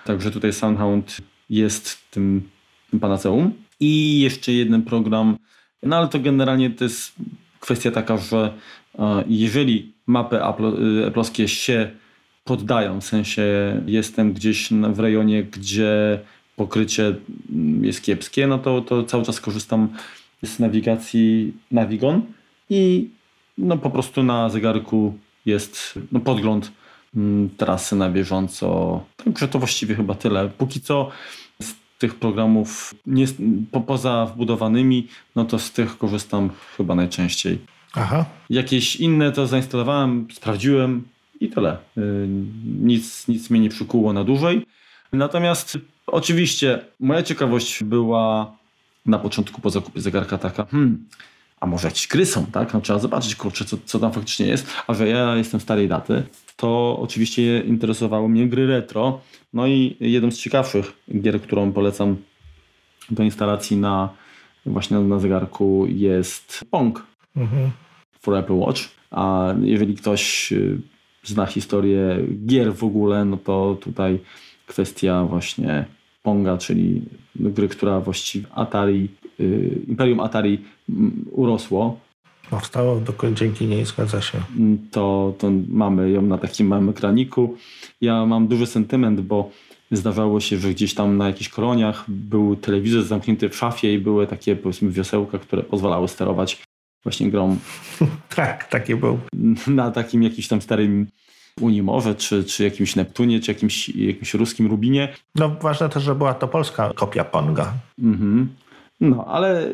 [0.05, 1.17] Także tutaj Soundhound
[1.49, 2.49] jest tym,
[2.91, 3.53] tym panaceum.
[3.79, 5.37] I jeszcze jeden program,
[5.83, 7.15] no ale to generalnie to jest
[7.59, 8.53] kwestia taka, że
[8.99, 11.91] e, jeżeli mapy Apple'owskie się
[12.45, 13.43] poddają, w sensie
[13.85, 16.19] jestem gdzieś w rejonie, gdzie
[16.55, 17.15] pokrycie
[17.81, 19.89] jest kiepskie, no to, to cały czas korzystam
[20.43, 22.21] z nawigacji Navigon
[22.69, 23.09] i
[23.57, 26.71] no po prostu na zegarku jest no, podgląd
[27.15, 29.03] mm, trasy na bieżąco.
[29.23, 30.49] Także to właściwie chyba tyle.
[30.57, 31.09] Póki co
[31.61, 33.25] z tych programów nie,
[33.71, 37.59] po, poza wbudowanymi, no to z tych korzystam chyba najczęściej.
[37.93, 38.25] Aha.
[38.49, 41.03] Jakieś inne to zainstalowałem, sprawdziłem
[41.39, 41.77] i tyle.
[41.97, 42.27] Y,
[42.79, 44.65] nic, nic mnie nie przykuło na dłużej.
[45.13, 48.55] Natomiast oczywiście moja ciekawość była
[49.05, 51.05] na początku po zakupie zegarka taka, hmm,
[51.59, 52.73] a może jakieś gry są, tak?
[52.73, 54.67] No trzeba zobaczyć, kurczę, co, co tam faktycznie jest.
[54.87, 56.23] A że ja jestem starej daty,
[56.55, 59.21] to oczywiście interesowały mnie gry retro.
[59.53, 62.15] No i jedną z ciekawszych gier, którą polecam
[63.09, 64.09] do instalacji na
[64.65, 67.03] właśnie na zegarku jest Pong
[67.35, 67.71] mhm.
[68.21, 68.81] for Apple Watch.
[69.11, 70.77] A jeżeli ktoś y,
[71.25, 74.19] zna historię gier w ogóle, no to tutaj
[74.67, 75.85] kwestia właśnie
[76.23, 77.01] Ponga, czyli
[77.35, 81.99] gry, która właściwie Atari, y, Imperium Atari mm, urosło.
[82.49, 83.01] Powstało
[83.33, 84.37] dzięki niej, zgadza się.
[84.57, 87.57] Mm, to, to mamy ją na takim małym ekraniku.
[88.01, 89.49] Ja mam duży sentyment, bo
[89.91, 94.27] zdarzało się, że gdzieś tam na jakichś koloniach był telewizor zamknięty w szafie i były
[94.27, 96.64] takie powiedzmy wiosełka, które pozwalały sterować
[97.05, 97.57] właśnie grą.
[98.35, 99.19] tak, takie był.
[99.67, 101.07] Na takim jakimś tam starym
[101.61, 105.13] Unimorze, czy, czy jakimś Neptunie, czy jakimś, jakimś ruskim Rubinie.
[105.35, 107.73] No ważne też, że była to polska kopia Ponga.
[107.99, 108.49] Mhm.
[109.01, 109.69] No, ale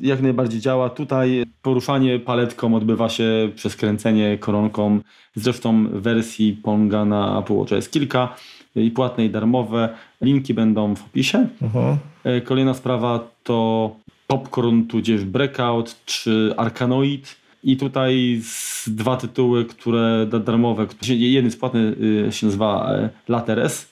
[0.00, 0.90] jak najbardziej działa.
[0.90, 5.00] Tutaj poruszanie paletką odbywa się przez kręcenie koronką.
[5.34, 8.36] Zresztą wersji Ponga na Apple Watch jest kilka
[8.76, 9.88] i płatne i darmowe.
[10.20, 11.46] Linki będą w opisie.
[11.62, 11.96] Mhm.
[12.24, 13.90] E, kolejna sprawa to
[14.30, 18.40] Popcorn tudzież Breakout czy Arkanoid i tutaj
[18.86, 20.86] dwa tytuły, które darmowe.
[21.08, 21.94] Jeden płatny
[22.28, 23.88] y, się nazywa e, Lateres,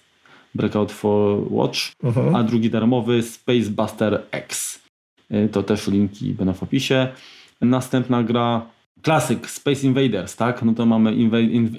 [0.55, 2.35] Breakout for Watch, mhm.
[2.35, 4.81] a drugi darmowy Space Buster X.
[5.31, 7.09] Y, to też linki będą w opisie.
[7.61, 8.67] Następna gra
[9.07, 10.63] klasyk Space Invaders, tak?
[10.63, 11.15] No to mamy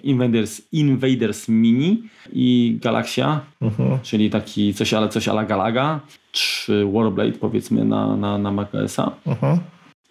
[0.04, 3.90] Invaders, Invaders Mini i Galaxia, uh mhm.
[3.90, 4.02] -huh.
[4.02, 5.99] czyli taki coś, ale coś ala Galaga,
[6.32, 9.12] czy Warblade powiedzmy na, na, na macOSa.
[9.26, 9.56] Uh mhm.
[9.56, 9.60] -huh.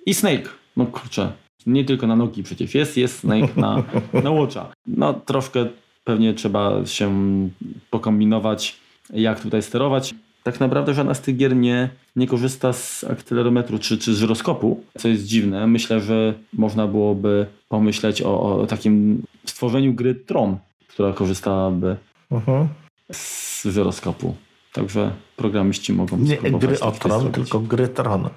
[0.06, 1.32] I Snake, no kurczę,
[1.66, 3.82] nie tylko na nogi przecież jest, jest Snake na,
[4.24, 4.72] na Watcha.
[4.86, 5.66] No troszkę
[6.04, 7.10] pewnie trzeba się
[7.90, 8.76] pokombinować,
[9.12, 10.14] jak tutaj sterować.
[10.46, 14.84] Tak naprawdę żadna z tych gier nie, nie korzysta z akcelerometru czy, czy z żyroskopu,
[14.98, 15.66] co jest dziwne.
[15.66, 20.56] Myślę, że można byłoby pomyśleć o, o takim stworzeniu gry Tron,
[20.88, 21.96] która korzystałaby
[22.30, 22.68] Mhm.
[23.12, 24.34] z żyroskopu.
[24.72, 28.28] Także programiści mogą Nie gry o Tron, tylko gry Tron.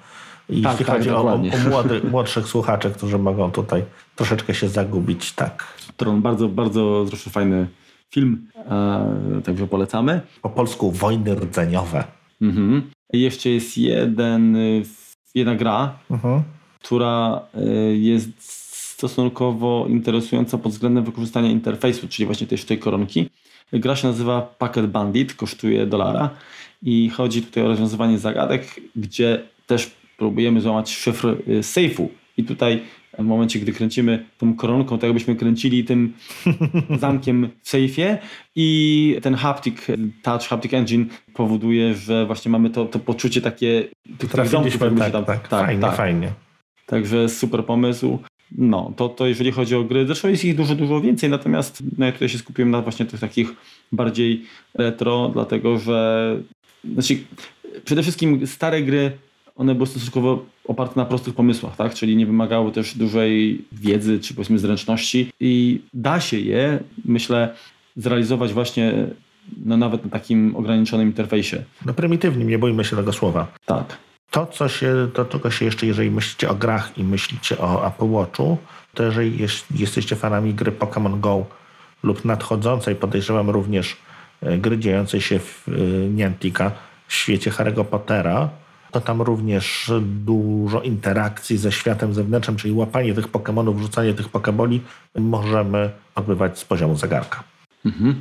[0.48, 1.52] I Tak, jeśli tak, chodzi o, o dokładnie.
[1.70, 3.84] młody, młodszych słuchaczy, którzy mogą tutaj
[4.16, 5.66] troszeczkę się zagubić, tak.
[5.96, 7.66] Tron, bardzo, bardzo zresztą fajny
[8.14, 10.20] film, e, także polecamy.
[10.42, 12.04] Po polsku wojny rdzeniowe.
[12.42, 12.82] Mhm.
[13.12, 14.82] Jeszcze jest jeden, y,
[15.34, 16.42] jedna gra, Mhm.
[16.82, 17.40] która
[17.90, 18.28] y, jest
[18.96, 23.30] stosunkowo interesująca pod względem wykorzystania interfejsu, czyli właśnie tej, tej koronki.
[23.72, 26.30] Gra się nazywa Packet Bandit, kosztuje dolara
[26.82, 32.10] i chodzi tutaj o rozwiązywanie zagadek, gdzie też próbujemy złamać szyfr y, sejfu.
[32.36, 32.82] I tutaj
[33.18, 36.12] w momencie, gdy kręcimy tą koronką, tak jakbyśmy kręcili tym
[37.00, 38.18] zamkiem w sejfie
[38.56, 39.86] i ten haptic
[40.22, 43.88] touch, haptic engine powoduje, że właśnie mamy to, to poczucie takie
[44.18, 45.96] tych jakby się tak, tam- tak, fajnie, tak.
[45.96, 46.32] fajnie.
[46.86, 48.18] Także super pomysł.
[48.58, 52.06] No, to, to jeżeli chodzi o gry, zresztą jest ich dużo, dużo więcej, natomiast no,
[52.06, 53.54] ja tutaj się skupiłem na właśnie tych takich
[53.92, 56.36] bardziej retro, dlatego że
[56.92, 57.18] znaczy,
[57.84, 59.12] przede wszystkim stare gry,
[59.56, 61.94] one były stosunkowo oparte na prostych pomysłach, tak?
[61.94, 67.54] czyli nie wymagały też dużej wiedzy czy powiedzmy zręczności i da się je, myślę,
[67.96, 69.06] zrealizować właśnie
[69.64, 71.62] no, nawet na takim ograniczonym interfejsie.
[71.86, 73.46] No prymitywnie, nie bójmy się tego słowa.
[73.66, 73.98] Tak.
[74.30, 78.08] To, co się, to czego się jeszcze, jeżeli myślicie o grach i myślicie o Apple
[78.08, 78.58] Watchu,
[78.94, 81.46] to jeżeli jest, jesteście fanami gry Pokémon Go
[82.02, 83.96] lub nadchodzącej, podejrzewam również
[84.42, 85.70] e, gry dziejącej się w e,
[86.08, 86.72] Niantica,
[87.06, 88.48] w świecie Harry'ego Pottera,
[88.90, 89.92] to tam również
[90.24, 94.80] dużo interakcji ze światem zewnętrznym, czyli łapanie tych Pokémonów, wrzucanie tych Pokeboli
[95.18, 97.42] możemy odbywać z poziomu zegarka.
[97.86, 98.14] Mhm.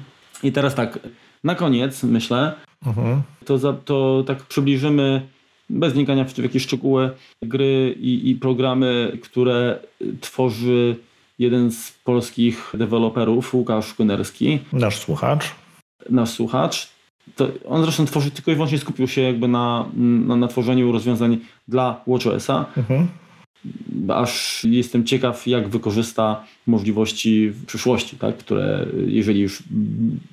[0.44, 1.00] I teraz tak,
[1.44, 2.54] na koniec myślę,
[2.86, 3.22] Mhm.
[3.46, 5.28] to, za, to tak przybliżymy
[5.70, 9.80] bez wnikania w, w jakieś szczegóły gry i, i programy, które
[10.22, 10.96] tworzy
[11.40, 15.52] jeden z polskich deweloperów, Łukasz Kunerski, Nasz słuchacz.
[16.10, 16.90] nasz słuchacz.
[17.68, 21.38] On zresztą tworzy tylko i wyłącznie skupił się jakby na, na, na tworzeniu rozwiązań
[21.68, 23.08] dla WatchOS-a, Mhm.
[24.10, 28.38] aż jestem ciekaw, jak wykorzysta możliwości w przyszłości, tak?
[28.38, 29.64] które jeżeli już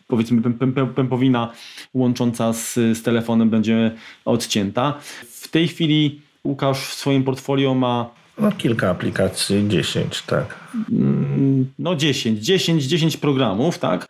[0.07, 1.53] powiedzmy pę- pę- pę- pępowina
[1.95, 3.93] łącząca z, z telefonem będzie
[4.25, 4.95] odcięta.
[5.31, 10.55] W tej chwili Łukasz w swoim portfolio ma No, kilka aplikacji, 10, tak.
[10.93, 14.09] mm, no 10, 10, 10 programów, tak?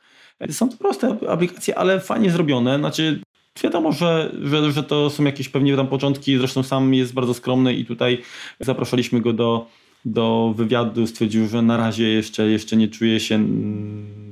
[0.51, 2.79] Są to proste aplikacje, ale fajnie zrobione.
[2.79, 3.21] Znaczy,
[3.63, 7.75] wiadomo, że, że, że to są jakieś pewnie tam początki, zresztą sam jest bardzo skromny
[7.75, 8.23] i tutaj
[8.61, 9.67] zapraszaliśmy go do,
[10.05, 11.07] do wywiadu.
[11.07, 13.39] Stwierdził, że na razie jeszcze, jeszcze nie czuje się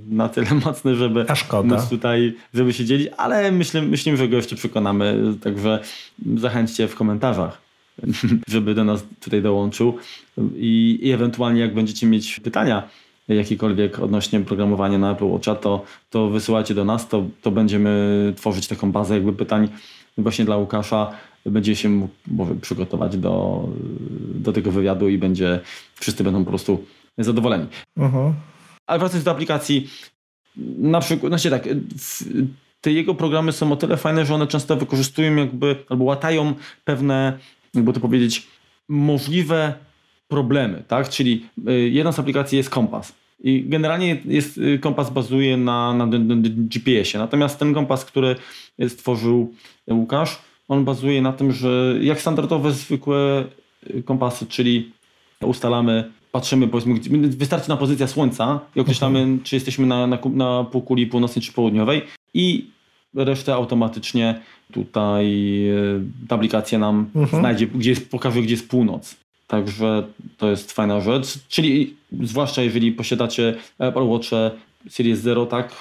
[0.08, 1.26] na tyle mocny, żeby
[1.64, 5.78] móc tutaj, żeby się dzielić, ale myślę, myślimy, że go jeszcze przekonamy, także
[6.36, 7.60] zachęćcie w komentarzach,
[8.48, 9.98] żeby do nas tutaj dołączył
[10.56, 12.88] i, i ewentualnie jak będziecie mieć pytania
[13.28, 18.68] jakiekolwiek odnośnie programowania na Apple Watcha, to, to wysyłajcie do nas, to, to będziemy tworzyć
[18.68, 19.68] taką bazę jakby pytań
[20.18, 21.12] właśnie dla Łukasza,
[21.46, 23.64] będzie się mógł przygotować do,
[24.34, 25.60] do tego wywiadu i będzie,
[25.94, 26.84] wszyscy będą po prostu
[27.18, 27.66] zadowoleni.
[27.96, 28.34] Mhm.
[28.86, 29.90] Ale wracając do aplikacji,
[30.78, 31.68] na przykład, znaczy tak,
[32.80, 37.38] te jego programy są o tyle fajne, że one często wykorzystują jakby, albo łatają pewne,
[37.74, 38.46] jakby to powiedzieć,
[38.88, 39.74] możliwe
[40.28, 41.08] problemy, tak?
[41.08, 43.12] Czyli y, jedna z aplikacji jest kompas.
[43.40, 47.18] I generalnie jest, y, kompas bazuje na, na, na GPS-ie.
[47.18, 48.36] Natomiast ten kompas, który
[48.88, 49.54] stworzył
[49.90, 50.38] Łukasz,
[50.68, 53.44] on bazuje na tym, że jak standardowe, zwykłe
[53.90, 54.92] y, kompasy, czyli
[55.42, 56.94] ustalamy, patrzymy, powiedzmy,
[57.28, 62.02] wystarczy na pozycja Słońca i określamy, czy jesteśmy na, na, na półkuli północnej czy południowej
[62.34, 62.66] i
[63.14, 64.40] resztę automatycznie
[64.72, 65.54] tutaj
[66.28, 67.40] ta aplikacja nam Mhm.
[67.40, 69.16] znajdzie, gdzie jest, pokaże, gdzie jest północ.
[69.46, 70.02] Także
[70.38, 71.26] to jest fajna rzecz.
[71.48, 74.28] Czyli zwłaszcza jeżeli posiadacie Apple Watch
[74.88, 75.72] Series 0, tak,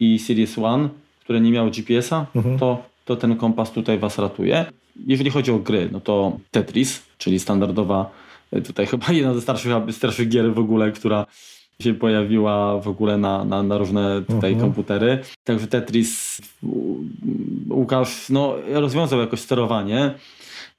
[0.00, 0.88] i Series One,
[1.20, 2.58] które nie miały GPS-a, Mhm.
[2.58, 4.64] to, to ten kompas tutaj Was ratuje.
[5.06, 8.10] Jeżeli chodzi o gry, no to Tetris, czyli standardowa,
[8.52, 11.26] e, tutaj chyba jedna ze starszych, starszych gier w ogóle, która
[11.82, 14.60] się pojawiła w ogóle na, na, na różne tutaj Mhm.
[14.60, 15.18] komputery.
[15.44, 16.40] Także Tetris
[17.70, 20.14] Łukasz no, rozwiązał jakoś sterowanie,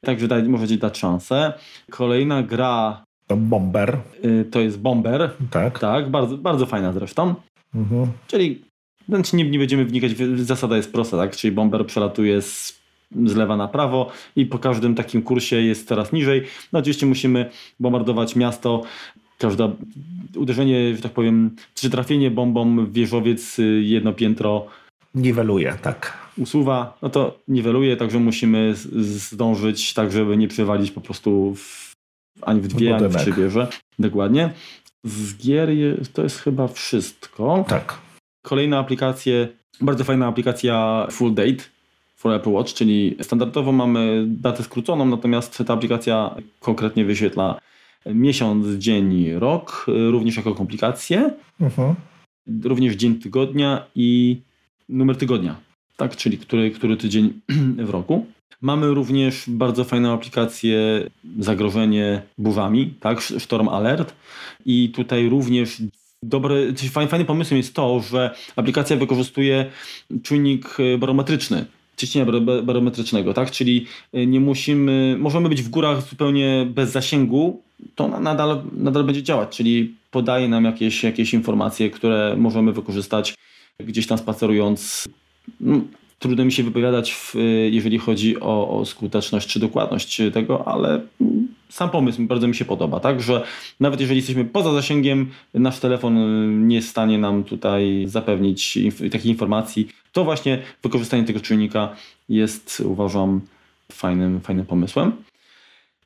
[0.02, 1.54] także daj, możecie dać szansę.
[1.90, 5.80] Kolejna gra To Bomber, y, to jest Bomber, tak.
[5.80, 7.36] tak, bardzo, bardzo fajna zresztą.
[7.76, 8.08] Mhm.
[8.28, 8.62] Czyli
[9.10, 11.36] znaczy nie, nie będziemy wnikać, zasada jest prosta, tak?
[11.36, 12.80] Czyli bomber przelatuje z,
[13.26, 16.44] z lewa na prawo i po każdym takim kursie jest coraz niżej.
[16.74, 17.50] No oczywiście musimy
[17.80, 18.84] bombardować miasto.
[19.38, 19.76] Każde
[20.36, 24.66] uderzenie, że tak powiem, czy trafienie bombą w wieżowiec y, jedno piętro
[25.16, 26.18] Niweluje, tak.
[26.40, 31.96] Usuwa, no to niweluje, także musimy zdążyć tak, żeby nie przywalić po prostu w,
[32.42, 33.68] ani w dwie, ani w trzy wieże.
[34.00, 34.54] Dokładnie.
[35.04, 35.70] Z gier
[36.14, 37.66] to jest chyba wszystko.
[37.68, 37.98] Tak.
[38.42, 39.48] Kolejne aplikacje,
[39.82, 41.64] bardzo fajna aplikacja Full Date
[42.16, 47.60] for Apple Watch, czyli standardowo mamy datę skróconą, natomiast ta aplikacja konkretnie wyświetla
[48.06, 51.94] miesiąc, dzień, rok, również jako komplikację, uh-huh.
[52.64, 54.42] również dzień tygodnia i
[54.90, 55.56] numer tygodnia,
[56.00, 57.34] tak, czyli który, który tydzień
[57.88, 58.26] w roku.
[58.62, 60.80] Mamy również bardzo fajną aplikację
[61.40, 64.14] zagrożenie burzami, tak, Storm Alert
[64.66, 65.82] i tutaj również
[66.24, 69.66] dobry, fajnym pomysłem jest to, że aplikacja wykorzystuje
[70.24, 71.66] czujnik barometryczny,
[71.98, 72.32] ciśnienia
[72.64, 73.52] barometrycznego, tak?
[73.52, 73.86] Czyli
[74.16, 77.62] y, nie musimy, możemy być w górach zupełnie bez zasięgu,
[77.96, 83.36] to nadal, nadal będzie działać, czyli podaje nam jakieś, jakieś informacje, które możemy wykorzystać
[83.80, 85.10] gdzieś tam spacerując.
[85.62, 85.82] No,
[86.20, 87.36] trudno mi się wypowiadać, w,
[87.72, 91.02] jeżeli chodzi o, o, skuteczność czy dokładność tego, ale
[91.70, 93.44] sam pomysł bardzo mi się podoba, tak, że
[93.80, 96.18] nawet jeżeli jesteśmy poza zasięgiem, nasz telefon
[96.68, 101.96] nie jest w stanie nam tutaj zapewnić inf- takiej informacji, to właśnie wykorzystanie tego czujnika
[102.30, 103.42] jest uważam
[103.92, 105.12] fajnym, fajnym pomysłem.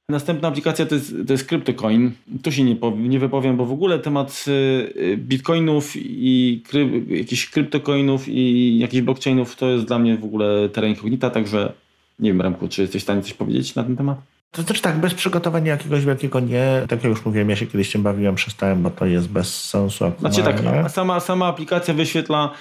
[0.09, 2.11] Następna aplikacja to jest, to jest CryptoCoin.
[2.43, 8.27] Tu się nie, nie wypowiem, bo w ogóle temat y, bitcoinów i kry, jakichś kryptocoinów
[8.27, 11.73] i jakichś blockchainów to jest dla mnie w ogóle teren incognita, także
[12.19, 14.17] nie wiem Remku, czy jesteś w stanie coś powiedzieć na ten temat?
[14.51, 16.81] To znaczy tak, bez przygotowania jakiegoś wielkiego nie.
[16.89, 20.05] Tak jak już mówiłem, ja się kiedyś tym bawiłem, przestałem, bo to jest bez sensu
[20.05, 20.43] aktualnie.
[20.43, 22.53] Znaczy tak, sama, sama aplikacja wyświetla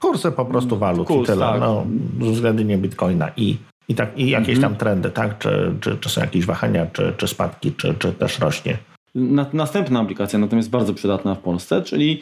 [0.00, 1.46] kursy po prostu walut Kurs, i tyle.
[1.46, 1.60] Tak.
[1.60, 1.86] No,
[2.18, 3.56] względnie bitcoina i
[3.88, 4.76] i, tak, i jakieś tam mhm.
[4.76, 5.38] trendy, tak?
[5.38, 8.78] Czy, czy, czy są jakieś wahania, czy, czy spadki, czy, czy też rośnie.
[9.14, 12.20] Na, następna aplikacja natomiast bardzo przydatna w Polsce, czyli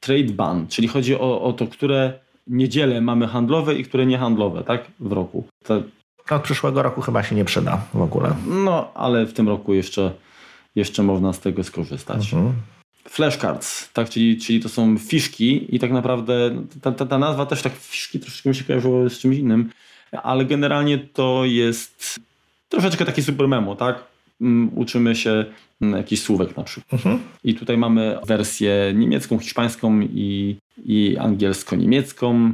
[0.00, 2.12] Trade Ban, czyli chodzi o, o to, które
[2.46, 4.84] niedziele mamy handlowe i które niehandlowe, tak?
[5.00, 5.44] W roku.
[5.64, 5.82] To...
[6.30, 8.34] Od przyszłego roku chyba się nie przyda w ogóle.
[8.46, 10.12] No, ale w tym roku jeszcze,
[10.74, 12.34] jeszcze można z tego skorzystać.
[12.34, 12.52] Mhm.
[13.08, 17.62] Flashcards, tak, czyli, czyli to są fiszki i tak naprawdę ta, ta, ta nazwa też
[17.62, 19.70] tak fiszki troszeczkę mi się kojarzyło z czymś innym
[20.12, 22.20] ale generalnie to jest
[22.68, 24.04] troszeczkę taki super memo, tak?
[24.40, 25.44] Mm, uczymy się
[25.80, 26.92] mm, jakichś słówek na przykład.
[26.92, 27.18] Mhm.
[27.44, 32.52] I tutaj mamy wersję niemiecką, hiszpańską i, i angielsko-niemiecką.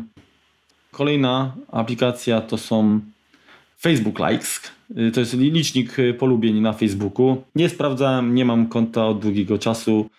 [0.90, 3.00] Kolejna aplikacja to są
[3.80, 4.60] Facebook Likes.
[5.14, 7.42] To jest licznik polubień na Facebooku.
[7.54, 10.10] Nie sprawdzałem, nie mam konta od długiego czasu.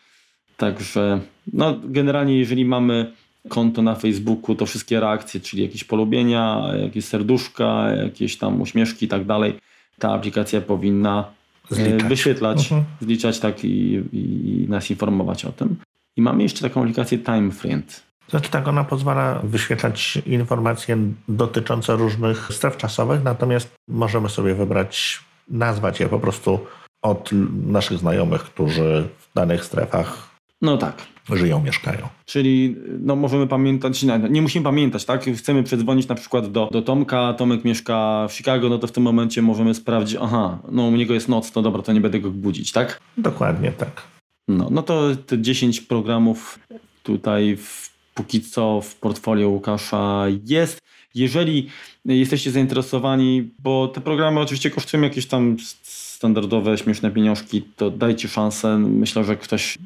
[0.58, 1.20] Także
[1.54, 3.12] no, generalnie jeżeli mamy
[3.50, 9.10] konto na Facebooku, to wszystkie reakcje, czyli jakieś polubienia, jakieś serduszka, jakieś tam uśmieszki i
[9.10, 9.60] tak dalej,
[10.00, 11.26] ta aplikacja powinna
[11.72, 12.04] e, zliczać.
[12.04, 12.84] wyświetlać, mhm.
[13.02, 15.76] zliczać tak i, i, nas informować o tym.
[16.18, 18.04] I mamy jeszcze taką aplikację TimeFriend.
[18.30, 20.98] Znaczy tak, ona pozwala wyświetlać informacje
[21.28, 26.60] dotyczące różnych stref czasowych, natomiast możemy sobie wybrać, nazwać je po prostu
[27.02, 27.30] od
[27.68, 30.34] naszych znajomych, którzy w danych strefach
[30.64, 30.96] no tak.
[31.30, 32.08] Żyją, mieszkają.
[32.26, 35.26] Czyli no, możemy pamiętać, nie musimy pamiętać, tak?
[35.36, 39.04] Chcemy przedzwonić na przykład do, do Tomka, Tomek mieszka w Chicago, no to w tym
[39.04, 42.32] momencie możemy sprawdzić, aha, no u niego jest noc, to dobra, to nie będę go
[42.32, 43.00] budzić, tak?
[43.18, 44.02] Dokładnie tak.
[44.48, 46.60] No, no to te 10 programów
[47.04, 50.80] tutaj w, póki co w portfolio Łukasza jest.
[51.16, 51.70] Jeżeli
[52.06, 58.78] jesteście zainteresowani, bo te programy oczywiście kosztują jakieś tam standardowe, śmieszne pieniążki, to dajcie szansę.
[58.78, 59.78] Myślę, że ktoś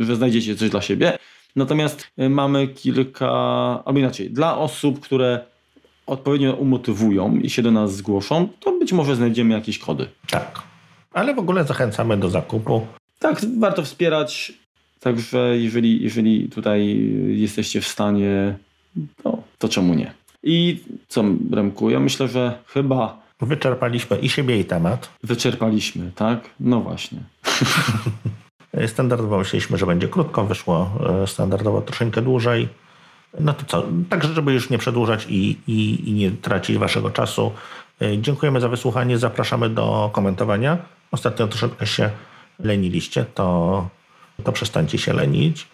[0.00, 1.18] że znajdziecie coś dla siebie.
[1.56, 3.30] Natomiast y, mamy kilka,
[3.84, 5.40] albo inaczej, dla osób, które
[6.06, 10.06] odpowiednio umotywują i się do nas zgłoszą, to być może znajdziemy jakieś kody.
[10.30, 10.62] Tak.
[11.12, 12.86] Ale w ogóle zachęcamy do zakupu.
[13.18, 14.52] Tak, warto wspierać.
[15.00, 18.56] Także jeżeli, jeżeli tutaj jesteście w stanie,
[19.22, 20.12] to, to czemu nie?
[20.42, 23.28] I co, Remku, ja myślę, że chyba...
[23.40, 25.10] Wyczerpaliśmy i siebie, i temat.
[25.22, 26.50] Wyczerpaliśmy, tak?
[26.60, 27.18] No właśnie.
[28.86, 30.90] Standardowo myśleliśmy, że będzie krótko, wyszło
[31.22, 32.68] e, standardowo troszeczkę dłużej.
[33.40, 37.52] No to co, także żeby już nie przedłużać i, i, i nie tracić waszego czasu.
[38.02, 40.78] E, dziękujemy za wysłuchanie, zapraszamy do komentowania.
[41.10, 42.10] Ostatnio troszeczkę się
[42.58, 43.88] leniliście, to,
[44.44, 45.68] to przestańcie się lenić.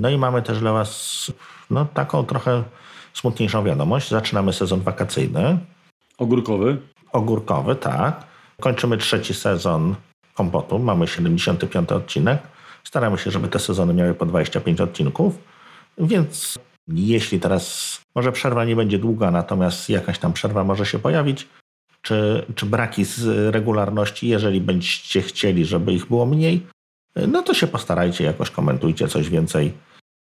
[0.00, 1.32] No i mamy też dla was
[1.70, 2.62] no, taką trochę
[3.14, 4.08] smutniejszą wiadomość.
[4.08, 5.58] Zaczynamy sezon wakacyjny.
[6.18, 6.78] Ogórkowy.
[7.12, 8.24] Ogórkowy, tak.
[8.60, 9.94] Kończymy trzeci sezon
[10.40, 10.78] kompotu.
[10.78, 12.38] Mamy 75 odcinek.
[12.84, 15.38] Staramy się, żeby te sezony miały po 25 odcinków,
[15.98, 16.58] więc
[16.88, 17.64] jeśli teraz
[18.14, 21.48] może przerwa nie będzie długa, natomiast jakaś tam przerwa może się pojawić,
[22.02, 26.66] czy, czy braki z regularności, jeżeli będziecie chcieli, żeby ich było mniej,
[27.28, 29.72] no to się postarajcie, jakoś komentujcie coś więcej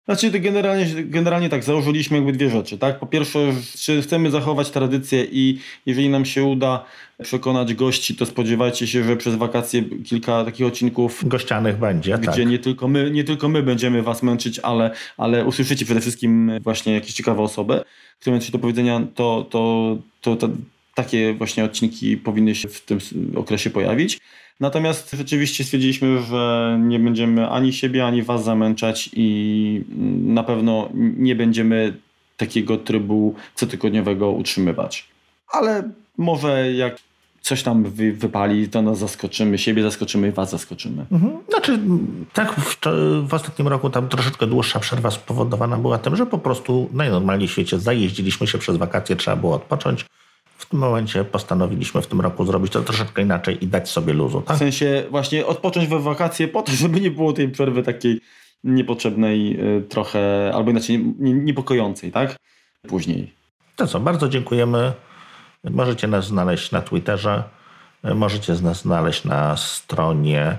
[0.05, 2.99] Znaczy, to generalnie, generalnie tak, założyliśmy jakby dwie rzeczy, tak?
[2.99, 3.39] Po pierwsze,
[3.77, 6.85] czy chcemy zachować tradycję i jeżeli nam się uda
[7.23, 12.45] przekonać gości, to spodziewajcie się, że przez wakacje kilka takich odcinków Gościanych będzie, gdzie tak.
[12.45, 16.93] nie, tylko my, nie tylko my będziemy was męczyć, ale, ale usłyszycie przede wszystkim właśnie
[16.93, 17.83] jakieś ciekawe osoby,
[18.19, 20.49] które mają coś do powiedzenia, to, to, to, to
[20.95, 22.99] takie właśnie odcinki powinny się w tym
[23.35, 24.19] okresie pojawić.
[24.59, 29.81] Natomiast rzeczywiście stwierdziliśmy, że nie będziemy ani siebie, ani was zamęczać i
[30.25, 31.97] na pewno nie będziemy
[32.37, 35.07] takiego trybu cotygodniowego utrzymywać.
[35.47, 35.83] Ale
[36.17, 36.97] może jak
[37.41, 41.05] coś tam wy, wypali, to nas zaskoczymy, siebie zaskoczymy i was zaskoczymy.
[41.11, 41.37] Mhm.
[41.49, 41.79] Znaczy,
[42.33, 42.79] tak, w,
[43.27, 47.51] w ostatnim roku tam troszeczkę dłuższa przerwa spowodowana była tym, że po prostu najnormalniej w
[47.51, 50.05] świecie zajeździliśmy się przez wakacje, trzeba było odpocząć.
[50.73, 54.41] W tym momencie postanowiliśmy w tym roku zrobić to troszeczkę inaczej i dać sobie luzu,
[54.41, 54.55] tak?
[54.55, 58.21] W sensie właśnie odpocząć we wakacje po to, żeby nie było tej przerwy takiej
[58.63, 62.35] niepotrzebnej y, trochę, albo inaczej nie- niepokojącej, tak?
[62.87, 63.33] Później.
[63.75, 64.93] To co, bardzo dziękujemy.
[65.63, 67.43] Możecie nas znaleźć na Twitterze,
[68.15, 70.57] możecie nas znaleźć na stronie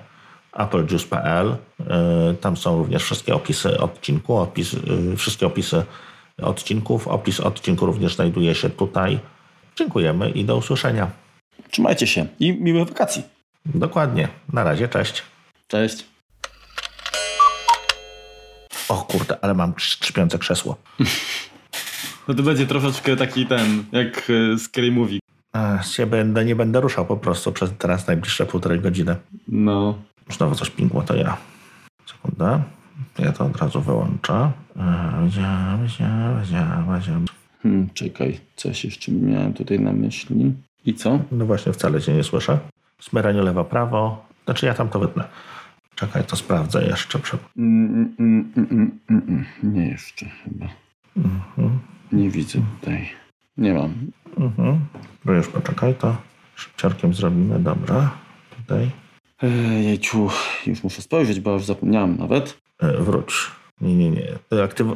[0.53, 1.57] applejuice.pl.
[1.81, 5.85] Y, Tam są również wszystkie opisy odcinku, opis, y, wszystkie opisy
[6.43, 7.09] odcinków.
[7.09, 9.19] Opis odcinku również znajduje się tutaj.
[9.77, 11.11] Dziękujemy i do usłyszenia.
[11.71, 13.23] Trzymajcie się i miłych wakacji.
[13.67, 14.29] Dokładnie.
[14.53, 15.23] Na razie, cześć.
[15.69, 16.05] Cześć.
[18.89, 20.77] O kurde, ale mam skrzypiące krzesło.
[22.29, 25.19] No to będzie troszeczkę taki ten, jak y, Scary Movie.
[25.83, 29.17] Się będę, nie będę ruszał po prostu przez teraz najbliższe półtorej godziny.
[29.49, 29.99] No.
[30.31, 31.37] Znowu coś pingło, to ja.
[32.07, 32.63] Sekunda.
[33.19, 34.53] Ja to od razu wyłączę.
[37.65, 40.53] Hmm, czekaj, coś jeszcze miałem tutaj na myśli.
[40.87, 41.19] I co?
[41.33, 42.59] No właśnie, wcale cię nie słyszę.
[43.01, 44.27] Smeranie lewo, prawo.
[44.45, 45.25] Znaczy ja tam to wytnę.
[45.95, 47.19] Czekaj, to sprawdzę jeszcze.
[47.57, 49.45] Mm, mm, mm, mm, mm, mm.
[49.63, 50.67] Nie jeszcze chyba.
[51.17, 51.79] Mhm.
[52.13, 53.09] Nie widzę tutaj.
[53.57, 53.95] Nie mam.
[54.39, 54.81] Mhm.
[55.25, 56.17] No już poczekaj, to
[56.55, 57.59] szybciorkiem zrobimy.
[57.59, 58.11] Dobra.
[58.57, 58.91] Tutaj.
[59.43, 60.29] Ej, Jejciu,
[60.67, 62.59] już muszę spojrzeć, bo już zapomniałem nawet.
[62.79, 63.35] E, wróć.
[63.81, 64.63] Nie, nie, nie.
[64.65, 64.87] Aktyw...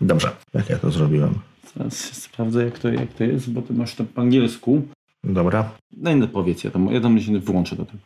[0.00, 0.30] Dobrze.
[0.54, 1.34] Jak ja to zrobiłem?
[1.74, 4.82] Teraz sprawdzę, jak to, jak to jest, bo ty masz to po angielsku.
[5.24, 5.70] Dobra.
[5.92, 7.98] Daj no powiedz, ja tam, ja tam się wyłączę do tego.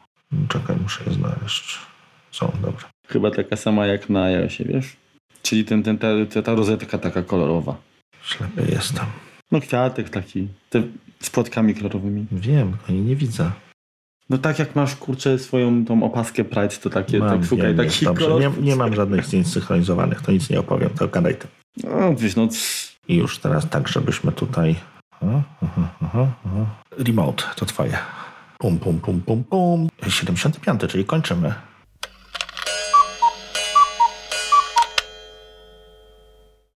[0.48, 1.78] Czekaj, muszę je znaleźć.
[2.30, 2.90] Są, dobra.
[3.08, 4.96] Chyba taka sama jak na iOSie, wiesz?
[5.42, 7.76] Czyli ten, ten, ta, ta, rozetka taka kolorowa.
[8.22, 9.04] Ślepy jestem.
[9.52, 10.82] No kwiatek taki, te
[11.20, 12.26] z płatkami kolorowymi.
[12.32, 13.50] Wiem, no i nie widzę.
[14.30, 18.24] No tak jak masz, kurczę, swoją tą opaskę Pride, to takie, tak szukaj taki Dobrze,
[18.24, 18.40] kolor.
[18.40, 21.48] nie, nie mam żadnych zdjęć synchronizowanych, to nic nie opowiem, to gadaj ty.
[21.84, 22.48] No wiesz, no
[23.10, 24.76] I już teraz tak, żebyśmy tutaj...
[25.22, 26.66] Aha, aha, aha.
[26.98, 27.98] Remote, to twoje.
[28.58, 29.88] Pum, pum, pum, pum, pum.
[30.08, 31.54] 75, czyli kończymy.